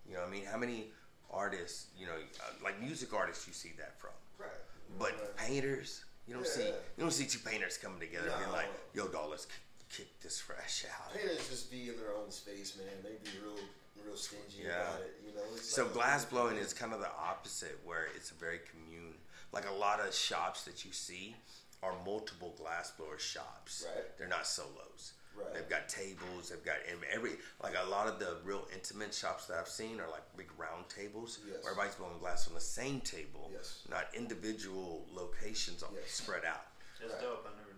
You 0.06 0.14
know, 0.14 0.20
what 0.20 0.28
I 0.28 0.32
mean, 0.32 0.44
how 0.44 0.58
many 0.58 0.88
artists? 1.30 1.86
You 1.98 2.06
know, 2.06 2.12
uh, 2.14 2.52
like 2.64 2.80
music 2.80 3.12
artists, 3.14 3.46
you 3.46 3.52
see 3.52 3.72
that 3.78 3.98
from. 4.00 4.10
Right. 4.38 4.50
But 4.98 5.12
Right. 5.12 5.36
painters, 5.36 6.04
you 6.26 6.34
don't 6.34 6.46
see. 6.46 6.66
You 6.66 6.74
don't 6.98 7.10
see 7.12 7.26
two 7.26 7.38
painters 7.38 7.76
coming 7.78 8.00
together 8.00 8.28
and 8.28 8.38
being 8.40 8.52
like, 8.52 8.68
"Yo, 8.94 9.08
dog, 9.08 9.30
let's 9.30 9.46
kick 9.92 10.20
this 10.20 10.40
fresh 10.40 10.84
out." 10.86 11.12
Painters 11.12 11.48
just 11.48 11.70
be 11.70 11.88
in 11.90 11.96
their 11.98 12.12
own 12.14 12.30
space, 12.30 12.76
man. 12.76 13.02
They 13.02 13.16
be 13.30 13.38
real, 13.38 13.58
real 14.04 14.16
stingy 14.16 14.62
Yeah. 14.64 14.88
about 14.88 15.00
it. 15.02 15.14
You 15.24 15.32
know. 15.34 15.44
It's 15.54 15.70
So 15.70 15.84
like- 15.84 15.92
glass 15.94 16.24
blowing 16.24 16.56
is 16.56 16.72
kind 16.74 16.92
of 16.92 17.00
the 17.00 17.10
opposite, 17.10 17.78
where 17.84 18.06
it's 18.16 18.30
a 18.30 18.34
very 18.34 18.58
commune. 18.60 19.18
Like 19.52 19.66
a 19.66 19.72
lot 19.72 20.00
of 20.00 20.14
shops 20.14 20.64
that 20.64 20.84
you 20.84 20.92
see 20.92 21.36
are 21.82 21.92
multiple 22.04 22.56
glassblower 22.58 23.18
shops. 23.18 23.84
Right. 23.86 24.16
They're 24.16 24.28
not 24.28 24.46
solos. 24.46 25.12
Right. 25.34 25.52
They've 25.54 25.68
got 25.68 25.88
tables. 25.88 26.50
They've 26.50 26.62
got 26.64 26.78
every 27.10 27.38
like 27.60 27.74
a 27.74 27.84
lot 27.84 28.06
of 28.06 28.18
the 28.18 28.36
real 28.44 28.68
intimate 28.72 29.14
shops 29.14 29.46
that 29.46 29.58
I've 29.58 29.68
seen 29.68 29.98
are 30.00 30.08
like 30.08 30.22
big 30.36 30.50
round 30.58 30.88
tables 30.90 31.38
Yes. 31.44 31.62
where 31.62 31.72
everybody's 31.72 31.94
blowing 31.96 32.18
glass 32.18 32.46
on 32.48 32.54
the 32.54 32.60
same 32.60 33.00
table, 33.00 33.50
Yes. 33.52 33.80
not 33.88 34.14
individual 34.14 35.06
locations 35.10 35.82
all 35.82 35.92
Yes. 35.94 36.12
spread 36.12 36.44
out. 36.44 36.66
That's 37.00 37.12
Right. 37.14 37.20
dope. 37.22 37.46
I 37.46 37.50
never 37.56 37.62
knew 37.62 37.66
that. 37.68 37.71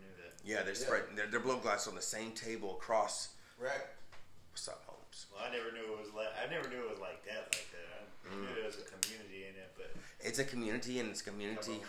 Yeah, 0.44 0.62
they're 0.62 0.74
Yeah. 0.74 0.80
spread. 0.80 1.02
They're, 1.16 1.26
they're 1.26 1.40
blowing 1.40 1.60
glass 1.60 1.88
on 1.88 1.94
the 1.94 2.02
same 2.02 2.32
table 2.32 2.76
across. 2.76 3.30
Right. 3.58 3.80
What's 4.50 4.68
up, 4.68 4.84
Holmes? 4.86 5.26
Well, 5.32 5.42
I 5.44 5.50
never 5.50 5.72
knew 5.72 5.82
it 5.94 5.98
was 5.98 6.12
like 6.14 6.28
I 6.40 6.46
never 6.50 6.68
knew 6.68 6.84
it 6.84 6.90
was 6.90 7.00
like 7.00 7.24
that, 7.24 7.44
like 7.52 7.68
that. 7.72 7.80
I 7.90 8.34
Mm. 8.34 8.40
knew 8.48 8.54
there 8.54 8.64
was 8.64 8.78
a 8.78 8.82
community 8.82 9.46
in 9.46 9.54
it, 9.56 9.72
but 9.76 9.94
It's 10.20 10.38
a 10.38 10.44
community, 10.44 10.98
and 11.00 11.10
it's 11.10 11.20
a 11.20 11.24
community 11.24 11.82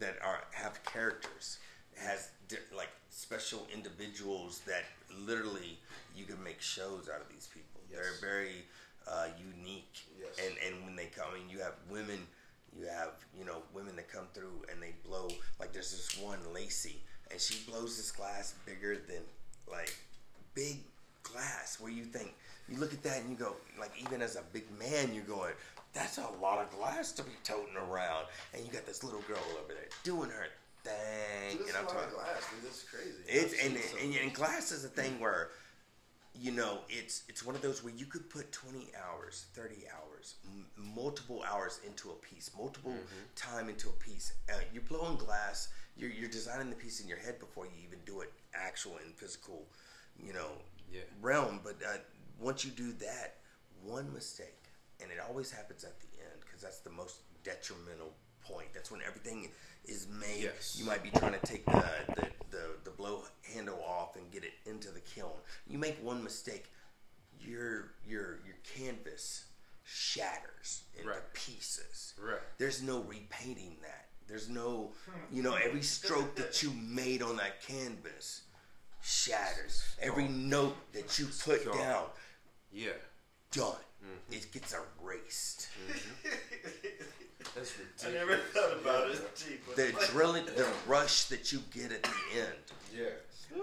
that 0.00 0.20
are 0.22 0.44
have 0.52 0.82
characters, 0.84 1.58
has 1.96 2.30
di- 2.48 2.56
like 2.74 2.90
special 3.10 3.66
individuals 3.72 4.60
that 4.66 4.84
literally 5.10 5.78
you 6.14 6.24
can 6.26 6.42
make 6.42 6.60
shows 6.60 7.08
out 7.08 7.20
of 7.20 7.28
these 7.30 7.46
people. 7.46 7.80
They're 7.90 8.12
very 8.20 8.64
uh, 9.06 9.28
unique, 9.38 10.06
Yes. 10.18 10.38
and 10.44 10.58
and 10.58 10.84
when 10.84 10.94
they 10.96 11.06
come, 11.06 11.28
I 11.32 11.38
mean, 11.38 11.48
you 11.48 11.60
have 11.60 11.74
women, 11.88 12.26
you 12.78 12.86
have 12.86 13.12
you 13.36 13.44
know 13.46 13.62
women 13.72 13.96
that 13.96 14.10
come 14.12 14.26
through 14.34 14.64
and 14.70 14.82
they 14.82 14.92
blow. 15.04 15.28
Like 15.58 15.72
there's 15.72 15.90
this 15.92 16.18
one 16.18 16.52
Lacey, 16.52 17.02
and 17.30 17.40
she 17.40 17.56
blows 17.70 17.96
this 17.96 18.10
glass 18.10 18.54
bigger 18.66 18.96
than 18.96 19.22
like 19.70 19.96
big 20.54 20.78
glass. 21.22 21.78
Where 21.80 21.92
you 21.92 22.04
think 22.04 22.34
you 22.68 22.78
look 22.78 22.92
at 22.92 23.02
that 23.02 23.20
and 23.20 23.30
you 23.30 23.36
go 23.36 23.56
like 23.78 23.92
even 24.00 24.22
as 24.22 24.36
a 24.36 24.42
big 24.52 24.64
man, 24.78 25.14
you're 25.14 25.24
going. 25.24 25.52
That's 25.94 26.18
a 26.18 26.28
lot 26.40 26.58
of 26.60 26.70
glass 26.70 27.12
to 27.12 27.22
be 27.22 27.32
toting 27.42 27.74
around, 27.76 28.26
and 28.54 28.64
you 28.64 28.70
got 28.70 28.84
this 28.86 29.02
little 29.02 29.22
girl 29.22 29.38
over 29.62 29.72
there 29.72 29.88
doing 30.04 30.28
her 30.30 30.46
thing. 30.84 31.58
Dude, 31.58 31.66
and 31.68 31.76
I'm 31.76 31.86
talking, 31.86 32.10
glass, 32.14 32.44
dude. 32.54 32.64
That's 32.70 32.84
crazy. 32.84 33.14
it's 33.26 33.64
and, 33.64 33.76
and 34.02 34.14
and 34.22 34.34
glass 34.34 34.70
is 34.70 34.84
a 34.84 34.88
thing 34.88 35.18
where, 35.18 35.48
you 36.38 36.52
know, 36.52 36.80
it's 36.90 37.22
it's 37.28 37.44
one 37.44 37.54
of 37.54 37.62
those 37.62 37.82
where 37.82 37.92
you 37.94 38.04
could 38.04 38.28
put 38.28 38.52
twenty 38.52 38.88
hours, 39.02 39.46
thirty 39.54 39.84
hours, 39.92 40.34
m- 40.44 40.66
multiple 40.94 41.42
hours 41.50 41.80
into 41.86 42.10
a 42.10 42.14
piece, 42.16 42.50
multiple 42.56 42.94
time 43.34 43.68
into 43.70 43.88
a 43.88 43.92
piece. 43.92 44.34
Uh, 44.50 44.58
you're 44.72 44.82
blowing 44.82 45.16
glass. 45.16 45.68
You're 45.98 46.10
you're 46.10 46.28
designing 46.30 46.70
the 46.70 46.76
piece 46.76 47.00
in 47.00 47.08
your 47.08 47.18
head 47.18 47.38
before 47.40 47.66
you 47.66 47.72
even 47.86 47.98
do 48.06 48.20
it 48.20 48.32
actual 48.54 48.96
and 49.04 49.14
physical, 49.14 49.66
you 50.16 50.32
know, 50.32 50.48
Yeah. 50.92 51.00
realm. 51.20 51.60
But 51.62 51.76
uh, 51.84 51.98
once 52.40 52.64
you 52.64 52.70
do 52.70 52.92
that, 52.92 53.36
one 53.84 54.12
mistake, 54.14 54.62
and 55.00 55.10
it 55.10 55.18
always 55.28 55.50
happens 55.50 55.84
at 55.84 55.98
the 56.00 56.06
end 56.20 56.40
because 56.40 56.62
that's 56.62 56.78
the 56.80 56.90
most 56.90 57.22
detrimental 57.42 58.12
point. 58.44 58.68
That's 58.72 58.90
when 58.90 59.02
everything 59.02 59.50
is 59.84 60.06
made. 60.08 60.42
Yes. 60.44 60.76
You 60.78 60.84
might 60.86 61.02
be 61.02 61.10
trying 61.10 61.32
to 61.38 61.40
take 61.46 61.64
the, 61.66 61.84
the, 62.14 62.26
the, 62.50 62.64
the 62.84 62.90
blow 62.90 63.24
handle 63.54 63.82
off 63.84 64.16
and 64.16 64.30
get 64.30 64.44
it 64.44 64.52
into 64.66 64.90
the 64.90 65.00
kiln. 65.00 65.32
You 65.66 65.78
make 65.78 66.02
one 66.02 66.22
mistake, 66.22 66.70
your 67.40 67.92
your 68.06 68.38
your 68.46 68.56
canvas 68.74 69.46
shatters 69.84 70.82
into 70.96 71.08
Right. 71.10 71.32
pieces. 71.34 72.14
Right. 72.20 72.40
There's 72.58 72.82
no 72.82 73.00
repainting 73.00 73.76
that. 73.82 74.06
There's 74.28 74.48
no, 74.48 74.90
you 75.32 75.42
know, 75.42 75.54
every 75.54 75.82
stroke 75.82 76.36
that 76.36 76.62
you 76.62 76.70
made 76.72 77.22
on 77.22 77.36
that 77.36 77.62
canvas 77.62 78.42
shatters. 79.02 79.82
Every 80.02 80.28
note 80.28 80.76
that 80.92 81.18
you 81.18 81.26
put 81.44 81.64
Gone. 81.64 81.78
down, 81.78 82.04
Yeah. 82.70 82.90
done. 83.52 83.72
Mm-hmm. 84.04 84.32
It 84.34 84.52
gets 84.52 84.74
erased. 84.74 85.68
That's 87.54 87.72
ridiculous. 87.78 88.04
I 88.06 88.10
never 88.12 88.36
thought 88.36 88.72
about 88.80 89.10
it 89.10 89.20
deep. 89.48 89.74
The 89.74 89.92
drilling, 90.12 90.44
the 90.44 90.66
rush 90.86 91.24
that 91.24 91.50
you 91.52 91.62
get 91.72 91.90
at 91.92 92.02
the 92.02 92.10
end. 92.40 92.58
Yeah. 92.96 93.04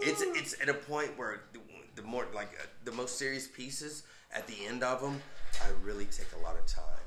It's 0.02 0.22
it's 0.22 0.60
at 0.62 0.68
a 0.68 0.74
point 0.74 1.16
where 1.18 1.44
the, 1.54 1.60
the 1.96 2.02
more 2.02 2.26
like 2.34 2.50
uh, 2.60 2.66
the 2.84 2.92
most 2.92 3.18
serious 3.20 3.48
pieces 3.48 4.04
at 4.34 4.48
the 4.48 4.66
end 4.66 4.84
of 4.84 5.00
them, 5.00 5.22
I 5.64 5.68
really 5.84 6.06
take 6.06 6.28
a 6.38 6.44
lot 6.44 6.58
of 6.58 6.66
time, 6.66 7.05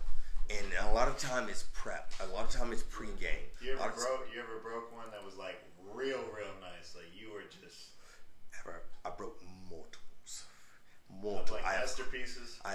and 0.50 0.66
a 0.88 0.92
lot 0.94 1.08
of 1.08 1.18
time 1.18 1.48
is 1.48 1.64
prep. 1.74 2.10
A 2.22 2.26
lot 2.34 2.44
of 2.44 2.50
time 2.50 2.72
is 2.72 2.82
pregame. 2.84 3.44
You 3.62 3.72
ever 3.74 3.90
broke? 3.90 4.28
You 4.34 4.40
ever 4.40 4.58
broke 4.62 4.94
one 4.94 5.10
that 5.10 5.24
was 5.24 5.36
like 5.36 5.56
real, 5.94 6.18
real 6.36 6.52
nice? 6.60 6.94
Like 6.96 7.06
you 7.18 7.32
were 7.32 7.42
just 7.62 7.90
ever 8.60 8.82
I 9.04 9.10
broke 9.10 9.40
multiples, 9.70 10.44
multiple. 11.22 11.56
like 11.56 11.64
I 11.64 11.72
have, 11.72 11.80
masterpieces. 11.82 12.58
I, 12.64 12.74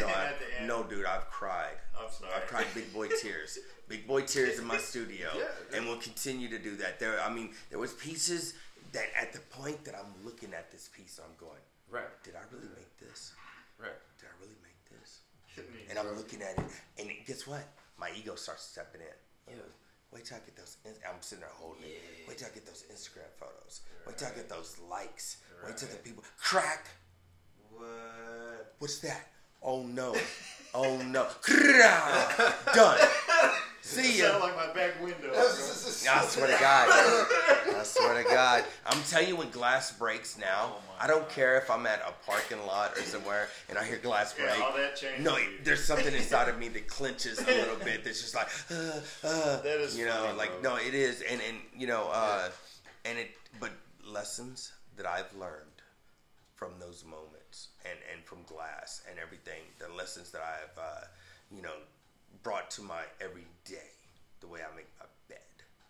no, 0.00 0.06
I, 0.06 0.24
at 0.26 0.38
the 0.38 0.58
end. 0.58 0.68
no, 0.68 0.82
dude, 0.84 1.04
I've 1.06 1.28
cried. 1.30 1.76
I'm 1.98 2.10
sorry. 2.10 2.32
I've 2.36 2.46
cried 2.46 2.66
big 2.74 2.92
boy 2.92 3.08
tears, 3.08 3.58
big 3.88 4.06
boy 4.06 4.22
tears 4.22 4.58
in 4.58 4.66
my 4.66 4.76
studio, 4.90 5.28
Yeah. 5.36 5.76
and 5.76 5.86
we'll 5.86 5.98
continue 5.98 6.48
to 6.48 6.58
do 6.58 6.76
that. 6.76 6.98
There, 6.98 7.20
I 7.20 7.32
mean, 7.32 7.50
there 7.70 7.78
was 7.78 7.92
pieces 7.92 8.54
that 8.92 9.06
at 9.20 9.32
the 9.32 9.40
point 9.50 9.84
that 9.84 9.94
I'm 9.94 10.12
looking 10.24 10.52
at 10.54 10.70
this 10.70 10.88
piece, 10.94 11.18
I'm 11.22 11.32
going, 11.38 11.60
Right. 11.90 12.04
did 12.24 12.34
I 12.36 12.42
really 12.52 12.68
make 12.76 12.98
this? 12.98 13.32
Right. 13.78 13.88
Did 14.18 14.26
I 14.28 14.34
really 14.40 14.56
make 14.62 14.76
this? 15.00 15.20
Hit 15.34 15.40
me, 15.40 15.41
And 15.90 15.98
I'm 15.98 16.16
looking 16.16 16.40
at 16.42 16.58
it, 16.58 16.64
and 16.98 17.10
it, 17.10 17.26
guess 17.26 17.46
what? 17.46 17.64
My 17.98 18.10
ego 18.16 18.34
starts 18.34 18.64
stepping 18.64 19.00
in. 19.02 19.54
Yeah. 19.54 19.62
Wait 20.12 20.24
till 20.24 20.36
I 20.36 20.40
get 20.40 20.56
those. 20.56 20.76
in- 20.84 20.92
I'm 21.08 21.20
sitting 21.20 21.40
there 21.42 21.50
holding 21.54 21.82
it. 21.84 21.88
Yeah. 22.22 22.28
Wait 22.28 22.38
till 22.38 22.48
I 22.48 22.50
get 22.54 22.66
those 22.66 22.84
Instagram 22.92 23.28
photos. 23.38 23.80
Wait 24.06 24.18
till 24.18 24.28
I 24.28 24.30
get 24.32 24.48
those 24.48 24.78
likes. 24.90 25.38
Wait 25.64 25.76
till 25.76 25.88
the 25.88 25.96
people 25.96 26.24
crack. 26.38 26.86
What? 27.70 28.74
What's 28.78 28.98
that? 29.00 29.28
Oh 29.64 29.82
no. 29.84 30.14
Oh 30.74 30.96
no. 31.02 31.26
Done. 32.74 32.98
See 33.84 34.02
Sound 34.20 34.38
ya. 34.40 34.46
like 34.46 34.56
my 34.56 34.72
back 34.72 35.02
window. 35.02 35.32
I 35.34 36.24
swear 36.24 36.46
to 36.46 36.58
God. 36.60 36.88
I 37.76 37.82
swear 37.84 38.22
to 38.22 38.28
God. 38.28 38.64
I'm 38.86 39.02
telling 39.02 39.28
you, 39.28 39.36
when 39.36 39.50
glass 39.50 39.92
breaks 39.92 40.38
now, 40.38 40.76
Oh 40.76 40.80
I 41.00 41.06
don't 41.06 41.22
God. 41.22 41.30
care 41.30 41.58
if 41.58 41.70
I'm 41.70 41.84
at 41.86 42.00
a 42.00 42.12
parking 42.30 42.64
lot 42.66 42.96
or 42.96 43.02
somewhere 43.02 43.48
and 43.68 43.76
I 43.76 43.84
hear 43.84 43.98
glass 43.98 44.32
break. 44.34 44.48
Yeah, 44.56 44.64
all 44.64 44.76
that 44.76 44.96
changes. 44.96 45.24
No, 45.24 45.36
there's 45.64 45.84
something 45.84 46.14
inside 46.14 46.48
of 46.48 46.58
me 46.58 46.68
that 46.68 46.86
clenches 46.88 47.38
a 47.40 47.44
little 47.46 47.76
bit. 47.84 48.04
That's 48.04 48.20
just 48.22 48.34
like, 48.34 48.48
uh, 48.70 49.00
uh, 49.26 49.60
That 49.62 49.80
is 49.80 49.98
you 49.98 50.06
know, 50.06 50.12
funny, 50.26 50.38
like 50.38 50.62
bro. 50.62 50.76
no, 50.76 50.76
it 50.76 50.94
is, 50.94 51.22
and 51.22 51.40
and 51.46 51.58
you 51.76 51.86
know, 51.88 52.08
uh, 52.12 52.48
and 53.04 53.18
it, 53.18 53.30
but 53.60 53.70
lessons 54.06 54.72
that 54.96 55.06
I've 55.06 55.32
learned 55.36 55.82
from 56.54 56.70
those 56.80 57.04
moments 57.04 57.41
and 57.84 57.98
and 58.12 58.24
from 58.24 58.42
glass 58.44 59.02
and 59.08 59.18
everything, 59.18 59.62
the 59.78 59.88
lessons 59.94 60.30
that 60.32 60.42
I've, 60.42 60.78
uh, 60.78 61.04
you 61.54 61.62
know, 61.62 61.76
brought 62.42 62.70
to 62.72 62.82
my 62.82 63.02
everyday, 63.20 63.90
the 64.40 64.46
way 64.46 64.60
I 64.60 64.74
make 64.76 64.88
my 64.98 65.06
bed. 65.28 65.38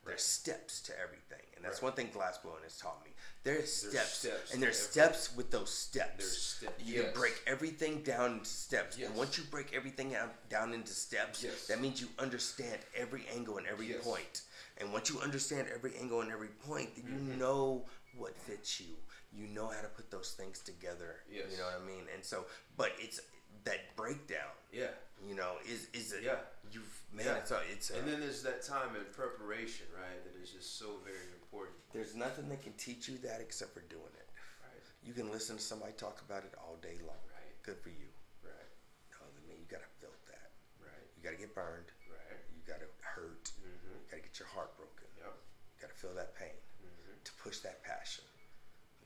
There's 0.05 0.25
steps 0.25 0.81
to 0.83 0.93
everything, 1.01 1.47
and 1.55 1.65
that's 1.65 1.77
Right. 1.81 1.85
one 1.85 1.93
thing 1.93 2.11
glass 2.13 2.37
blowing 2.39 2.65
has 2.65 2.77
taught 2.77 3.05
me. 3.05 3.13
There's 3.45 3.83
There's 3.83 3.93
steps, 3.93 4.19
steps 4.19 4.53
and 4.53 4.61
there's 4.63 4.79
steps 4.91 5.37
with 5.37 5.53
those 5.53 5.71
steps. 5.73 6.17
There's 6.19 6.43
steps, 6.43 6.83
You 6.83 6.95
can 6.95 7.05
yes. 7.05 7.17
break 7.17 7.41
everything 7.47 8.03
down 8.03 8.33
into 8.39 8.51
steps, 8.51 8.99
Yes. 8.99 9.09
and 9.09 9.17
once 9.17 9.39
you 9.39 9.45
break 9.45 9.73
everything 9.73 10.17
out, 10.17 10.49
down 10.49 10.75
into 10.75 10.93
steps, 10.93 11.45
Yes. 11.45 11.69
that 11.69 11.81
means 11.81 12.01
you 12.01 12.09
understand 12.19 12.81
every 12.97 13.25
angle 13.29 13.59
and 13.59 13.67
every 13.69 13.95
point. 13.95 14.43
And 14.79 14.93
once 14.93 15.09
you 15.09 15.21
understand 15.21 15.69
every 15.73 15.95
angle 15.97 16.21
and 16.21 16.33
every 16.33 16.49
point, 16.49 16.97
then 16.97 17.05
you 17.07 17.21
Mm-hmm. 17.21 17.39
know 17.39 17.87
what 18.17 18.37
fits 18.37 18.81
you. 18.81 18.97
You 19.35 19.47
know 19.49 19.67
how 19.69 19.81
to 19.81 19.89
put 19.89 20.11
those 20.11 20.33
things 20.37 20.61
together. 20.61 21.25
Yes. 21.31 21.47
You 21.51 21.57
know 21.59 21.65
what 21.73 21.81
I 21.83 21.87
mean? 21.87 22.05
And 22.15 22.23
so, 22.25 22.45
but 22.77 22.93
it's 22.99 23.21
that 23.65 23.97
breakdown. 23.97 24.53
Yeah. 24.73 24.93
You 25.27 25.35
know, 25.35 25.57
is 25.69 25.89
is 25.93 26.13
a 26.13 26.23
Yeah. 26.23 26.37
You've 26.71 26.89
man, 27.13 27.27
Yeah. 27.27 27.37
it's 27.41 27.51
a, 27.51 27.61
it's 27.71 27.91
a, 27.91 27.99
And 27.99 28.09
then 28.09 28.21
there's 28.21 28.43
that 28.43 28.63
time 28.63 28.97
in 28.97 29.05
preparation, 29.13 29.87
right? 29.97 30.21
That 30.25 30.37
is 30.43 30.51
just 30.51 30.79
so 30.79 31.01
very 31.05 31.29
important. 31.37 31.77
there's 31.93 32.15
nothing 32.17 32.49
that 32.49 32.63
can 32.63 32.73
teach 32.81 33.09
you 33.09 33.19
that 33.25 33.41
except 33.41 33.73
for 33.75 33.81
doing 33.93 34.13
it. 34.17 34.29
Right. 34.65 34.83
You 35.05 35.13
can 35.13 35.31
listen 35.33 35.57
to 35.57 35.63
somebody 35.63 35.93
talk 35.97 36.21
about 36.29 36.45
it 36.45 36.53
all 36.61 36.77
day 36.83 36.97
long. 37.05 37.21
Right. 37.33 37.53
Good 37.63 37.77
for 37.81 37.91
you. 37.93 38.09
Right. 38.45 38.71
No, 39.13 39.25
I 39.25 39.41
mean 39.49 39.61
you 39.61 39.69
gotta 39.69 39.89
feel 40.01 40.13
that. 40.29 40.53
Right. 40.81 41.07
You 41.17 41.21
gotta 41.25 41.37
get 41.41 41.55
burned. 41.55 41.89
Right. 42.09 42.41
You 42.53 42.61
gotta 42.69 42.89
hurt. 43.01 43.49
Mm-hmm. 43.61 43.97
You 43.97 44.09
gotta 44.13 44.25
get 44.25 44.37
your 44.41 44.49
heart 44.49 44.77
broken. 44.77 45.09
Yep. 45.21 45.33
You 45.33 45.77
gotta 45.89 45.97
feel 45.97 46.13
that 46.21 46.37
pain 46.37 46.57
Mm-hmm. 46.85 47.17
to 47.25 47.33
push 47.41 47.59
that 47.65 47.81
passion. 47.85 48.25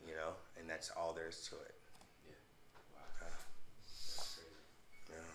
You 0.07 0.15
know, 0.15 0.39
and 0.55 0.66
that's 0.77 0.93
all 0.93 1.09
there 1.09 1.25
is 1.25 1.41
to 1.49 1.57
it. 1.57 1.73
Yeah. 2.21 2.37
Wow. 2.93 3.09
That's 3.17 4.37
crazy. 4.37 4.53
Yeah. 5.09 5.33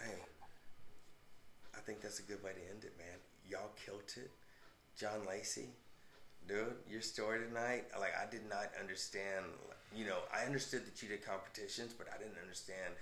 Hey, 0.00 0.16
I 1.76 1.80
think 1.84 2.00
that's 2.00 2.24
a 2.24 2.24
good 2.24 2.40
way 2.40 2.56
to 2.56 2.64
end 2.72 2.88
it, 2.88 2.96
man. 2.96 3.20
Y'all 3.44 3.76
killed 3.76 4.08
it. 4.16 4.32
John 4.96 5.28
Lacy, 5.28 5.76
dude, 6.48 6.72
your 6.88 7.04
story 7.04 7.44
tonight, 7.44 7.92
like, 8.00 8.16
I 8.16 8.24
did 8.32 8.48
not 8.48 8.72
understand. 8.80 9.44
You 9.92 10.08
know, 10.08 10.24
I 10.32 10.48
understood 10.48 10.88
that 10.88 11.04
you 11.04 11.12
did 11.12 11.20
competitions, 11.20 11.92
but 11.92 12.08
I 12.08 12.16
didn't 12.16 12.40
understand 12.40 12.96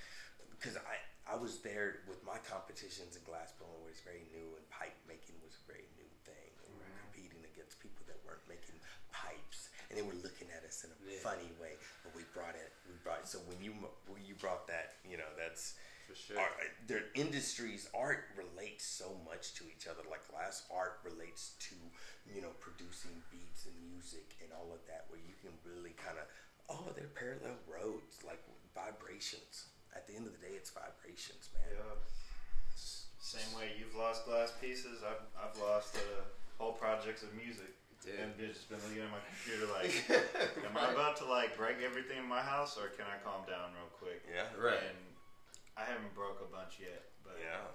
because 0.59 0.75
I, 0.75 0.99
I 1.23 1.39
was 1.39 1.63
there 1.63 2.03
with 2.11 2.19
my 2.27 2.43
competitions 2.51 3.15
and 3.15 3.23
glass 3.23 3.55
blowing 3.63 3.87
was 3.87 4.03
very 4.03 4.27
new 4.35 4.59
and 4.59 4.67
pipe 4.75 4.99
making 5.07 5.39
was 5.39 5.55
a 5.55 5.65
very 5.71 5.87
new 5.95 6.11
thing. 6.27 6.51
And 6.67 6.75
were 6.83 6.91
competing 7.07 7.47
against 7.47 7.79
people 7.79 8.03
that 8.11 8.19
weren't 8.27 8.43
making 8.51 8.75
pipes 9.15 9.66
and 9.89 9.99
they 9.99 10.03
were 10.03 10.15
looking 10.23 10.49
at 10.57 10.65
us 10.65 10.85
in 10.85 10.91
a 10.91 10.99
Yeah. 11.11 11.19
funny 11.21 11.51
way. 11.61 11.77
But 12.03 12.15
we 12.15 12.23
brought 12.35 12.55
it. 12.55 12.73
We 12.89 12.95
brought 13.03 13.21
it. 13.21 13.29
so 13.29 13.39
when 13.47 13.63
you 13.63 13.73
when 14.07 14.25
you 14.25 14.35
brought 14.35 14.67
that, 14.69 14.97
you 15.09 15.17
know, 15.17 15.29
that's 15.37 15.75
For 16.07 16.15
sure. 16.15 16.39
art, 16.39 16.55
their 16.87 17.05
industries 17.15 17.89
art 17.95 18.31
relates 18.37 18.85
so 18.87 19.15
much 19.25 19.55
to 19.55 19.65
each 19.69 19.87
other 19.87 20.03
like 20.11 20.27
glass 20.31 20.63
art 20.71 21.01
relates 21.03 21.55
to 21.71 21.75
you 22.33 22.41
know 22.43 22.51
producing 22.61 23.23
beats 23.31 23.67
and 23.67 23.75
music 23.91 24.37
and 24.43 24.53
all 24.53 24.71
of 24.73 24.79
that 24.87 25.07
where 25.11 25.19
you 25.21 25.35
can 25.43 25.51
really 25.65 25.95
kind 25.99 26.19
of 26.19 26.27
oh 26.69 26.93
they're 26.95 27.11
parallel 27.15 27.59
roads 27.67 28.23
like 28.25 28.39
vibrations 28.75 29.67
at 29.95 30.07
the 30.07 30.15
end 30.15 30.27
of 30.27 30.33
the 30.33 30.39
day 30.47 30.55
it's 30.55 30.71
vibrations 30.71 31.51
man 31.55 31.75
Yeah. 31.75 31.99
Same 33.19 33.59
way 33.59 33.73
you've 33.77 33.97
lost 33.97 34.25
glass 34.25 34.53
pieces, 34.61 35.03
I've, 35.03 35.19
I've 35.35 35.59
lost 35.61 35.97
uh, 35.97 36.23
whole 36.63 36.75
projects 36.75 37.25
of 37.25 37.35
music. 37.35 37.75
Dude. 38.07 38.15
And 38.23 38.31
just 38.39 38.71
been 38.71 38.79
looking 38.87 39.03
at 39.03 39.11
my 39.11 39.19
computer 39.27 39.67
like, 39.75 39.91
am 40.71 40.77
I 40.79 40.93
about 40.95 41.17
to 41.19 41.25
like 41.27 41.57
break 41.59 41.83
everything 41.85 42.19
in 42.23 42.29
my 42.29 42.41
house 42.41 42.79
or 42.79 42.89
can 42.95 43.05
I 43.05 43.19
calm 43.27 43.43
down 43.51 43.75
real 43.75 43.91
quick? 43.99 44.23
yeah 44.31 44.47
Right. 44.55 44.79
And 44.79 44.97
I 45.77 45.83
haven't 45.83 46.15
broke 46.15 46.39
a 46.41 46.47
bunch 46.55 46.79
yet, 46.79 47.03
but 47.27 47.37
yeah 47.43 47.67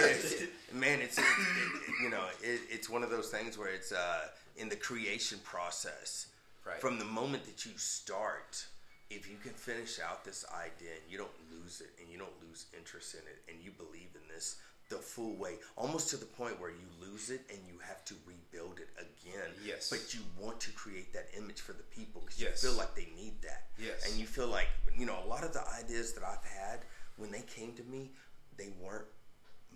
It's- 0.00 0.48
man, 0.72 1.00
it's 1.02 1.18
it, 1.18 1.22
it, 1.24 1.94
you 2.02 2.08
know 2.10 2.24
it, 2.42 2.60
it's 2.70 2.88
one 2.88 3.02
of 3.02 3.10
those 3.10 3.28
things 3.28 3.58
where 3.58 3.68
it's 3.68 3.92
uh, 3.92 4.28
in 4.56 4.68
the 4.68 4.76
creation 4.76 5.38
process. 5.44 6.28
Right. 6.66 6.80
From 6.80 6.98
the 6.98 7.04
moment 7.04 7.44
that 7.44 7.66
you 7.66 7.72
start, 7.76 8.64
if 9.10 9.28
you 9.28 9.36
can 9.42 9.52
finish 9.52 9.98
out 10.00 10.24
this 10.24 10.44
idea 10.54 10.92
and 11.02 11.10
you 11.10 11.18
don't 11.18 11.36
lose 11.50 11.80
it 11.82 11.90
and 12.00 12.08
you 12.10 12.18
don't 12.18 12.38
lose 12.48 12.66
interest 12.78 13.14
in 13.14 13.20
it 13.26 13.42
and 13.52 13.62
you 13.62 13.72
believe 13.72 14.08
in 14.14 14.22
this 14.32 14.56
the 14.92 14.98
full 14.98 15.34
way, 15.36 15.54
almost 15.76 16.10
to 16.10 16.16
the 16.16 16.26
point 16.26 16.60
where 16.60 16.70
you 16.70 16.86
lose 17.00 17.30
it 17.30 17.40
and 17.50 17.58
you 17.66 17.78
have 17.86 18.04
to 18.04 18.14
rebuild 18.26 18.78
it 18.78 18.88
again. 18.98 19.48
Yes. 19.64 19.88
But 19.90 20.12
you 20.14 20.20
want 20.38 20.60
to 20.60 20.70
create 20.72 21.12
that 21.14 21.28
image 21.36 21.60
for 21.60 21.72
the 21.72 21.82
people 21.84 22.20
because 22.20 22.40
Yes. 22.40 22.62
you 22.62 22.68
feel 22.68 22.78
like 22.78 22.94
they 22.94 23.08
need 23.16 23.40
that. 23.42 23.68
Yes. 23.78 24.06
And 24.08 24.20
you 24.20 24.26
feel 24.26 24.48
like 24.48 24.68
you 24.96 25.06
know 25.06 25.18
a 25.24 25.26
lot 25.26 25.44
of 25.44 25.52
the 25.54 25.66
ideas 25.80 26.12
that 26.12 26.24
I've 26.24 26.44
had 26.44 26.80
when 27.16 27.30
they 27.30 27.40
came 27.42 27.72
to 27.74 27.82
me, 27.84 28.10
they 28.56 28.68
weren't 28.80 29.06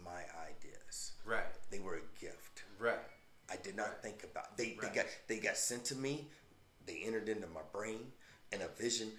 my 0.04 0.22
ideas. 0.50 1.12
Right. 1.24 1.44
They 1.70 1.78
were 1.78 1.96
a 1.96 2.20
gift. 2.20 2.64
Right. 2.78 2.98
I 3.50 3.56
did 3.56 3.76
not 3.76 4.02
think 4.02 4.22
about 4.24 4.56
they, 4.58 4.76
Right. 4.80 4.92
they 4.92 5.00
got 5.00 5.06
they 5.28 5.38
got 5.38 5.56
sent 5.56 5.84
to 5.86 5.94
me, 5.96 6.28
they 6.84 6.98
entered 7.04 7.28
into 7.30 7.46
my 7.48 7.62
brain 7.72 8.12
and 8.52 8.60
a 8.62 8.68
vision 8.68 9.12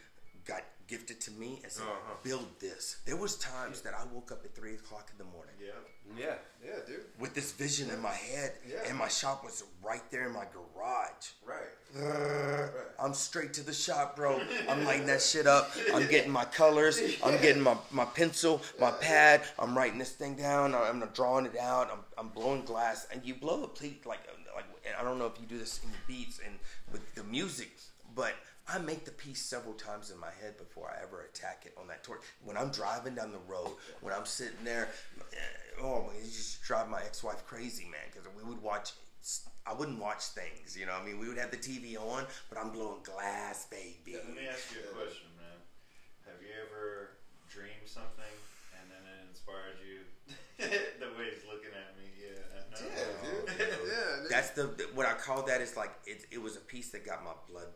got 0.47 0.63
gifted 0.87 1.19
to 1.21 1.31
me 1.31 1.59
and 1.63 1.71
said, 1.71 1.83
Uh-huh. 1.85 2.13
"Build 2.23 2.47
this." 2.59 2.97
There 3.05 3.17
was 3.17 3.35
times 3.37 3.81
that 3.81 3.93
I 3.93 4.03
woke 4.13 4.31
up 4.31 4.45
at 4.45 4.55
three 4.55 4.75
o'clock 4.75 5.09
in 5.11 5.17
the 5.17 5.29
morning 5.31 5.55
Yeah. 5.59 5.71
Yeah, 6.17 6.35
yeah, 6.65 6.79
dude. 6.87 7.03
with 7.19 7.33
this 7.35 7.51
vision 7.51 7.89
in 7.89 7.99
my 7.99 8.13
head, 8.13 8.53
Yeah. 8.65 8.83
and 8.87 8.97
my 8.97 9.09
shop 9.09 9.43
was 9.43 9.63
right 9.83 10.09
there 10.09 10.25
in 10.25 10.31
my 10.31 10.45
garage. 10.45 11.25
Right. 11.45 12.69
I'm 12.99 13.13
straight 13.13 13.53
to 13.55 13.63
the 13.63 13.73
shop, 13.73 14.15
bro. 14.15 14.39
I'm 14.69 14.85
lighting 14.85 15.07
that 15.07 15.21
shit 15.21 15.47
up. 15.47 15.71
I'm 15.93 16.07
getting 16.07 16.31
my 16.31 16.45
colors. 16.45 16.99
I'm 17.23 17.39
getting 17.41 17.61
my, 17.61 17.75
my 17.91 18.05
pencil, 18.05 18.61
my 18.79 18.91
pad. 18.91 19.43
I'm 19.59 19.77
writing 19.77 19.99
this 19.99 20.11
thing 20.13 20.35
down. 20.35 20.73
I'm 20.73 20.99
drawing 21.13 21.45
it 21.45 21.57
out. 21.57 21.89
I'm, 21.91 21.99
I'm 22.17 22.29
blowing 22.29 22.63
glass. 22.63 23.07
And 23.11 23.21
you 23.25 23.35
blow 23.35 23.63
a 23.63 23.67
pleat 23.67 24.05
like 24.05 24.19
like 24.55 24.65
and 24.85 24.95
I 24.99 25.03
don't 25.03 25.19
know 25.19 25.27
if 25.27 25.39
you 25.39 25.45
do 25.45 25.59
this 25.59 25.81
in 25.83 25.91
the 25.91 25.97
beats 26.07 26.39
and 26.45 26.57
with 26.91 27.13
the 27.15 27.23
music, 27.25 27.71
but 28.15 28.33
I 28.69 28.79
make 28.79 29.05
the 29.05 29.11
piece 29.11 29.41
several 29.41 29.73
times 29.73 30.11
in 30.11 30.19
my 30.19 30.31
head 30.41 30.57
before 30.57 30.91
I 30.91 31.01
ever 31.01 31.21
attack 31.21 31.63
it 31.65 31.73
on 31.79 31.87
that 31.87 32.03
torch. 32.03 32.21
When 32.43 32.57
I'm 32.57 32.69
driving 32.69 33.15
down 33.15 33.31
the 33.31 33.39
road, 33.47 33.71
when 34.01 34.13
I'm 34.13 34.25
sitting 34.25 34.63
there, 34.65 34.89
eh, 35.31 35.81
oh, 35.81 36.11
it 36.19 36.25
just 36.25 36.61
drive 36.63 36.89
my 36.89 36.99
ex-wife 36.99 37.45
crazy, 37.45 37.85
man, 37.85 38.03
because 38.11 38.27
we 38.35 38.43
would 38.43 38.61
watch. 38.61 38.91
I 39.65 39.73
wouldn't 39.73 39.99
watch 39.99 40.23
things, 40.35 40.77
you 40.77 40.85
know. 40.85 40.93
I 40.93 41.03
mean, 41.03 41.19
we 41.19 41.27
would 41.27 41.37
have 41.37 41.51
the 41.51 41.57
TV 41.57 41.97
on, 41.97 42.25
but 42.49 42.57
I'm 42.57 42.71
blowing 42.71 43.03
glass, 43.03 43.67
baby. 43.67 44.15
Let 44.15 44.35
me 44.35 44.47
ask 44.47 44.71
you 44.71 44.79
a 44.83 44.95
question, 44.95 45.27
man. 45.35 45.59
Have 46.27 46.39
you 46.39 46.51
ever 46.63 47.17
dreamed 47.49 47.87
something 47.87 48.35
and 48.79 48.91
then 48.91 49.03
it 49.03 49.27
inspired 49.31 49.79
you? 49.83 50.07
the 50.99 51.11
way 51.19 51.31
he's 51.31 51.43
looking 51.47 51.71
at 51.71 51.95
me, 51.99 52.07
yeah. 52.19 52.39
I. 52.51 52.63
Yeah, 52.77 53.65
dude. 53.65 53.89
Yeah. 53.89 54.27
That's 54.29 54.51
the 54.51 54.69
what 54.93 55.07
I 55.07 55.13
call 55.13 55.41
that 55.43 55.61
is 55.61 55.75
like 55.75 55.91
it. 56.05 56.25
It 56.31 56.41
was 56.41 56.55
a 56.57 56.59
piece 56.59 56.91
that 56.91 57.05
got 57.05 57.23
my 57.23 57.31
blood 57.49 57.67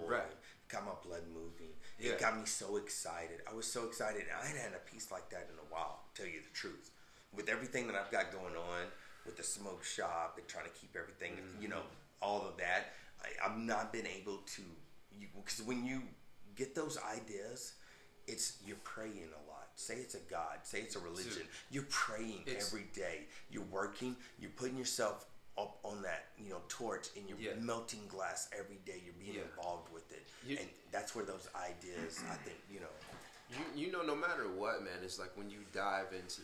boiling, 0.00 0.10
Right. 0.10 0.32
got 0.68 0.84
my 0.84 0.92
blood 1.04 1.22
moving. 1.32 1.72
Yeah. 1.98 2.12
It 2.12 2.20
got 2.20 2.36
me 2.38 2.44
so 2.46 2.76
excited. 2.76 3.40
I 3.50 3.54
was 3.54 3.70
so 3.70 3.84
excited. 3.86 4.24
I 4.32 4.46
hadn't 4.46 4.60
had 4.60 4.72
a 4.74 4.90
piece 4.90 5.10
like 5.10 5.28
that 5.30 5.48
in 5.52 5.58
a 5.58 5.74
while. 5.74 6.04
to 6.14 6.22
Tell 6.22 6.30
you 6.30 6.40
the 6.40 6.54
truth, 6.54 6.90
with 7.34 7.48
everything 7.48 7.86
that 7.88 7.96
I've 7.96 8.10
got 8.10 8.32
going 8.32 8.56
on 8.56 8.84
with 9.24 9.36
the 9.36 9.42
smoke 9.42 9.84
shop 9.84 10.34
and 10.38 10.46
trying 10.48 10.64
to 10.66 10.70
keep 10.70 10.94
everything, 10.96 11.32
you 11.60 11.68
know, 11.68 11.82
all 12.22 12.46
of 12.46 12.56
that. 12.58 12.92
I, 13.22 13.46
I've 13.46 13.58
not 13.58 13.92
been 13.92 14.06
able 14.06 14.38
to, 14.56 14.62
because 15.34 15.62
when 15.62 15.84
you 15.84 16.02
get 16.54 16.74
those 16.74 16.98
ideas, 16.98 17.74
it's 18.26 18.58
you're 18.66 18.76
praying 18.84 19.28
a 19.32 19.50
lot. 19.50 19.68
Say 19.76 19.94
it's 19.96 20.14
a 20.14 20.20
God. 20.30 20.58
Say 20.64 20.80
it's 20.80 20.96
a 20.96 20.98
religion. 21.00 21.42
You're 21.70 21.86
praying 21.90 22.44
every 22.48 22.86
day. 22.94 23.20
You're 23.50 23.62
working. 23.64 24.16
You're 24.38 24.50
putting 24.50 24.76
yourself 24.76 25.26
up 25.58 25.78
on 25.84 26.02
that, 26.02 26.26
you 26.38 26.50
know, 26.50 26.60
torch, 26.68 27.08
and 27.16 27.28
you're 27.28 27.38
Yeah. 27.38 27.54
melting 27.54 28.06
glass 28.08 28.48
every 28.52 28.76
day. 28.84 29.00
You're 29.04 29.14
being 29.14 29.34
Yeah. 29.34 29.42
involved 29.42 29.90
with 29.92 30.10
it, 30.12 30.26
You- 30.44 30.58
and 30.58 30.68
that's 30.90 31.14
where 31.14 31.24
those 31.24 31.48
ideas, 31.54 32.20
I 32.28 32.36
think, 32.36 32.58
you 32.70 32.80
know, 32.80 32.90
You 33.48 33.64
you 33.86 33.92
know, 33.92 34.02
no 34.02 34.16
matter 34.16 34.48
what, 34.48 34.82
man, 34.82 35.04
it's 35.04 35.20
like 35.20 35.36
when 35.36 35.48
you 35.50 35.64
dive 35.72 36.12
into 36.12 36.42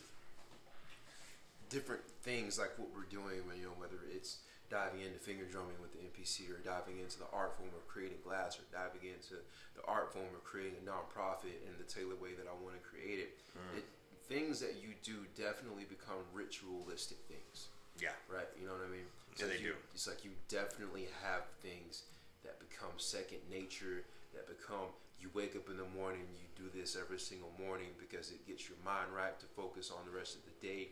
different 1.69 2.01
things 2.23 2.57
like 2.57 2.77
what 2.79 2.89
we're 2.95 3.03
doing, 3.09 3.45
when 3.47 3.57
you 3.57 3.65
know 3.65 3.73
whether 3.77 3.97
it's 4.09 4.37
diving 4.69 5.01
into 5.01 5.19
finger 5.19 5.43
drumming 5.45 5.79
with 5.81 5.91
the 5.91 5.99
MPC 5.99 6.49
or 6.49 6.57
diving 6.59 6.99
into 6.99 7.19
the 7.19 7.27
art 7.33 7.57
form 7.57 7.69
of 7.75 7.85
creating 7.87 8.21
glass 8.21 8.57
or 8.57 8.63
diving 8.71 9.03
into 9.03 9.35
the 9.75 9.83
art 9.85 10.13
form 10.13 10.33
of 10.33 10.43
creating 10.43 10.77
a 10.77 10.89
nonprofit 10.89 11.61
in 11.67 11.77
the 11.77 11.83
tailored 11.83 12.21
way 12.21 12.33
that 12.35 12.47
I 12.47 12.53
want 12.53 12.75
to 12.81 12.87
create 12.87 13.19
it. 13.19 13.37
Mm. 13.57 13.77
it 13.79 13.85
things 14.29 14.59
that 14.61 14.75
you 14.75 14.95
do 15.03 15.25
definitely 15.35 15.83
become 15.83 16.23
ritualistic 16.31 17.17
things. 17.27 17.67
Yeah, 17.99 18.15
right? 18.31 18.47
You 18.59 18.67
know 18.67 18.73
what 18.73 18.85
I 18.87 18.91
mean? 18.91 19.07
It's 19.31 19.41
Yeah, 19.41 19.47
like 19.47 19.57
they 19.57 19.63
you, 19.63 19.73
do. 19.73 19.77
It's 19.93 20.07
like 20.07 20.23
you 20.25 20.31
definitely 20.47 21.07
have 21.23 21.43
things 21.61 22.03
that 22.43 22.59
become 22.59 22.91
second 22.97 23.39
nature. 23.49 24.03
That 24.33 24.47
become 24.47 24.89
you 25.21 25.29
wake 25.33 25.55
up 25.55 25.69
in 25.69 25.77
the 25.77 25.87
morning, 25.95 26.21
you 26.35 26.47
do 26.57 26.67
this 26.77 26.97
every 26.99 27.19
single 27.19 27.51
morning 27.57 27.87
because 27.99 28.31
it 28.31 28.45
gets 28.45 28.67
your 28.67 28.77
mind 28.83 29.07
right 29.15 29.37
to 29.39 29.45
focus 29.55 29.89
on 29.91 30.03
the 30.05 30.11
rest 30.17 30.35
of 30.35 30.41
the 30.43 30.67
day. 30.67 30.89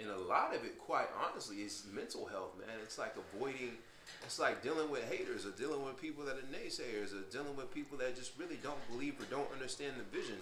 And 0.00 0.08
a 0.10 0.16
lot 0.16 0.54
of 0.54 0.64
it, 0.64 0.78
quite 0.78 1.08
honestly, 1.22 1.58
is 1.58 1.84
mental 1.92 2.26
health, 2.26 2.56
man. 2.58 2.76
It's 2.82 2.98
like 2.98 3.14
avoiding. 3.16 3.72
It's 4.24 4.38
like 4.38 4.62
dealing 4.62 4.90
with 4.90 5.04
haters, 5.10 5.46
or 5.46 5.50
dealing 5.50 5.84
with 5.84 6.00
people 6.00 6.24
that 6.24 6.36
are 6.36 6.48
naysayers, 6.52 7.12
or 7.14 7.22
dealing 7.30 7.56
with 7.56 7.72
people 7.72 7.96
that 7.98 8.16
just 8.16 8.32
really 8.38 8.58
don't 8.62 8.80
believe 8.90 9.20
or 9.20 9.24
don't 9.24 9.50
understand 9.52 9.94
the 9.98 10.16
vision. 10.16 10.36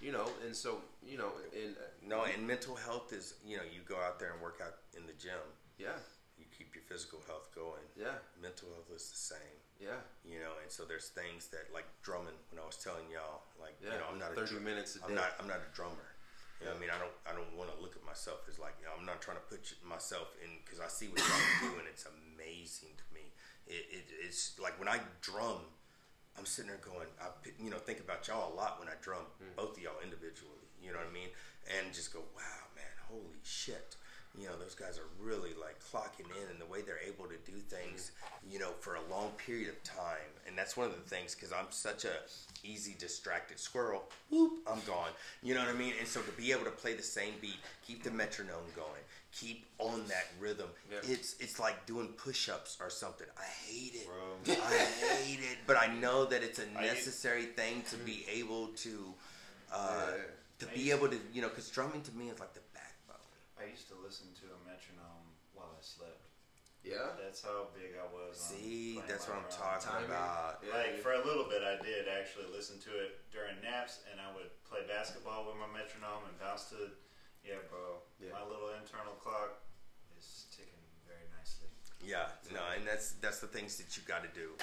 You 0.00 0.12
know, 0.12 0.28
and 0.44 0.54
so 0.54 0.78
you 1.06 1.16
know, 1.16 1.30
and 1.54 1.74
no, 2.06 2.24
and 2.24 2.46
mental 2.46 2.74
health 2.74 3.12
is, 3.12 3.34
you 3.46 3.56
know, 3.56 3.62
you 3.62 3.80
go 3.88 3.96
out 3.96 4.18
there 4.18 4.32
and 4.32 4.42
work 4.42 4.60
out 4.62 4.74
in 4.96 5.06
the 5.06 5.16
gym. 5.20 5.44
yeah, 5.78 6.00
You 6.40 6.44
keep 6.56 6.74
your 6.74 6.84
physical 6.88 7.20
health 7.26 7.48
going. 7.54 7.84
yeah, 7.96 8.18
Mental 8.40 8.68
health 8.74 8.90
is 8.94 9.08
the 9.12 9.20
same. 9.36 9.58
yeah, 9.80 10.00
you 10.24 10.40
know 10.40 10.56
and 10.62 10.70
so 10.72 10.84
there's 10.88 11.08
things 11.12 11.48
that 11.52 11.68
like 11.72 11.84
drumming 12.02 12.36
when 12.48 12.56
i 12.56 12.64
was 12.64 12.80
telling 12.80 13.04
y'all 13.12 13.44
like 13.60 13.76
yeah. 13.84 13.92
you 13.92 13.98
know 14.00 14.08
i'm 14.08 14.16
not 14.18 14.32
a 14.32 14.34
thirty 14.34 14.56
dr- 14.56 14.64
minutes 14.64 14.96
a 14.96 15.04
day. 15.04 15.12
i'm 15.12 15.14
not 15.20 15.30
i'm 15.36 15.44
not 15.48 15.60
a 15.60 15.70
drummer 15.76 16.08
you 16.56 16.64
know 16.64 16.72
what 16.72 16.80
i 16.80 16.80
mean 16.80 16.88
i 16.88 16.96
don't 16.96 17.12
i 17.28 17.32
don't 17.36 17.52
want 17.60 17.68
to 17.68 17.76
look 17.84 17.92
at 17.92 18.00
myself 18.08 18.40
as 18.48 18.56
like 18.56 18.72
you 18.80 18.88
know, 18.88 18.96
i'm 18.96 19.04
not 19.04 19.20
trying 19.20 19.36
to 19.36 19.46
put 19.52 19.60
myself 19.84 20.32
in 20.40 20.48
because 20.64 20.80
i 20.80 20.88
see 20.88 21.12
what 21.12 21.20
y'all 21.20 21.68
do 21.68 21.76
and 21.76 21.84
it's 21.92 22.08
amazing 22.08 22.96
to 22.96 23.04
me 23.12 23.28
it, 23.68 23.84
it, 23.92 24.04
it's 24.24 24.56
like 24.56 24.72
when 24.80 24.88
i 24.88 24.96
drum 25.20 25.60
i'm 26.40 26.48
sitting 26.48 26.72
there 26.72 26.80
going 26.80 27.04
i 27.20 27.28
you 27.60 27.68
know 27.68 27.76
think 27.76 28.00
about 28.00 28.24
y'all 28.24 28.48
a 28.48 28.54
lot 28.56 28.80
when 28.80 28.88
i 28.88 28.96
drum 29.04 29.28
mm. 29.36 29.52
both 29.60 29.76
of 29.76 29.80
y'all 29.84 30.00
individually 30.00 30.64
you 30.80 30.88
know 30.88 30.96
what 30.96 31.08
i 31.08 31.12
mean 31.12 31.28
and 31.68 31.92
just 31.92 32.16
go 32.16 32.24
wow 32.32 32.64
man 32.72 32.94
holy 33.12 33.44
shit 33.44 33.92
you 34.38 34.46
know 34.46 34.56
those 34.56 34.74
guys 34.74 34.98
are 34.98 35.08
really 35.24 35.50
like 35.60 35.76
clocking 35.80 36.26
in 36.42 36.50
and 36.50 36.60
the 36.60 36.66
way 36.66 36.82
they're 36.82 37.00
able 37.06 37.24
to 37.24 37.36
do 37.50 37.56
things 37.58 38.12
you 38.50 38.58
know 38.58 38.70
for 38.80 38.96
a 38.96 39.00
long 39.10 39.30
period 39.38 39.68
of 39.68 39.82
time. 39.82 40.30
And 40.46 40.56
that's 40.56 40.76
one 40.76 40.86
of 40.86 40.94
the 40.94 41.08
things 41.08 41.34
because 41.34 41.52
i'm 41.52 41.66
such 41.70 42.04
a 42.04 42.14
easy 42.64 42.94
distracted 42.98 43.58
squirrel. 43.58 44.02
Whoop 44.30 44.52
i'm 44.70 44.80
gone. 44.86 45.10
You 45.42 45.54
know 45.54 45.60
what 45.60 45.70
i 45.70 45.78
mean? 45.78 45.94
And 45.98 46.06
so 46.08 46.20
to 46.20 46.32
be 46.32 46.52
able 46.52 46.64
to 46.64 46.70
play 46.70 46.94
the 46.94 47.02
same 47.02 47.34
beat 47.40 47.56
keep 47.86 48.02
the 48.02 48.10
metronome 48.10 48.68
going 48.74 49.02
keep 49.32 49.66
on 49.78 50.02
that 50.08 50.26
rhythm 50.40 50.68
Yeah. 50.90 50.98
it's 51.02 51.36
it's 51.40 51.58
like 51.58 51.84
doing 51.86 52.08
push-ups 52.08 52.78
or 52.80 52.88
something. 52.90 53.26
I 53.38 53.44
hate 53.70 53.94
it. 53.94 54.06
Bro. 54.06 54.54
i 54.62 54.78
hate 55.24 55.40
it. 55.40 55.58
But 55.66 55.76
i 55.78 55.86
know 55.94 56.24
that 56.26 56.42
it's 56.42 56.58
a 56.58 56.66
necessary 56.80 57.44
thing 57.46 57.82
to 57.90 57.96
be 57.98 58.24
able 58.32 58.68
to 58.68 59.14
uh, 59.72 60.12
to 60.58 60.66
be 60.66 60.90
able 60.90 61.08
to 61.08 61.18
you 61.34 61.42
know 61.42 61.48
because 61.48 61.68
drumming 61.68 62.00
to 62.02 62.12
me 62.12 62.28
is 62.28 62.38
like 62.40 62.54
the 62.54 62.60
I 63.66 63.74
used 63.74 63.90
to 63.90 63.98
listen 63.98 64.30
to 64.38 64.46
a 64.54 64.58
metronome 64.62 65.34
while 65.50 65.74
I 65.74 65.82
slept. 65.82 66.22
yeah. 66.86 67.18
That's 67.18 67.42
how 67.42 67.74
big 67.74 67.98
I 67.98 68.06
was. 68.14 68.38
See, 68.38 69.02
that's 69.10 69.26
what 69.26 69.42
I'm 69.42 69.50
talking 69.50 70.06
about. 70.06 70.62
Yeah, 70.62 70.70
Like 70.70 71.02
for 71.02 71.18
a 71.18 71.22
little 71.26 71.50
bit, 71.50 71.66
I 71.66 71.74
did 71.82 72.06
actually 72.06 72.46
listen 72.54 72.78
to 72.86 72.92
it 72.94 73.26
during 73.34 73.58
naps, 73.66 74.06
and 74.06 74.22
I 74.22 74.30
would 74.38 74.54
play 74.62 74.86
basketball 74.86 75.50
with 75.50 75.58
my 75.58 75.66
metronome 75.66 76.30
and 76.30 76.38
bounce 76.38 76.70
to. 76.70 76.94
Yeah, 77.42 77.58
bro. 77.66 78.06
Yeah. 78.22 78.38
My 78.38 78.46
little 78.46 78.70
internal 78.78 79.18
clock 79.18 79.66
is 80.14 80.46
ticking 80.54 80.86
very 81.02 81.26
nicely. 81.34 81.66
Yeah, 81.98 82.30
no, 82.54 82.62
and 82.70 82.86
that's 82.86 83.18
that's 83.18 83.42
the 83.42 83.50
things 83.50 83.82
that 83.82 83.98
you 83.98 84.06
got 84.06 84.22
to 84.22 84.30
do. 84.30 84.54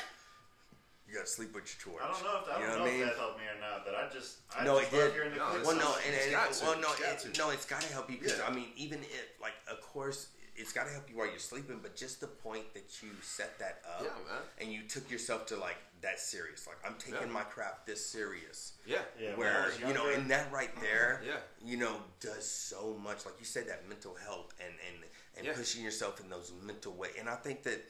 You 1.14 1.20
got 1.20 1.28
to 1.28 1.32
sleep 1.32 1.53
with 1.53 1.70
your 1.70 1.93
torch. 1.93 2.01
I 2.03 2.11
don't 2.11 2.24
know 2.24 2.41
if 2.41 2.49
I 2.49 2.59
You 2.59 2.66
don't 2.66 2.80
know 2.80 2.86
know, 2.86 2.91
mean? 2.91 3.01
if 3.01 3.05
that 3.09 3.18
helped 3.22 3.38
me 3.38 3.45
or 3.45 3.61
not, 3.61 3.86
but 3.86 3.93
I 3.93 4.09
just 4.11 4.38
I 4.49 4.64
No, 4.66 4.80
just 4.82 4.91
it 4.91 4.97
did. 4.97 5.14
hearing 5.14 5.30
the 5.30 5.38
No, 5.38 5.45
Well, 5.64 5.78
no, 5.78 5.93
and, 6.01 6.16
and, 6.18 6.34
well, 6.64 6.82
no, 6.82 6.89
it, 6.93 6.99
got 7.05 7.26
it, 7.26 7.34
to. 7.34 7.38
no, 7.38 7.49
it's 7.51 7.66
got 7.68 7.82
to 7.82 7.93
help 7.93 8.09
you 8.09 8.18
because 8.18 8.39
Yeah. 8.39 8.47
I 8.47 8.51
mean, 8.51 8.70
even 8.76 8.97
if 9.01 9.39
like, 9.39 9.53
of 9.70 9.80
course, 9.82 10.30
it's 10.55 10.74
got 10.74 10.86
to 10.88 10.89
help 10.91 11.07
you 11.11 11.18
while 11.18 11.28
you're 11.30 11.38
sleeping, 11.38 11.82
but 11.84 11.95
just 11.95 12.20
the 12.20 12.26
point 12.26 12.74
that 12.74 13.03
you 13.03 13.09
set 13.22 13.59
that 13.59 13.84
up, 13.88 14.01
Yeah, 14.01 14.09
man. 14.26 14.41
and 14.59 14.74
you 14.74 14.82
took 14.89 15.11
yourself 15.11 15.45
to 15.47 15.55
like 15.57 15.78
that 16.01 16.20
serious. 16.20 16.66
Like 16.66 16.78
I'm 16.84 16.95
taking 16.97 17.28
Yeah. 17.28 17.39
my 17.41 17.43
crap 17.43 17.86
this 17.86 18.03
serious. 18.03 18.74
Yeah. 18.84 19.03
Yeah, 19.20 19.36
where 19.36 19.66
was 19.68 19.80
you 19.80 19.93
know, 19.93 20.09
and 20.09 20.32
that 20.32 20.51
right 20.51 20.72
mm-hmm. 20.74 20.82
there, 20.82 21.22
Yeah. 21.24 21.38
you 21.64 21.78
know, 21.78 21.95
does 22.22 22.49
so 22.49 22.97
much. 23.03 23.24
Like 23.28 23.36
you 23.38 23.45
said, 23.45 23.68
that 23.68 23.88
mental 23.88 24.16
health 24.16 24.51
and 24.59 24.74
and 24.89 25.03
and 25.38 25.45
Yeah. 25.45 25.53
pushing 25.53 25.84
yourself 25.84 26.20
in 26.20 26.32
those 26.32 26.51
mental 26.64 26.93
way. 26.93 27.09
And 27.20 27.30
I 27.30 27.36
think 27.36 27.61
that 27.70 27.82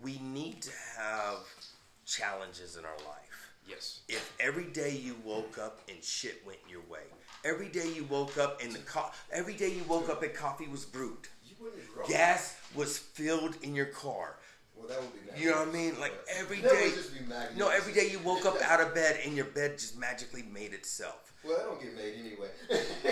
we 0.00 0.18
need 0.18 0.62
to 0.62 0.70
have 0.96 1.38
challenges 2.10 2.76
in 2.76 2.84
our 2.84 2.96
life. 3.06 3.52
Yes. 3.68 4.00
If 4.08 4.34
every 4.40 4.64
day 4.64 4.96
you 4.96 5.14
woke 5.24 5.58
up 5.58 5.80
and 5.88 6.02
shit 6.02 6.42
went 6.44 6.58
your 6.68 6.80
way, 6.90 7.04
every 7.44 7.68
day 7.68 7.88
you 7.94 8.04
woke 8.04 8.36
up 8.36 8.60
and 8.62 8.72
the 8.72 8.80
co- 8.80 9.10
every 9.32 9.54
day 9.54 9.68
you 9.72 9.84
woke 9.84 10.08
up 10.08 10.22
and 10.22 10.34
coffee 10.34 10.66
was 10.66 10.84
brewed, 10.84 11.28
You 11.44 11.54
wouldn't 11.60 11.94
grow. 11.94 12.04
gas 12.06 12.56
was 12.74 12.98
filled 12.98 13.56
in 13.62 13.74
your 13.76 13.86
car. 13.86 14.36
Well, 14.80 14.88
that 14.88 15.00
would 15.00 15.12
be. 15.12 15.42
You 15.42 15.50
know 15.50 15.58
what 15.58 15.68
I 15.68 15.72
mean? 15.72 16.00
Like 16.00 16.14
every 16.38 16.62
day. 16.62 16.86
would 16.86 16.94
just 16.94 17.12
be 17.12 17.20
magnificent. 17.20 17.58
No, 17.58 17.68
every 17.68 17.92
day 17.92 18.10
you 18.10 18.18
woke 18.20 18.46
up 18.46 18.60
out 18.62 18.80
of 18.80 18.94
bed 18.94 19.20
and 19.24 19.36
your 19.36 19.44
bed 19.44 19.78
just 19.78 19.98
magically 19.98 20.42
made 20.42 20.72
itself. 20.72 21.34
Well, 21.44 21.56
I 21.58 21.64
don't 21.64 21.80
get 21.80 21.96
made 21.96 22.14
anyway. 22.18 22.48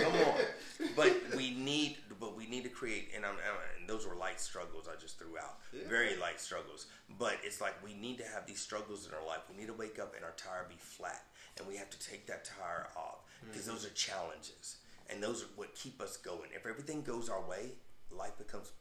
Come 0.03 0.13
on, 0.13 0.39
but 0.97 1.17
we 1.35 1.55
need, 1.55 1.97
but 2.21 2.37
we 2.37 2.47
need 2.47 2.63
to 2.65 2.69
create, 2.69 3.09
and 3.17 3.25
I'm, 3.25 3.37
and 3.79 3.89
those 3.89 4.07
were 4.07 4.15
light 4.15 4.39
struggles 4.39 4.87
I 4.87 5.01
just 5.01 5.19
threw 5.19 5.39
out, 5.39 5.61
Yeah. 5.73 5.89
very 5.89 6.15
light 6.17 6.39
struggles. 6.39 6.89
But 7.19 7.37
it's 7.43 7.63
like 7.63 7.83
we 7.83 7.95
need 7.95 8.19
to 8.19 8.25
have 8.25 8.47
these 8.47 8.61
struggles 8.61 9.07
in 9.07 9.15
our 9.15 9.27
life. 9.27 9.41
We 9.51 9.57
need 9.57 9.69
to 9.69 9.75
wake 9.75 9.99
up 9.99 10.15
and 10.15 10.25
our 10.25 10.35
tire 10.37 10.67
be 10.69 10.77
flat, 10.79 11.25
and 11.59 11.67
we 11.67 11.77
have 11.77 11.89
to 11.89 11.99
take 11.99 12.27
that 12.27 12.45
tire 12.45 12.89
off 12.97 13.25
because 13.47 13.63
mm-hmm. 13.63 13.73
those 13.73 13.87
are 13.87 13.91
challenges, 13.91 14.77
and 15.09 15.23
those 15.23 15.45
are 15.45 15.49
what 15.57 15.75
keep 15.75 16.01
us 16.03 16.19
going. 16.19 16.51
If 16.55 16.67
everything 16.67 17.03
goes 17.03 17.31
our 17.31 17.43
way, 17.43 17.73
life 18.11 18.37
becomes. 18.37 18.73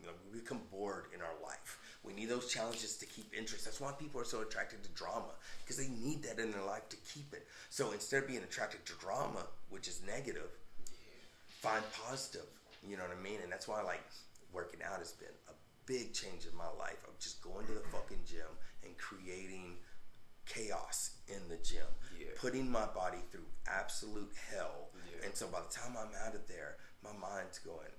You 0.00 0.06
know, 0.06 0.12
we 0.32 0.38
become 0.40 0.60
bored 0.70 1.06
in 1.14 1.20
our 1.20 1.34
life. 1.42 1.78
We 2.04 2.12
need 2.12 2.28
those 2.28 2.46
challenges 2.46 2.96
to 2.98 3.06
keep 3.06 3.32
interest. 3.36 3.64
That's 3.64 3.80
why 3.80 3.92
people 3.92 4.20
are 4.20 4.24
so 4.24 4.40
attracted 4.42 4.82
to 4.84 4.88
drama 4.90 5.32
because 5.64 5.76
they 5.76 5.88
need 5.88 6.22
that 6.22 6.38
in 6.38 6.52
their 6.52 6.62
life 6.62 6.88
to 6.90 6.96
keep 7.12 7.32
it. 7.32 7.46
So 7.70 7.90
instead 7.92 8.22
of 8.22 8.28
being 8.28 8.42
attracted 8.42 8.86
to 8.86 8.92
drama, 8.94 9.44
which 9.70 9.88
is 9.88 10.00
negative, 10.06 10.50
find 11.60 11.82
positive. 12.06 12.46
You 12.88 12.96
know 12.96 13.02
what 13.02 13.16
I 13.18 13.22
mean? 13.22 13.40
And 13.42 13.50
that's 13.50 13.66
why 13.66 13.82
like 13.82 14.02
working 14.52 14.80
out 14.82 14.98
has 14.98 15.12
been 15.12 15.34
a 15.48 15.52
big 15.86 16.12
change 16.14 16.46
in 16.50 16.56
my 16.56 16.68
life 16.78 17.02
of 17.08 17.18
just 17.18 17.42
going 17.42 17.66
to 17.66 17.72
the 17.72 17.80
fucking 17.92 18.20
gym 18.26 18.46
and 18.84 18.96
creating 18.96 19.74
chaos 20.46 21.10
in 21.28 21.40
the 21.48 21.56
gym, 21.58 21.84
Yeah. 22.18 22.28
putting 22.36 22.70
my 22.70 22.86
body 22.86 23.18
through 23.30 23.44
absolute 23.66 24.32
hell. 24.50 24.88
Yeah. 25.10 25.26
And 25.26 25.34
so 25.34 25.46
by 25.48 25.60
the 25.60 25.68
time 25.74 25.96
I'm 25.98 26.14
out 26.26 26.34
of 26.34 26.46
there, 26.48 26.76
my 27.02 27.12
mind's 27.12 27.58
going, 27.58 27.92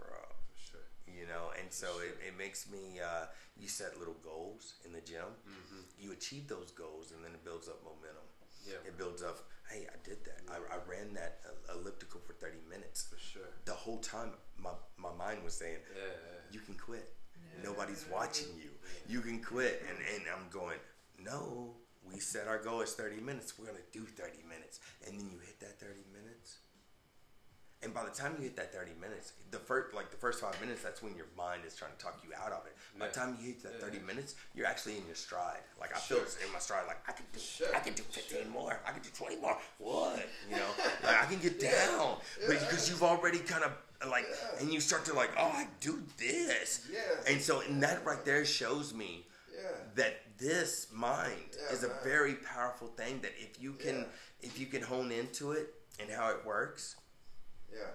bro, 0.00 0.16
for 0.48 0.58
sure. 0.58 0.86
you 1.06 1.26
know 1.28 1.52
and 1.60 1.68
so 1.72 1.86
it, 2.00 2.16
it 2.28 2.34
makes 2.38 2.68
me 2.70 2.98
uh, 3.00 3.26
you 3.56 3.68
set 3.68 3.98
little 3.98 4.16
goals 4.24 4.74
in 4.84 4.92
the 4.92 5.00
gym. 5.00 5.28
Mm-hmm. 5.44 5.82
you 6.00 6.12
achieve 6.12 6.48
those 6.48 6.70
goals 6.72 7.12
and 7.12 7.20
then 7.24 7.32
it 7.32 7.44
builds 7.44 7.68
up 7.68 7.78
momentum. 7.84 8.24
Yeah. 8.66 8.80
it 8.88 8.96
builds 8.98 9.22
up 9.22 9.38
hey 9.70 9.86
i 9.88 9.96
did 10.04 10.20
that. 10.24 10.40
I, 10.50 10.56
I 10.74 10.78
ran 10.88 11.14
that 11.14 11.40
uh, 11.48 11.76
elliptical 11.78 12.20
for 12.26 12.32
30 12.34 12.58
minutes. 12.68 13.08
For 13.10 13.18
sure. 13.18 13.50
the 13.64 13.72
whole 13.72 13.98
time 13.98 14.32
my, 14.58 14.72
my 14.98 15.12
mind 15.16 15.44
was 15.44 15.54
saying 15.54 15.78
Yeah. 15.94 16.12
you 16.52 16.60
can 16.60 16.74
quit. 16.74 17.12
Nobody's 17.64 18.04
watching 18.10 18.48
you. 18.56 18.70
You 19.08 19.20
can 19.20 19.42
quit. 19.42 19.82
And, 19.88 19.98
and 20.14 20.22
i'm 20.34 20.48
going 20.50 20.78
no. 21.22 21.76
We 22.10 22.18
set 22.18 22.48
our 22.48 22.58
goal 22.58 22.80
as 22.80 22.94
30 22.94 23.20
minutes. 23.20 23.58
We're 23.58 23.66
going 23.66 23.76
to 23.78 23.98
do 23.98 24.04
30 24.06 24.42
minutes. 24.48 24.80
And 25.06 25.20
then 25.20 25.28
you 25.30 25.38
hit 25.38 25.60
that 25.60 25.78
30 25.78 25.92
minutes 25.94 26.09
and 27.82 27.94
by 27.94 28.04
the 28.04 28.10
time 28.10 28.34
you 28.36 28.44
hit 28.44 28.56
that 28.56 28.74
30 28.74 28.90
minutes, 29.00 29.32
the 29.50 29.58
first 29.58 29.94
like 29.94 30.10
the 30.10 30.16
first 30.16 30.40
five 30.40 30.58
minutes, 30.60 30.82
that's 30.82 31.02
when 31.02 31.14
your 31.16 31.26
mind 31.36 31.62
is 31.66 31.74
trying 31.74 31.92
to 31.96 31.98
talk 31.98 32.20
you 32.22 32.30
out 32.36 32.52
of 32.52 32.66
it. 32.66 32.76
By 32.98 33.08
the 33.08 33.14
time 33.14 33.36
you 33.40 33.46
hit 33.48 33.62
that 33.62 33.72
Yeah. 33.78 33.86
30 33.86 33.98
minutes, 34.00 34.34
you're 34.54 34.66
actually 34.66 34.98
in 34.98 35.06
your 35.06 35.14
stride. 35.14 35.62
Like 35.80 35.96
I 35.96 35.98
Sure. 36.00 36.20
feel 36.24 36.46
in 36.46 36.52
my 36.52 36.58
stride, 36.58 36.86
like 36.86 36.98
I 37.08 37.12
could 37.12 37.30
do, 37.32 37.38
Sure. 37.40 37.74
I 37.74 37.80
could 37.80 37.94
do 37.94 38.02
15 38.02 38.42
Sure. 38.42 38.46
more, 38.50 38.80
I 38.84 38.92
could 38.92 39.02
do 39.02 39.10
20 39.10 39.36
more. 39.36 39.58
What? 39.78 40.28
You 40.50 40.56
know, 40.56 40.68
like 41.04 41.22
I 41.22 41.26
can 41.26 41.38
get 41.38 41.58
down, 41.58 42.20
but 42.46 42.60
because 42.60 42.90
you've 42.90 43.02
already 43.02 43.38
kind 43.38 43.64
of 43.64 43.72
like, 44.08 44.26
Yeah. 44.28 44.60
and 44.60 44.72
you 44.72 44.80
start 44.80 45.04
to 45.06 45.14
like, 45.14 45.30
oh, 45.38 45.48
I 45.48 45.66
do 45.80 46.02
this. 46.18 46.86
Yeah. 46.90 47.00
And 47.26 47.40
so, 47.40 47.60
and 47.60 47.82
that 47.82 48.04
right 48.04 48.24
there 48.26 48.44
shows 48.44 48.92
me 48.92 49.26
Yeah. 49.54 49.60
that 49.94 50.36
this 50.38 50.86
mind 50.92 51.56
Yeah, 51.56 51.72
is 51.72 51.82
a 51.84 51.88
very 52.04 52.34
powerful 52.34 52.88
thing. 52.88 53.20
That 53.22 53.32
if 53.38 53.58
you 53.60 53.72
can, 53.74 54.00
Yeah. 54.00 54.06
if 54.48 54.58
you 54.58 54.66
can 54.66 54.82
hone 54.82 55.10
into 55.12 55.52
it 55.52 55.74
and 55.98 56.10
how 56.10 56.30
it 56.30 56.44
works, 56.46 56.96
Yeah. 57.72 57.94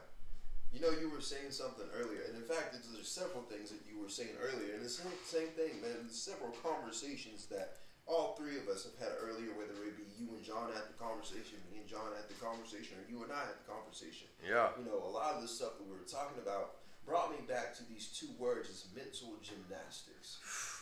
You 0.74 0.82
know, 0.84 0.92
you 0.92 1.08
were 1.08 1.24
saying 1.24 1.56
something 1.56 1.88
earlier, 1.96 2.28
and 2.28 2.36
in 2.36 2.44
fact, 2.44 2.76
there's 2.76 3.08
several 3.08 3.44
things 3.48 3.72
that 3.72 3.80
you 3.88 3.96
were 4.02 4.12
saying 4.12 4.36
earlier, 4.44 4.76
and 4.76 4.84
it's 4.84 5.00
the 5.00 5.08
same, 5.24 5.48
thing, 5.56 5.80
man. 5.80 6.04
There's 6.04 6.20
several 6.20 6.52
conversations 6.60 7.48
that 7.48 7.80
all 8.06 8.36
three 8.36 8.60
of 8.60 8.68
us 8.68 8.84
have 8.84 9.00
had 9.00 9.16
earlier, 9.24 9.56
whether 9.56 9.72
it 9.88 9.96
be 9.96 10.04
you 10.20 10.36
and 10.36 10.44
John 10.44 10.76
at 10.76 10.92
the 10.92 10.98
conversation, 11.00 11.64
me 11.72 11.80
and 11.80 11.88
John 11.88 12.12
at 12.20 12.28
the 12.28 12.36
conversation, 12.44 13.00
or 13.00 13.08
you 13.08 13.24
and 13.24 13.32
I 13.32 13.48
at 13.48 13.64
the 13.64 13.72
conversation. 13.72 14.28
yeah, 14.44 14.76
You 14.76 14.84
know, 14.84 15.00
a 15.00 15.08
lot 15.16 15.40
of 15.40 15.42
the 15.42 15.48
stuff 15.48 15.80
that 15.80 15.88
we 15.88 15.96
were 15.96 16.04
talking 16.04 16.44
about 16.44 16.84
brought 17.08 17.32
me 17.32 17.40
back 17.48 17.72
to 17.80 17.84
these 17.88 18.12
two 18.12 18.36
words: 18.36 18.68
is 18.68 18.88
mental 18.94 19.40
gymnastics. 19.40 20.40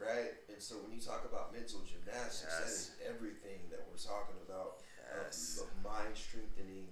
Right, 0.00 0.32
and 0.48 0.56
so 0.64 0.76
when 0.80 0.96
you 0.96 1.00
talk 1.00 1.28
about 1.28 1.52
mental 1.52 1.84
gymnastics, 1.84 2.48
that 2.56 2.64
Yes. 2.64 2.72
is 2.72 2.90
everything 3.04 3.68
that 3.68 3.84
we're 3.84 4.00
talking 4.00 4.40
about 4.48 4.80
uh, 4.96 5.28
Yes. 5.28 5.60
of 5.60 5.68
mind 5.84 6.16
strengthening 6.16 6.88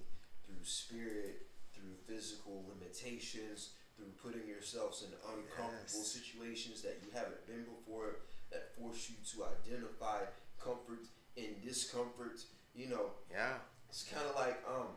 through 0.58 0.66
spirit, 0.66 1.46
through 1.74 1.94
physical 2.06 2.64
limitations, 2.68 3.70
through 3.96 4.10
putting 4.22 4.48
yourselves 4.48 5.02
in 5.06 5.12
uncomfortable 5.22 6.02
Yes. 6.02 6.18
situations 6.18 6.82
that 6.82 6.98
you 7.04 7.10
haven't 7.12 7.46
been 7.46 7.64
before, 7.64 8.16
that 8.50 8.74
force 8.76 9.10
you 9.10 9.16
to 9.32 9.44
identify 9.46 10.24
comfort 10.58 11.06
in 11.36 11.60
discomfort. 11.64 12.40
You 12.74 12.88
know, 12.88 13.10
yeah. 13.30 13.58
it's 13.88 14.02
kind 14.04 14.26
of 14.26 14.34
like 14.34 14.62
um, 14.68 14.88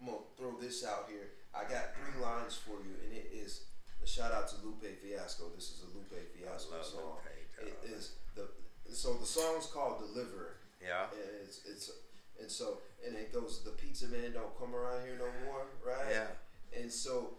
I'm 0.00 0.06
gonna 0.06 0.18
throw 0.36 0.56
this 0.60 0.84
out 0.84 1.06
here. 1.08 1.30
I 1.54 1.62
got 1.64 1.94
three 1.96 2.20
lines 2.22 2.54
for 2.56 2.78
you, 2.82 2.94
and 3.04 3.12
it 3.12 3.30
is 3.32 3.64
a 4.02 4.06
shout 4.06 4.32
out 4.32 4.48
to 4.48 4.56
Lupe 4.64 4.84
Fiasco. 5.02 5.50
This 5.54 5.70
is 5.70 5.82
a 5.82 5.96
Lupe 5.96 6.14
Fiasco 6.36 6.76
love 6.76 6.84
song. 6.86 7.16
Lupe, 7.60 7.74
It 7.84 7.90
is 7.90 8.14
the 8.34 8.48
so 8.92 9.14
the 9.14 9.26
song's 9.26 9.66
called 9.66 9.98
Deliver, 10.00 10.56
Yeah. 10.82 11.10
and 11.12 11.42
it's 11.48 11.64
it's 11.64 11.90
and 12.40 12.50
so 12.50 12.78
and 13.06 13.16
it 13.16 13.32
goes 13.32 13.62
the 13.64 13.70
pizza 13.70 14.06
man 14.08 14.32
don't 14.32 14.56
come 14.58 14.74
around 14.74 15.02
here 15.02 15.16
no 15.18 15.26
more, 15.46 15.66
right? 15.84 16.10
Yeah. 16.10 16.80
And 16.80 16.90
so 16.90 17.34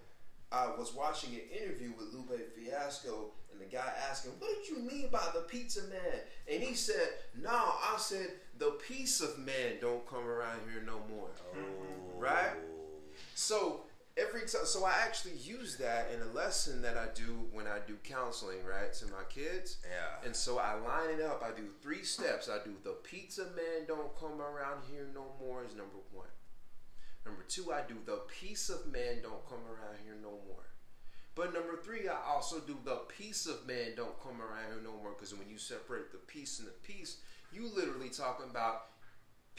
I 0.51 0.67
was 0.77 0.93
watching 0.93 1.33
an 1.33 1.41
interview 1.61 1.91
with 1.97 2.11
Lupe 2.11 2.39
Fiasco, 2.55 3.31
and 3.51 3.61
the 3.61 3.65
guy 3.65 3.93
asked 4.09 4.25
him, 4.25 4.33
"What 4.39 4.49
did 4.55 4.69
you 4.69 4.79
mean 4.79 5.09
by 5.09 5.29
the 5.33 5.41
pizza 5.41 5.83
man?" 5.83 6.21
And 6.51 6.63
he 6.63 6.73
said, 6.73 7.09
"No, 7.35 7.51
I 7.51 7.95
said 7.99 8.31
the 8.57 8.71
piece 8.87 9.21
of 9.21 9.37
man 9.37 9.77
don't 9.79 10.07
come 10.07 10.27
around 10.27 10.61
here 10.71 10.81
no 10.81 10.99
more." 11.13 11.29
Oh. 11.55 12.17
Right? 12.17 12.53
So 13.35 13.85
every 14.19 14.41
time, 14.41 14.65
so 14.65 14.85
I 14.85 14.93
actually 15.03 15.35
use 15.35 15.77
that 15.77 16.09
in 16.13 16.21
a 16.21 16.33
lesson 16.33 16.81
that 16.81 16.97
I 16.97 17.07
do 17.15 17.47
when 17.51 17.67
I 17.67 17.79
do 17.87 17.95
counseling, 18.03 18.63
right, 18.65 18.93
to 18.93 19.05
my 19.07 19.23
kids. 19.29 19.77
Yeah. 19.83 20.25
And 20.25 20.35
so 20.35 20.59
I 20.59 20.73
line 20.75 21.09
it 21.17 21.21
up. 21.21 21.43
I 21.43 21.55
do 21.55 21.67
three 21.81 22.03
steps. 22.03 22.49
I 22.49 22.63
do 22.63 22.71
the 22.83 22.97
pizza 23.03 23.45
man 23.55 23.87
don't 23.87 24.17
come 24.19 24.41
around 24.41 24.83
here 24.91 25.07
no 25.13 25.25
more 25.39 25.63
is 25.63 25.75
number 25.75 25.99
one. 26.11 26.27
Number 27.25 27.43
two, 27.47 27.71
I 27.71 27.81
do 27.87 27.95
the 28.05 28.21
piece 28.39 28.69
of 28.69 28.87
man 28.91 29.21
don't 29.21 29.47
come 29.47 29.65
around 29.67 29.97
here 30.03 30.15
no 30.21 30.31
more. 30.47 30.65
But 31.35 31.53
number 31.53 31.77
three, 31.81 32.07
I 32.07 32.17
also 32.27 32.59
do 32.59 32.77
the 32.83 33.01
piece 33.07 33.45
of 33.45 33.65
man 33.67 33.93
don't 33.95 34.19
come 34.21 34.41
around 34.41 34.73
here 34.73 34.81
no 34.83 35.01
more 35.01 35.11
because 35.11 35.33
when 35.33 35.49
you 35.49 35.57
separate 35.57 36.11
the 36.11 36.17
piece 36.17 36.59
and 36.59 36.67
the 36.67 36.73
piece, 36.83 37.17
you 37.53 37.69
literally 37.73 38.09
talking 38.09 38.49
about 38.49 38.88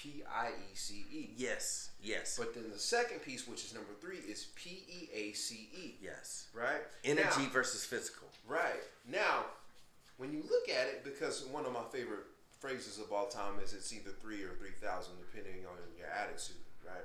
P 0.03 0.23
I 0.33 0.49
E 0.49 0.75
C 0.75 1.05
E. 1.13 1.31
Yes. 1.37 1.91
Yes. 2.03 2.37
But 2.39 2.55
then 2.55 2.65
the 2.73 2.79
second 2.79 3.21
piece, 3.23 3.47
which 3.47 3.65
is 3.65 3.75
number 3.75 3.93
three, 4.01 4.17
is 4.19 4.49
P 4.55 4.83
E 4.89 5.09
A 5.15 5.33
C 5.33 5.69
E. 5.77 5.95
yes. 6.01 6.49
Right? 6.55 6.81
Energy 7.05 7.43
Now- 7.43 7.49
versus 7.51 7.85
physical. 7.85 8.29
right. 8.47 8.81
Now, 9.07 9.45
when 10.17 10.33
you 10.33 10.43
look 10.49 10.69
at 10.69 10.87
it, 10.89 11.05
because 11.05 11.45
one 11.47 11.67
of 11.67 11.73
my 11.73 11.85
favorite 11.93 12.25
phrases 12.59 12.99
of 12.99 13.13
all 13.13 13.27
time 13.29 13.59
is 13.63 13.73
it's 13.73 13.93
either 13.93 14.11
three 14.21 14.43
or 14.43 14.53
3,000, 14.57 15.13
depending 15.19 15.65
on 15.67 15.77
your 15.97 16.09
attitude, 16.09 16.61
right? 16.85 17.05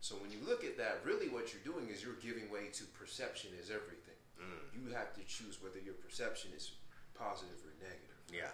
So 0.00 0.16
when 0.16 0.30
you 0.32 0.38
look 0.44 0.64
at 0.64 0.76
that, 0.78 0.98
really 1.04 1.28
what 1.28 1.52
you're 1.54 1.62
doing 1.62 1.88
is 1.88 2.02
you're 2.02 2.18
giving 2.18 2.50
way 2.50 2.66
to 2.74 2.84
perception 2.98 3.50
is 3.60 3.70
everything. 3.70 4.18
Mm. 4.42 4.74
You 4.74 4.92
have 4.94 5.14
to 5.14 5.22
choose 5.24 5.62
whether 5.62 5.78
your 5.78 5.94
perception 5.94 6.50
is 6.56 6.72
positive 7.14 7.54
or 7.62 7.70
negative. 7.78 8.18
Yeah. 8.32 8.50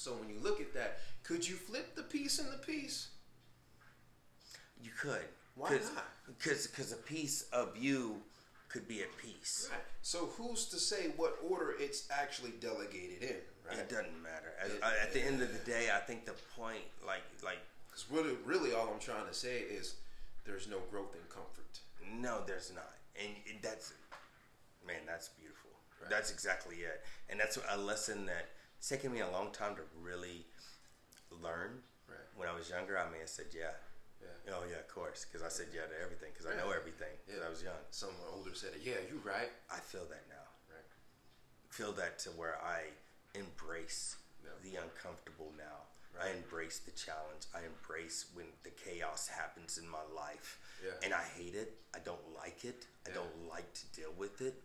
So 0.00 0.12
when 0.12 0.30
you 0.30 0.40
look 0.42 0.62
at 0.62 0.72
that, 0.72 1.00
could 1.22 1.46
you 1.46 1.56
flip 1.56 1.94
the 1.94 2.02
piece 2.02 2.38
in 2.38 2.46
the 2.50 2.56
piece? 2.56 3.08
You 4.82 4.90
could. 4.98 5.28
Why 5.56 5.68
Cause, 5.68 5.90
not? 5.94 6.06
Because 6.26 6.66
because 6.68 6.92
a 6.92 6.96
piece 6.96 7.42
of 7.52 7.76
you 7.76 8.16
could 8.70 8.88
be 8.88 9.02
at 9.02 9.14
peace. 9.18 9.68
Right. 9.70 9.82
So 10.00 10.30
who's 10.38 10.64
to 10.68 10.78
say 10.78 11.12
what 11.18 11.36
order 11.46 11.74
it's 11.78 12.08
actually 12.10 12.52
delegated 12.62 13.22
in, 13.22 13.36
right? 13.68 13.78
It 13.78 13.90
doesn't 13.90 14.22
matter. 14.22 14.54
At, 14.58 14.70
It- 14.70 14.82
uh, 14.82 14.90
at 15.02 15.12
the 15.12 15.20
end 15.20 15.42
of 15.42 15.52
the 15.52 15.70
day, 15.70 15.90
I 15.94 15.98
think 15.98 16.24
the 16.24 16.32
point, 16.56 16.80
like 17.06 17.20
like 17.44 17.58
Because 17.88 18.06
really, 18.10 18.38
really, 18.46 18.72
all 18.72 18.88
I'm 18.90 19.00
trying 19.00 19.26
to 19.26 19.34
say 19.34 19.58
is 19.60 19.96
there's 20.46 20.66
no 20.66 20.78
growth 20.90 21.14
in 21.14 21.20
comfort. 21.28 21.80
No, 22.10 22.42
there's 22.46 22.72
not, 22.74 22.94
and 23.20 23.36
it- 23.44 23.60
that's 23.60 23.92
man, 24.86 25.02
that's 25.06 25.28
beautiful. 25.28 25.70
Right. 26.00 26.08
That's 26.08 26.32
exactly 26.32 26.76
it, 26.76 27.04
and 27.28 27.38
that's 27.38 27.58
a 27.68 27.76
lesson 27.76 28.24
that 28.24 28.48
it's 28.80 28.88
taken 28.88 29.12
me 29.12 29.20
a 29.20 29.28
long 29.28 29.52
time 29.52 29.76
to 29.76 29.82
really 30.00 30.46
learn. 31.30 31.84
Right. 32.08 32.16
When 32.34 32.48
I 32.48 32.56
was 32.56 32.70
younger, 32.72 32.96
I 32.96 33.04
may 33.12 33.20
have 33.20 33.28
said 33.28 33.52
yeah. 33.52 33.76
Yeah. 34.24 34.56
Oh 34.56 34.64
yeah, 34.68 34.80
of 34.80 34.88
course, 34.88 35.24
because 35.28 35.44
I 35.44 35.50
said 35.52 35.68
yeah 35.72 35.84
to 35.84 35.96
everything 36.02 36.32
because 36.32 36.48
I 36.48 36.56
know 36.56 36.72
everything 36.72 37.12
because 37.26 37.40
Yeah. 37.40 37.46
I 37.46 37.50
was 37.50 37.62
young. 37.62 37.82
Someone 37.90 38.24
older 38.32 38.54
said, 38.56 38.72
"Yeah, 38.80 38.96
you're 39.08 39.20
right." 39.20 39.52
I 39.70 39.80
feel 39.80 40.04
that 40.08 40.24
now. 40.32 40.48
Right. 40.72 40.88
Feel 41.68 41.92
that 41.92 42.18
to 42.24 42.30
where 42.30 42.56
I 42.64 42.88
embrace 43.34 44.16
Yeah. 44.42 44.56
the 44.64 44.76
uncomfortable 44.80 45.52
now. 45.56 45.84
I 46.20 46.30
embrace 46.30 46.80
the 46.80 46.90
challenge. 46.92 47.46
I 47.54 47.60
embrace 47.64 48.26
when 48.34 48.46
the 48.62 48.70
chaos 48.70 49.28
happens 49.28 49.78
in 49.78 49.88
my 49.88 50.02
life. 50.14 50.58
Yeah. 50.84 50.92
And 51.02 51.14
I 51.14 51.22
hate 51.22 51.54
it. 51.54 51.78
I 51.94 51.98
don't 52.00 52.34
like 52.34 52.64
it. 52.64 52.86
I 53.06 53.10
don't 53.10 53.48
like 53.48 53.72
to 53.74 53.86
deal 53.96 54.12
with 54.18 54.40
it. 54.42 54.60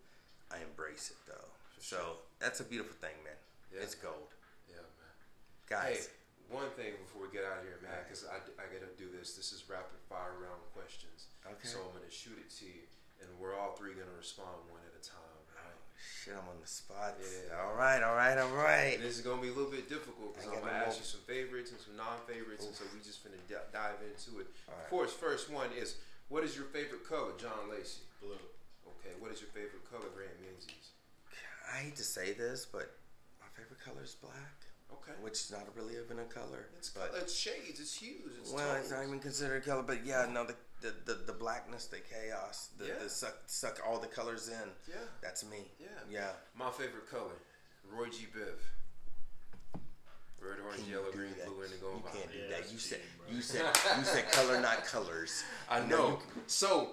I 0.52 0.60
embrace 0.60 1.12
it 1.12 1.18
though. 1.28 1.48
For 1.76 1.82
so 1.82 2.18
that's 2.40 2.60
a 2.60 2.64
beautiful 2.64 2.96
thing, 3.00 3.16
man. 3.24 3.40
Yeah. 3.76 3.84
It's 3.84 3.96
gold. 3.96 4.32
Yeah, 4.72 4.80
man. 4.96 5.14
Guys, 5.68 6.08
Hey, 6.08 6.56
one 6.56 6.72
thing 6.80 6.96
before 7.04 7.28
we 7.28 7.30
get 7.36 7.44
out 7.44 7.60
of 7.60 7.68
here, 7.68 7.76
man, 7.84 8.00
because 8.08 8.24
I, 8.24 8.40
I 8.56 8.66
got 8.72 8.80
to 8.88 8.92
do 8.96 9.12
this. 9.12 9.36
This 9.36 9.52
is 9.52 9.68
rapid 9.68 10.00
fire 10.08 10.40
round 10.40 10.64
questions. 10.72 11.28
Okay. 11.44 11.68
So 11.68 11.84
I'm 11.84 11.92
going 11.92 12.08
to 12.08 12.14
shoot 12.14 12.38
it 12.40 12.48
to 12.62 12.66
you, 12.70 12.88
and 13.20 13.28
we're 13.36 13.58
all 13.58 13.76
three 13.76 13.92
going 13.98 14.08
to 14.08 14.16
respond 14.16 14.56
one 14.72 14.80
at 14.88 14.96
a 14.96 15.04
time, 15.04 15.42
right? 15.52 15.68
Oh, 15.68 15.84
shit, 16.00 16.38
I'm 16.38 16.48
on 16.48 16.56
the 16.64 16.70
spot. 16.70 17.20
Yeah. 17.20 17.60
All 17.60 17.76
right, 17.76 18.00
all 18.00 18.16
right, 18.16 18.38
all 18.40 18.56
right. 18.56 18.96
And 18.96 19.04
this 19.04 19.20
is 19.20 19.26
going 19.26 19.42
to 19.42 19.46
be 19.46 19.52
a 19.52 19.56
little 19.58 19.74
bit 19.74 19.92
difficult 19.92 20.38
because 20.38 20.48
I 20.48 20.56
I'm 20.56 20.64
going 20.64 20.72
to 20.72 20.86
ask 20.88 21.02
you 21.02 21.08
some 21.08 21.26
favorites 21.28 21.76
and 21.76 21.82
some 21.84 21.98
non-favorites, 22.00 22.64
and 22.64 22.72
so 22.78 22.88
we 22.96 23.04
just 23.04 23.20
finna 23.26 23.42
d- 23.52 23.60
dive 23.76 24.00
into 24.06 24.40
it. 24.40 24.48
All 24.72 24.78
right. 24.78 24.86
Of 24.86 24.90
course, 24.94 25.12
first 25.12 25.52
one 25.52 25.74
is 25.76 26.00
what 26.32 26.48
is 26.48 26.56
your 26.56 26.70
favorite 26.72 27.04
color, 27.04 27.36
John 27.42 27.68
Lacy? 27.74 28.06
Blue. 28.22 28.40
Okay, 29.02 29.14
what 29.20 29.34
is 29.34 29.42
your 29.42 29.50
favorite 29.52 29.84
color, 29.90 30.08
Grant 30.14 30.34
Menzies? 30.42 30.94
I 31.74 31.90
hate 31.90 31.98
to 31.98 32.04
say 32.06 32.34
this, 32.34 32.66
but 32.66 32.86
my 32.86 32.94
favorite 33.56 33.80
color 33.84 34.04
is 34.04 34.16
black, 34.16 34.66
Okay. 34.92 35.14
which 35.22 35.34
is 35.34 35.52
not 35.52 35.68
really 35.76 35.94
even 36.04 36.20
a 36.20 36.26
color. 36.26 36.68
It's 36.78 36.90
but 36.90 37.10
color, 37.12 37.20
it's 37.22 37.36
shades, 37.36 37.80
it's 37.80 37.96
hues, 37.96 38.34
it's 38.40 38.52
well, 38.52 38.68
tones. 38.68 38.82
it's 38.86 38.92
not 38.92 39.04
even 39.04 39.20
considered 39.20 39.64
a 39.64 39.66
color. 39.66 39.84
But 39.84 40.06
yeah, 40.06 40.28
no, 40.32 40.46
the 40.46 40.56
the, 40.82 40.94
the, 41.06 41.14
the 41.28 41.34
blackness, 41.34 41.86
the 41.88 41.98
chaos, 42.00 42.70
the, 42.78 42.86
Yeah. 42.88 42.94
the 43.02 43.10
suck 43.10 43.36
suck 43.48 43.80
all 43.88 43.98
the 44.00 44.08
colors 44.08 44.50
in. 44.50 44.70
Yeah. 44.88 44.96
That's 45.22 45.44
me. 45.50 45.72
Yeah. 45.80 45.88
Yeah. 46.10 46.30
My 46.56 46.70
favorite 46.70 47.10
color, 47.10 47.38
Roy 47.90 48.08
G. 48.10 48.28
Biv. 48.36 48.60
Red, 50.40 50.60
orange, 50.64 50.84
Can 50.84 50.92
yellow, 50.92 51.12
green, 51.12 51.32
that? 51.40 51.48
blue, 51.48 51.64
indigo, 51.64 51.88
You 51.90 51.94
and 51.96 52.14
can't 52.14 52.32
do 52.32 52.38
Yeah, 52.38 52.60
that. 52.60 52.72
You 52.72 52.78
said 52.78 53.00
cheating, 53.00 53.12
bro. 53.26 53.36
you 53.36 53.42
said 53.42 53.66
you 53.98 54.04
said 54.04 54.32
color, 54.32 54.62
not 54.62 54.86
colors. 54.86 55.44
I 55.70 55.80
know. 55.80 56.20
you 56.36 56.42
So, 56.46 56.92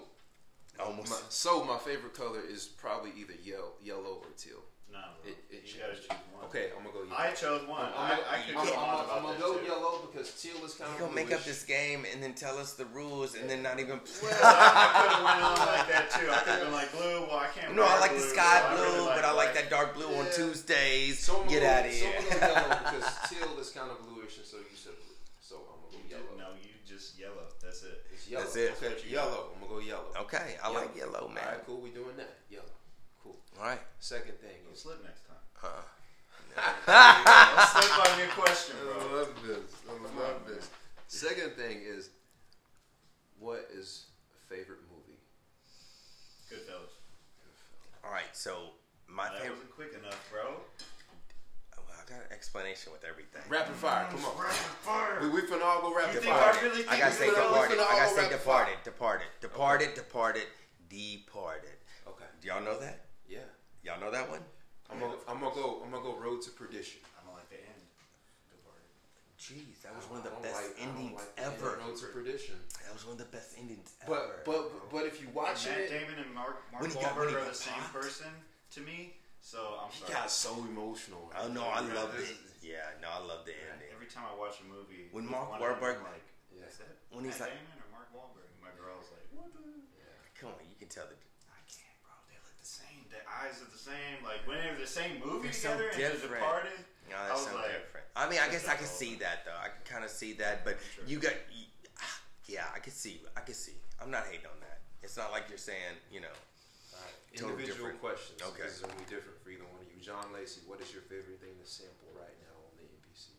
almost. 0.79 1.11
my, 1.11 1.17
so 1.29 1.63
my 1.63 1.77
favorite 1.77 2.15
color 2.15 2.39
is 2.49 2.65
probably 2.65 3.11
either 3.19 3.33
yellow, 3.43 3.73
yellow 3.83 4.21
or 4.23 4.31
teal. 4.37 4.63
Nah, 4.93 5.09
bro. 5.19 5.31
It- 5.31 5.43
it 5.49 5.61
you 5.65 5.81
gotta 5.81 5.95
choose 5.97 6.07
one. 6.31 6.45
Okay, 6.45 6.69
I'm 6.77 6.83
gonna 6.85 6.93
go 6.93 7.01
yellow. 7.03 7.17
I 7.17 7.31
chose 7.33 7.65
one. 7.67 7.81
I'm, 7.81 7.93
I, 7.97 8.09
gonna- 8.13 8.29
I 8.29 8.37
could 8.45 8.55
I'm, 8.55 8.65
go 8.67 8.73
I'm, 8.77 9.09
I'm, 9.09 9.23
gonna 9.25 9.39
go 9.39 9.57
too. 9.57 9.65
yellow 9.65 9.93
because 10.05 10.29
teal 10.39 10.59
is 10.63 10.75
kind 10.75 10.91
you 10.91 10.95
of 11.05 11.09
gonna 11.09 11.15
make 11.15 11.33
up 11.33 11.43
this 11.43 11.63
game 11.63 12.05
and 12.11 12.21
then 12.21 12.33
tell 12.35 12.59
us 12.59 12.73
the 12.73 12.85
rules 12.93 13.33
and 13.33 13.49
then 13.49 13.63
not 13.63 13.79
even. 13.79 13.97
Well, 14.21 14.37
I 14.43 14.85
could 15.01 15.11
have 15.17 15.23
went 15.25 15.41
on 15.41 15.57
like 15.65 15.87
that 15.89 16.05
too. 16.13 16.29
I 16.29 16.37
could 16.45 16.53
have 16.53 16.63
been 16.69 16.73
like 16.77 16.91
blue. 16.93 17.25
Well, 17.25 17.41
I 17.41 17.47
can't. 17.57 17.73
No, 17.75 17.81
I 17.83 17.89
wear 17.97 18.01
like 18.05 18.13
the 18.13 18.27
sky 18.37 18.61
so 18.61 18.75
blue, 18.77 18.85
really 19.01 19.15
but 19.17 19.25
I 19.25 19.31
like 19.33 19.51
black. 19.57 19.65
that 19.65 19.69
dark 19.73 19.95
blue 19.95 20.13
on 20.13 20.25
Tuesdays. 20.35 21.17
So 21.25 21.41
I'm 21.41 21.47
gonna 21.47 21.57
Get 21.57 21.63
go, 21.65 21.73
out 21.73 21.85
of 21.87 21.91
here. 21.91 22.13
so. 22.21 22.37
I'm 22.37 22.39
gonna 22.39 22.53
go 22.53 22.53
yellow 22.53 22.79
because 22.85 23.07
teal 23.29 23.51
is 23.59 23.69
kind 23.73 23.89
of 23.89 23.97
bluish, 24.05 24.37
and 24.37 24.45
so 24.45 24.57
you 24.61 24.77
said 24.77 24.93
blue. 25.01 25.17
So 25.41 25.55
I'm 25.73 25.79
gonna 25.89 26.05
go 26.05 26.05
yellow. 26.11 26.37
No, 26.37 26.47
you 26.61 26.69
just 26.85 27.17
yellow. 27.17 27.49
That's 27.63 27.81
it. 27.81 28.03
It's 28.13 28.29
yellow. 28.29 28.43
That's 28.45 28.55
it. 28.57 28.77
Okay, 28.77 28.93
That's 28.93 29.01
what 29.01 29.05
you 29.09 29.15
yellow. 29.17 29.41
I'm 29.57 29.59
gonna 29.65 29.73
go 29.73 29.79
yellow. 29.81 30.11
okay, 30.29 30.59
I 30.61 30.69
like 30.69 30.93
yellow, 30.93 31.31
man. 31.33 31.41
All 31.41 31.49
right, 31.57 31.65
cool. 31.65 31.81
We 31.81 31.89
doing 31.89 32.13
that. 32.21 32.29
Yellow. 32.51 32.69
Cool. 33.55 33.63
All 33.63 33.69
right. 33.69 33.79
Second 33.99 34.35
thing 34.39 34.57
Go 34.67 34.73
is. 34.73 34.79
slip 34.79 35.03
next 35.03 35.21
time. 35.27 35.37
Uh, 35.63 35.81
Don't 36.85 37.83
slip 37.83 38.11
on 38.13 38.19
your 38.19 38.27
question, 38.29 38.75
bro. 38.83 38.93
I 38.93 39.13
love 39.19 39.33
this. 39.45 39.71
I 39.89 40.19
love 40.19 40.41
this. 40.47 40.69
Second 41.07 41.51
thing 41.53 41.81
is, 41.83 42.09
what 43.39 43.67
is 43.73 44.05
a 44.35 44.53
favorite 44.53 44.79
movie? 44.91 45.19
Goodfellas. 46.51 46.93
all 48.05 48.11
right. 48.11 48.29
So 48.33 48.71
my 49.07 49.25
That 49.25 49.33
favorite. 49.41 49.51
wasn't 49.53 49.71
quick 49.75 49.93
enough, 49.99 50.29
bro. 50.31 50.43
Well, 51.77 51.85
I 51.97 52.09
got 52.09 52.19
an 52.19 52.31
explanation 52.31 52.91
with 52.91 53.03
everything. 53.03 53.41
Rapid 53.49 53.75
fire. 53.75 54.05
Come 54.11 54.23
on. 54.25 54.37
Rapid 54.37 54.55
fire. 54.85 55.19
We, 55.21 55.29
we 55.29 55.41
finna 55.41 55.63
all 55.63 55.81
go 55.81 55.95
rapid 55.95 56.15
You 56.15 56.21
think 56.21 56.33
fire. 56.35 56.53
I 56.53 56.61
really 56.61 56.87
I 56.87 56.99
gotta 56.99 57.11
say 57.13 57.27
we 57.29 57.33
finna- 57.33 57.47
departed. 57.49 57.77
we 57.77 57.83
finna 57.83 57.87
I 57.87 57.91
gotta 57.97 58.03
all 58.09 58.15
say 58.15 58.21
rapid 58.23 58.37
departed. 58.37 58.75
Departed. 58.83 59.27
Departed. 59.41 59.93
Departed. 59.95 60.47
Departed. 60.89 61.77
Okay. 62.07 62.25
Do 62.41 62.47
y'all 62.47 62.61
know 62.63 62.79
that? 62.79 63.02
Yeah. 63.83 63.91
Y'all 63.93 64.01
know 64.01 64.11
that 64.11 64.29
one? 64.29 64.39
I'm 64.91 64.99
gonna, 64.99 65.15
I'm 65.27 65.39
gonna 65.39 65.55
go. 65.55 65.81
I'm 65.83 65.91
gonna 65.91 66.03
go. 66.03 66.15
Road 66.15 66.41
to 66.43 66.51
Perdition. 66.51 67.01
I 67.19 67.25
don't 67.25 67.33
like 67.35 67.49
the 67.49 67.59
end. 67.59 67.81
Departed. 68.51 68.87
Jeez, 69.39 69.81
that 69.83 69.95
was 69.95 70.05
one 70.11 70.19
of 70.21 70.25
the 70.27 70.35
best 70.43 70.55
like- 70.55 70.79
endings 70.79 71.17
like 71.19 71.35
the 71.35 71.43
end 71.43 71.53
ever. 71.59 71.79
Road 71.83 71.97
to 71.97 72.05
Perdition. 72.13 72.55
That 72.85 72.93
was 72.93 73.03
one 73.07 73.13
of 73.19 73.21
the 73.23 73.31
best 73.31 73.55
endings 73.59 73.95
ever. 74.03 74.11
But 74.11 74.45
but 74.45 74.61
but 74.91 75.03
if 75.07 75.19
you 75.19 75.27
watch 75.33 75.65
Matt 75.67 75.87
it, 75.87 75.89
Damon 75.91 76.19
and 76.23 76.31
Mark 76.35 76.61
Mark 76.71 76.83
When 76.83 76.91
Wahlberg 76.95 77.31
when 77.31 77.35
are 77.35 77.47
got 77.47 77.51
the 77.51 77.55
same 77.57 77.73
popped? 77.79 77.93
person 77.95 78.31
to 78.75 78.79
me. 78.81 79.17
So 79.43 79.59
I'm 79.83 79.91
sorry. 79.91 80.07
he 80.07 80.13
got 80.15 80.31
so 80.31 80.51
emotional. 80.63 81.27
oh 81.35 81.47
no, 81.51 81.63
I 81.67 81.83
Yeah, 81.83 81.95
loved 81.99 82.15
this 82.15 82.31
it. 82.31 82.39
is- 82.47 82.63
Yeah, 82.63 82.87
no, 83.03 83.11
I 83.11 83.19
loved 83.19 83.43
the 83.43 83.55
ending. 83.59 83.91
Every 83.91 84.07
time 84.07 84.23
I 84.23 84.35
watch 84.39 84.63
a 84.63 84.67
movie, 84.71 85.11
When 85.11 85.27
Mark 85.27 85.51
one 85.51 85.59
them, 85.59 85.67
Wahlberg- 85.75 85.99
like, 85.99 86.23
Yeah. 86.55 86.63
is 86.71 86.79
that 86.79 86.95
When 87.11 87.25
he's 87.27 87.35
Matt 87.39 87.51
like- 87.51 87.59
Damon 87.59 87.75
or 87.83 87.89
Mark 87.91 88.07
Wahlberg? 88.15 88.47
And 88.47 88.61
my 88.63 88.71
girl's 88.79 89.11
like, 89.11 89.27
what 89.35 89.51
the? 89.51 89.59
Come 90.39 90.55
on, 90.55 90.63
you 90.63 90.79
can 90.79 90.87
tell 90.87 91.07
the. 91.11 91.15
I 91.51 91.59
can't, 91.67 91.91
bro. 92.07 92.15
They 92.31 92.39
look 92.39 92.55
the 93.13 93.21
eyes 93.29 93.61
are 93.61 93.69
the 93.71 93.77
same. 93.77 94.19
Like 94.25 94.41
when 94.49 94.57
they 94.59 94.69
were 94.73 94.81
the 94.81 94.87
same 94.89 95.21
movie 95.23 95.53
They're 95.53 95.53
so 95.53 95.69
together 95.77 95.89
and 95.89 95.93
The 95.93 96.17
different. 96.27 96.41
Departed. 96.43 96.79
No, 97.09 97.15
I 97.17 97.27
that's 97.29 97.41
was 97.45 97.49
so 97.51 97.55
like, 97.55 97.71
different. 97.71 98.05
I 98.15 98.23
mean, 98.29 98.39
I 98.41 98.47
guess 98.49 98.65
I 98.67 98.75
can 98.75 98.87
see 98.89 99.15
that 99.21 99.45
though. 99.45 99.55
I 99.57 99.69
can 99.69 99.83
kind 99.85 100.03
of 100.03 100.11
see 100.11 100.33
that, 100.41 100.63
but 100.65 100.77
Sure. 100.95 101.03
you 101.05 101.19
got, 101.19 101.33
y- 101.51 101.69
yeah, 102.47 102.65
I 102.73 102.79
can 102.79 102.93
see. 102.93 103.21
I 103.37 103.41
can 103.41 103.53
see. 103.53 103.75
I'm 104.01 104.09
not 104.11 104.25
hating 104.27 104.47
on 104.49 104.59
that. 104.61 104.81
It's 105.03 105.17
not 105.17 105.31
like 105.31 105.45
you're 105.49 105.57
saying, 105.61 105.99
you 106.11 106.21
know. 106.21 106.35
Alright, 106.95 107.13
Totally 107.35 107.53
Individual 107.59 107.91
different. 107.93 108.01
questions. 108.01 108.39
Okay. 108.41 108.63
This 108.63 108.75
is 108.79 108.81
gonna 108.81 108.95
be 108.97 109.05
different 109.09 109.37
for 109.43 109.49
either 109.51 109.67
one 109.67 109.81
of 109.83 109.87
you. 109.91 109.99
John 110.01 110.31
Lacy, 110.33 110.61
what 110.65 110.79
is 110.81 110.91
your 110.93 111.03
favorite 111.03 111.39
thing 111.43 111.55
to 111.59 111.67
sample 111.67 112.11
right 112.15 112.35
now 112.43 112.55
on 112.65 112.71
the 112.79 112.85
MPC? 112.87 113.35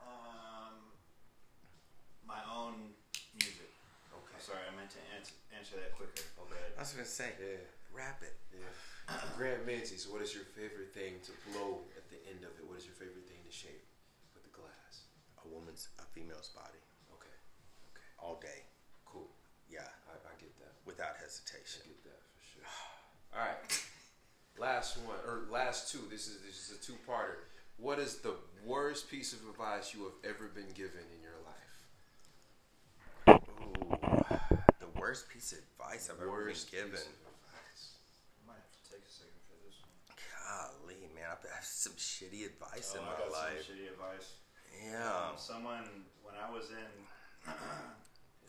Um, 0.00 0.74
my 2.26 2.40
own 2.52 2.74
music. 2.74 2.84
Okay. 2.84 2.92
I'm 2.92 3.03
sorry, 4.44 4.60
I 4.68 4.72
meant 4.76 4.92
to 4.92 5.02
answer, 5.16 5.32
answer 5.56 5.74
that 5.80 5.96
quicker. 5.96 6.20
Okay. 6.44 6.60
I 6.76 6.80
was 6.84 6.92
gonna 6.92 7.08
say, 7.08 7.32
Yeah. 7.40 7.64
wrap 7.96 8.20
it. 8.22 8.36
Yeah. 8.52 8.68
Grant 9.36 9.64
Menzies, 9.66 10.08
what 10.08 10.20
is 10.22 10.32
your 10.34 10.44
favorite 10.56 10.92
thing 10.92 11.20
to 11.28 11.32
blow 11.52 11.84
at 11.96 12.08
the 12.08 12.16
end 12.28 12.44
of 12.44 12.52
it? 12.60 12.64
What 12.64 12.78
is 12.78 12.84
your 12.88 12.96
favorite 12.96 13.28
thing 13.28 13.40
to 13.44 13.52
shape 13.52 13.84
with 14.32 14.44
the 14.44 14.52
glass? 14.56 15.08
A 15.44 15.48
woman's, 15.48 15.88
a 16.00 16.04
female's 16.16 16.48
body, 16.56 16.80
Okay. 17.12 17.36
Okay. 17.92 18.06
all 18.20 18.36
day. 18.40 18.64
Cool. 19.04 19.28
Yeah, 19.68 19.88
I, 20.08 20.12
I 20.28 20.32
get 20.40 20.56
that. 20.60 20.72
without 20.84 21.16
I 21.20 21.24
hesitation. 21.24 21.82
get 21.84 22.00
that 22.04 22.20
for 22.32 22.40
sure. 22.44 22.64
All 23.36 23.40
right. 23.44 23.60
Last 24.58 24.96
one 24.98 25.16
or 25.26 25.50
last 25.50 25.90
two. 25.90 25.98
This 26.08 26.28
is 26.28 26.40
this 26.46 26.54
is 26.70 26.78
a 26.78 26.80
two-parter. 26.80 27.42
What 27.76 27.98
is 27.98 28.18
the 28.18 28.36
worst 28.64 29.10
piece 29.10 29.32
of 29.32 29.40
advice 29.50 29.92
you 29.92 30.04
have 30.04 30.14
ever 30.22 30.46
been 30.46 30.70
given 30.74 31.02
in 31.10 31.20
your 31.20 31.40
life? 31.44 31.76
Ooh, 33.28 33.98
the 34.16 34.23
worst 35.04 35.28
piece 35.28 35.52
of 35.52 35.60
advice 35.60 36.08
I've 36.08 36.16
ever 36.16 36.48
been 36.48 36.56
given. 36.72 36.96
piece 36.96 37.04
of 37.12 37.28
advice. 37.28 38.00
I 38.40 38.48
might 38.48 38.56
have 38.64 38.72
to 38.72 38.82
take 38.88 39.04
a 39.04 39.12
second 39.12 39.36
for 39.44 39.56
this 39.60 39.76
one. 39.84 39.92
Golly, 40.16 41.12
man, 41.12 41.28
I've 41.28 41.44
had 41.44 41.60
some 41.60 41.92
shitty 42.00 42.48
advice 42.48 42.96
Oh, 42.96 43.04
in 43.04 43.04
I 43.04 43.12
my 43.12 43.16
got 43.20 43.28
life. 43.28 43.60
some 43.60 43.76
shitty 43.76 43.92
advice. 43.92 44.40
Yeah. 44.72 45.04
Um, 45.12 45.36
someone 45.36 46.08
when 46.24 46.40
I 46.40 46.48
was 46.48 46.72
in 46.72 46.88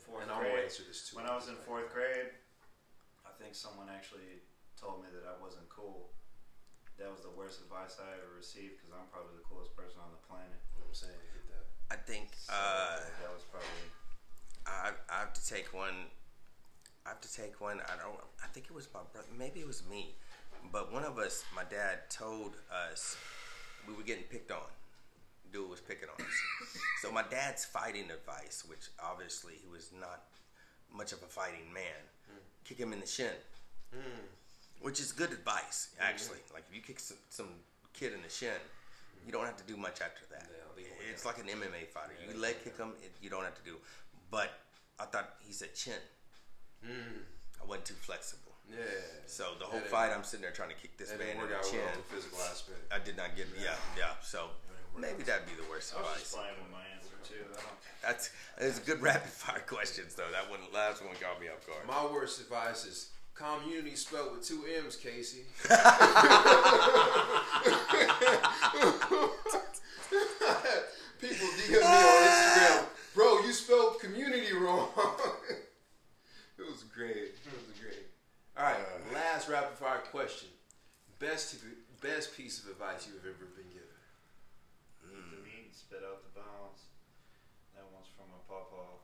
fourth 0.07 0.23
and 0.23 0.31
I'm 0.31 0.39
gonna 0.47 0.55
grade. 0.55 0.71
answer 0.71 0.87
this 0.87 1.11
too. 1.11 1.19
When 1.19 1.27
I 1.27 1.35
was 1.35 1.51
in 1.51 1.59
fourth 1.67 1.91
grade, 1.91 2.31
I 3.27 3.35
think 3.35 3.51
someone 3.51 3.91
actually 3.91 4.39
told 4.79 5.03
me 5.03 5.11
that 5.11 5.27
I 5.27 5.35
wasn't 5.43 5.67
cool. 5.67 6.15
That 6.95 7.11
was 7.11 7.19
the 7.19 7.35
worst 7.35 7.59
advice 7.67 7.99
I 7.99 8.15
ever 8.15 8.31
received 8.39 8.79
because 8.79 8.95
I'm 8.95 9.11
probably 9.11 9.35
the 9.35 9.43
coolest 9.43 9.75
person 9.75 9.99
on 9.99 10.15
the 10.15 10.23
planet. 10.23 10.55
You 10.71 10.87
know 10.87 10.87
what 10.87 10.95
I'm 10.95 11.11
saying? 11.11 11.19
I. 11.19 11.35
I 11.91 11.97
think 11.99 12.31
So, 12.39 12.49
uh, 12.55 13.03
that 13.21 13.29
was 13.35 13.43
probably 13.51 13.85
I, 14.65 14.95
I 15.11 15.19
have 15.21 15.33
to 15.37 15.43
take 15.45 15.69
one. 15.75 16.09
I 17.05 17.09
have 17.09 17.21
to 17.21 17.31
take 17.33 17.61
one. 17.61 17.79
I 17.81 18.01
don't. 18.01 18.17
I 18.43 18.47
think 18.47 18.65
it 18.67 18.73
was 18.75 18.87
my 18.93 19.01
brother. 19.11 19.27
Maybe 19.37 19.59
it 19.59 19.67
was 19.67 19.83
me. 19.89 20.15
But 20.71 20.91
one 20.91 21.03
of 21.03 21.19
us, 21.19 21.43
my 21.55 21.63
dad 21.63 22.09
told 22.09 22.53
us 22.73 23.15
we 23.87 23.93
were 23.93 24.03
getting 24.03 24.23
picked 24.23 24.51
on. 24.51 24.65
Dude 25.53 25.69
was 25.69 25.79
picking 25.79 26.09
on 26.09 26.25
us. 26.25 26.33
so 27.01 27.11
my 27.11 27.23
dad's 27.29 27.63
fighting 27.65 28.09
advice, 28.09 28.63
which 28.67 28.89
obviously 29.03 29.53
he 29.61 29.67
was 29.71 29.91
not 29.99 30.23
much 30.91 31.11
of 31.13 31.21
a 31.21 31.27
fighting 31.27 31.71
man, 31.73 32.01
kick 32.63 32.77
him 32.79 32.91
in 32.93 32.99
the 32.99 33.05
shin, 33.05 33.31
which 34.81 34.99
is 34.99 35.11
good 35.11 35.31
advice 35.31 35.89
actually. 36.01 36.39
Like 36.53 36.63
if 36.69 36.75
you 36.75 36.81
kick 36.81 36.99
some, 36.99 37.17
some 37.29 37.47
kid 37.93 38.13
in 38.13 38.21
the 38.23 38.29
shin, 38.29 38.57
you 39.25 39.31
don't 39.31 39.45
have 39.45 39.57
to 39.57 39.63
do 39.65 39.77
much 39.77 40.01
after 40.01 40.25
that. 40.31 40.47
Yeah, 40.49 41.11
It's 41.13 41.25
like 41.25 41.37
an 41.37 41.45
MMA 41.45 41.87
fighter. 41.93 42.13
You 42.27 42.39
leg 42.39 42.55
kick 42.63 42.77
him, 42.77 42.93
it, 43.03 43.11
you 43.21 43.29
don't 43.29 43.43
have 43.43 43.55
to 43.55 43.63
do. 43.63 43.75
But 44.31 44.49
I 44.99 45.05
thought 45.05 45.35
he 45.45 45.53
said 45.53 45.75
chin. 45.75 46.01
Mm. 46.83 47.23
I 47.61 47.65
wasn't 47.65 47.85
too 47.85 47.93
flexible. 48.01 48.53
Yeah. 48.69 48.77
So 49.27 49.53
the 49.59 49.65
whole 49.65 49.79
fight, 49.81 50.11
I'm 50.11 50.23
sitting 50.23 50.41
there 50.41 50.51
trying 50.51 50.69
to 50.69 50.75
kick 50.75 50.97
this 50.97 51.13
man 51.17 51.37
in 51.37 51.49
the 51.49 51.55
out 51.55 51.63
chin. 51.63 51.79
well 51.85 51.93
the 51.95 52.15
physical 52.15 52.39
aspect. 52.49 52.79
I 52.91 52.97
did 52.99 53.17
not 53.17 53.35
get. 53.35 53.47
Yeah, 53.61 53.75
yeah. 53.97 54.17
So 54.21 54.49
maybe 54.97 55.21
out. 55.21 55.25
that'd 55.25 55.45
be 55.45 55.53
the 55.53 55.69
worst 55.69 55.93
I 55.95 56.01
was 56.01 56.19
just 56.19 56.33
advice. 56.33 56.41
playing 56.41 56.57
with 56.61 56.71
my 56.71 56.85
answer 56.97 57.17
too. 57.23 57.45
That's 58.01 58.31
it's 58.57 58.79
good 58.79 59.01
rapid 59.01 59.29
fire 59.29 59.63
questions 59.67 60.15
though. 60.15 60.29
That 60.31 60.49
one 60.49 60.59
last 60.73 61.03
one 61.03 61.13
got 61.21 61.39
me 61.39 61.47
off 61.47 61.65
guard. 61.65 61.85
My 61.87 62.11
worst 62.11 62.41
advice 62.41 62.85
is 62.85 63.09
community 63.35 63.95
spelled 63.95 64.31
with 64.33 64.47
two 64.47 64.63
M's, 64.77 64.95
Casey. 64.95 65.45
People 71.21 71.47
DM 71.47 71.71
me 71.71 71.77
on 71.79 72.27
Instagram, 72.27 72.85
bro, 73.13 73.39
you 73.39 73.53
spelled 73.53 73.99
community 73.99 74.53
wrong. 74.53 74.89
it 76.57 76.65
was 76.65 76.83
great. 76.83 77.35
It 77.35 77.51
was 77.53 77.75
great. 77.79 78.07
All 78.57 78.63
right, 78.63 78.79
last 79.13 79.49
rapid 79.49 79.77
fire 79.77 80.03
question. 80.11 80.49
Best 81.19 81.57
best 82.01 82.35
piece 82.35 82.63
of 82.63 82.71
advice 82.71 83.07
you've 83.07 83.23
ever 83.23 83.47
been 83.55 83.67
given. 83.71 83.99
the 85.03 85.41
meat 85.43 85.71
spit 85.75 86.03
out 86.03 86.23
the 86.23 86.33
bones. 86.39 86.91
That 87.75 87.87
one's 87.91 88.07
from 88.15 88.29
a 88.31 88.41
pawpaw. 88.47 88.99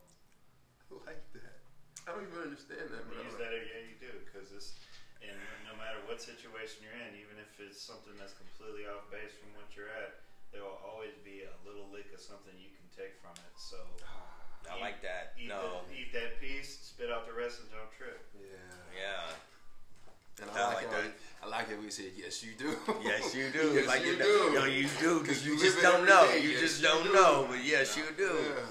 I 0.92 1.08
like 1.08 1.24
that. 1.36 1.56
I 2.04 2.12
don't 2.12 2.26
even 2.26 2.52
understand 2.52 2.90
that, 2.90 3.06
You 3.06 3.14
I 3.14 3.24
use 3.24 3.38
that, 3.38 3.52
yeah, 3.54 3.80
you 3.86 3.96
do, 4.02 4.10
because 4.26 4.50
it's, 4.50 4.74
and 5.22 5.38
no 5.62 5.72
matter 5.78 6.02
what 6.10 6.18
situation 6.18 6.82
you're 6.82 6.98
in, 6.98 7.14
even 7.14 7.38
if 7.38 7.48
it's 7.62 7.78
something 7.78 8.12
that's 8.18 8.34
completely 8.34 8.90
off 8.90 9.06
base 9.08 9.30
from 9.38 9.54
what 9.54 9.70
you're 9.72 9.92
at, 10.02 10.20
there 10.50 10.66
will 10.66 10.82
always 10.82 11.14
be 11.22 11.46
a 11.46 11.54
little 11.62 11.86
lick 11.94 12.10
of 12.10 12.18
something 12.18 12.52
you 12.58 12.74
can 12.74 12.84
take 12.90 13.14
from 13.22 13.32
it. 13.38 13.54
So 13.54 13.78
I 14.72 14.76
like 14.82 14.98
that. 15.06 15.38
eat, 15.38 15.48
No, 15.48 15.86
the, 15.86 15.94
eat 15.94 16.10
that 16.12 16.42
piece, 16.42 16.90
spit 16.90 17.08
spit 17.52 17.68
out 17.68 17.68
the 17.68 17.68
rest 17.68 17.68
and 17.68 17.70
don't 17.72 17.92
trip. 17.92 18.20
Yeah. 18.34 19.00
Yeah. 19.00 20.42
And 20.42 20.50
I 20.50 20.54
I 20.54 20.66
like, 20.66 20.74
like 20.76 20.90
that. 20.90 21.04
we- 21.04 21.10
I 21.42 21.46
like 21.48 21.68
that 21.68 21.82
we 21.82 21.90
said 21.90 22.12
yes, 22.16 22.42
you 22.44 22.52
do. 22.56 22.70
Yes, 23.04 23.34
you 23.34 23.50
do. 23.50 23.72
Yes, 23.74 23.86
like 23.88 24.04
you 24.04 24.12
you 24.12 24.18
do. 24.18 24.52
No, 24.54 24.64
you 24.64 24.86
do 25.00 25.20
because 25.20 25.44
you 25.44 25.54
you 25.54 25.58
just 25.60 25.82
don't 25.82 26.06
know. 26.06 26.26
day. 26.26 26.40
You 26.40 26.50
Yes, 26.50 26.60
just 26.60 26.82
you 26.82 26.88
don't 26.88 27.04
do. 27.04 27.12
know. 27.12 27.46
But 27.50 27.64
yes, 27.64 27.96
you 27.96 28.04
do. 28.16 28.30
Yeah. 28.30 28.66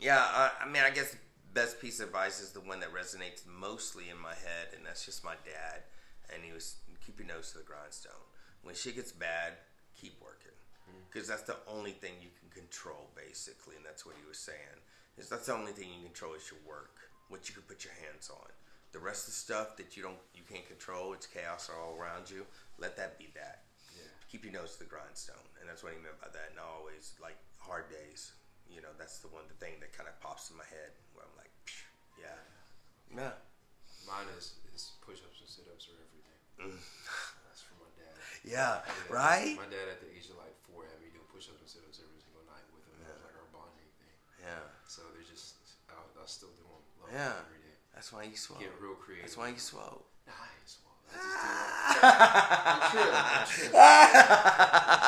Yeah, 0.00 0.18
I, 0.24 0.64
I 0.64 0.66
mean, 0.66 0.82
I 0.82 0.88
guess 0.88 1.10
the 1.12 1.18
best 1.52 1.78
piece 1.78 2.00
of 2.00 2.06
advice 2.08 2.40
is 2.40 2.52
the 2.52 2.60
one 2.60 2.80
that 2.80 2.88
resonates 2.94 3.44
mostly 3.46 4.08
in 4.08 4.16
my 4.18 4.32
head, 4.32 4.72
and 4.74 4.80
that's 4.86 5.04
just 5.04 5.22
my 5.24 5.34
dad. 5.44 5.82
And 6.32 6.42
he 6.42 6.52
was 6.52 6.76
keep 7.04 7.18
your 7.18 7.28
nose 7.28 7.52
to 7.52 7.58
the 7.58 7.64
grindstone. 7.64 8.24
When 8.62 8.74
shit 8.74 8.96
gets 8.96 9.12
bad, 9.12 9.60
keep 9.94 10.14
working, 10.22 10.56
mm-hmm. 10.88 11.04
because 11.12 11.28
that's 11.28 11.42
the 11.42 11.56
only 11.68 11.92
thing 11.92 12.14
you 12.22 12.32
can 12.40 12.48
control, 12.48 13.10
basically. 13.14 13.76
And 13.76 13.84
that's 13.84 14.06
what 14.06 14.14
he 14.16 14.24
was 14.26 14.38
saying. 14.38 14.80
Is 15.18 15.28
that's 15.28 15.46
the 15.46 15.54
only 15.54 15.72
thing 15.72 15.88
you 15.88 16.00
can 16.00 16.04
control 16.16 16.32
is 16.32 16.48
your 16.50 16.60
work, 16.64 16.96
what 17.30 17.48
you 17.48 17.54
can 17.54 17.62
put 17.64 17.86
your 17.86 17.94
hands 18.04 18.28
on. 18.28 18.50
The 18.92 18.98
rest 18.98 19.30
of 19.30 19.32
the 19.32 19.38
stuff 19.40 19.78
that 19.78 19.94
you 19.96 20.02
don't, 20.02 20.18
you 20.34 20.42
can't 20.50 20.66
control, 20.66 21.14
it's 21.14 21.30
chaos 21.30 21.70
all 21.70 21.94
around 21.94 22.26
you. 22.26 22.42
Let 22.82 22.98
that 22.98 23.16
be 23.22 23.30
that. 23.38 23.62
Yeah. 23.94 24.10
Keep 24.26 24.44
your 24.50 24.54
nose 24.58 24.74
to 24.76 24.82
the 24.82 24.90
grindstone, 24.90 25.46
and 25.62 25.70
that's 25.70 25.86
what 25.86 25.94
he 25.94 26.02
meant 26.02 26.18
by 26.18 26.26
that. 26.34 26.50
And 26.50 26.58
I 26.58 26.66
always 26.66 27.14
like 27.22 27.38
hard 27.62 27.86
days. 27.88 28.34
You 28.66 28.82
know, 28.82 28.90
that's 28.98 29.22
the 29.22 29.30
one 29.30 29.46
the 29.46 29.58
thing 29.62 29.78
that 29.82 29.94
kind 29.94 30.10
of 30.10 30.14
pops 30.18 30.50
in 30.50 30.58
my 30.58 30.66
head 30.66 30.90
where 31.14 31.22
I'm 31.26 31.34
like, 31.38 31.50
"Phew, 31.66 32.26
yeah, 32.26 32.38
yeah. 33.14 33.34
Mine 34.06 34.26
is, 34.38 34.58
is 34.74 34.94
push 35.02 35.22
ups 35.22 35.38
and 35.42 35.50
sit 35.50 35.66
ups 35.70 35.86
are 35.90 35.98
everything. 35.98 36.38
Mm. 36.58 36.78
That's 37.46 37.62
from 37.66 37.78
my 37.82 37.90
dad. 37.98 38.14
Yeah, 38.42 38.82
Yeah. 38.82 39.10
right? 39.10 39.54
My 39.58 39.66
dad 39.70 39.86
at 39.90 39.98
the 40.02 40.10
age 40.10 40.30
of 40.30 40.38
like 40.38 40.54
four 40.66 40.86
had 40.86 40.98
me 41.02 41.10
do 41.14 41.18
push 41.34 41.50
ups 41.50 41.62
and 41.62 41.70
sit 41.70 41.82
ups 41.86 41.98
every 42.02 42.18
single 42.22 42.42
night 42.46 42.62
with 42.74 42.86
him. 42.90 42.94
That 43.06 43.18
was 43.18 43.26
like 43.26 43.36
our 43.38 43.50
bonding 43.54 43.90
thing. 43.98 44.14
Yeah. 44.40 44.62
So 44.86 45.02
they're 45.14 45.26
just, 45.26 45.58
I, 45.90 45.98
I 45.98 46.26
still 46.30 46.54
do 46.54 46.62
them. 46.62 46.69
Love 46.69 46.69
Yeah. 47.12 47.28
them 47.28 47.44
every 47.46 47.58
day. 47.62 47.76
That's 47.94 48.12
why 48.12 48.22
you 48.24 48.36
swole. 48.36 48.58
Get 48.60 48.72
real 48.80 48.94
creative. 48.94 49.24
That's 49.26 49.36
why 49.36 49.48
you 49.48 49.58
swole. 49.58 50.06
Nah, 50.26 50.32
I 50.32 50.48
ain't 50.54 50.68
swole. 50.68 50.94
I 51.10 51.14
just 51.18 52.92
do 52.94 52.98
it. 53.00 53.14
I'm 53.14 53.46
tripping. 53.50 53.74
I'm 53.74 54.46
tripping. 54.50 55.00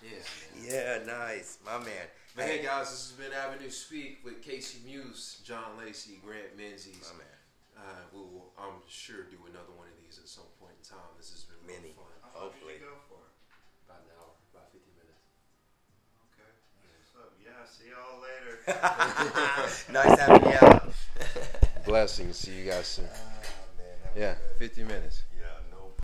Yeah, 0.00 0.22
man. 0.24 1.06
Yeah, 1.06 1.06
nice. 1.06 1.58
My 1.64 1.78
man. 1.78 2.06
But 2.36 2.44
hey 2.46 2.62
guys, 2.62 2.90
this 2.90 3.10
has 3.10 3.16
been 3.18 3.32
Avenue 3.34 3.70
Speak 3.70 4.22
with 4.24 4.40
Casey 4.40 4.78
Muse, 4.86 5.40
John 5.44 5.74
Lacy, 5.76 6.20
Grant 6.24 6.54
Menzies. 6.56 7.10
My 7.12 7.18
man. 7.18 7.36
Uh, 7.76 8.02
we 8.12 8.20
will, 8.20 8.52
I'm 8.60 8.78
sure, 8.86 9.24
do 9.32 9.40
another 9.50 9.72
one 9.74 9.88
of 9.88 9.96
these 10.04 10.20
at 10.22 10.28
some 10.28 10.46
point 10.60 10.76
in 10.78 10.84
time. 10.86 11.10
This 11.18 11.32
has 11.32 11.42
been 11.48 11.58
real 11.66 11.80
Many. 11.80 11.92
fun. 11.96 12.06
How 12.22 12.28
long 12.36 12.52
Hopefully. 12.54 12.76
did 12.78 12.86
you 12.86 12.92
go 12.92 13.00
for? 13.08 13.24
About 13.88 14.04
an 14.06 14.12
hour, 14.20 14.30
about 14.54 14.68
50 14.70 14.84
minutes. 15.00 15.24
Okay. 16.30 16.52
What's 17.02 17.16
up? 17.18 17.32
Yeah, 17.40 17.64
see 17.66 17.88
y'all 17.90 18.20
later. 18.22 18.62
nice 19.96 20.14
having 20.20 20.44
you 20.44 20.58
out. 20.60 20.92
Blessings. 21.84 22.36
See 22.36 22.52
you 22.52 22.70
guys 22.70 22.86
soon. 22.86 23.06
Oh, 23.06 23.42
man, 23.78 23.86
Yeah, 24.16 24.34
good. 24.58 24.70
50 24.70 24.84
minutes. 24.84 25.22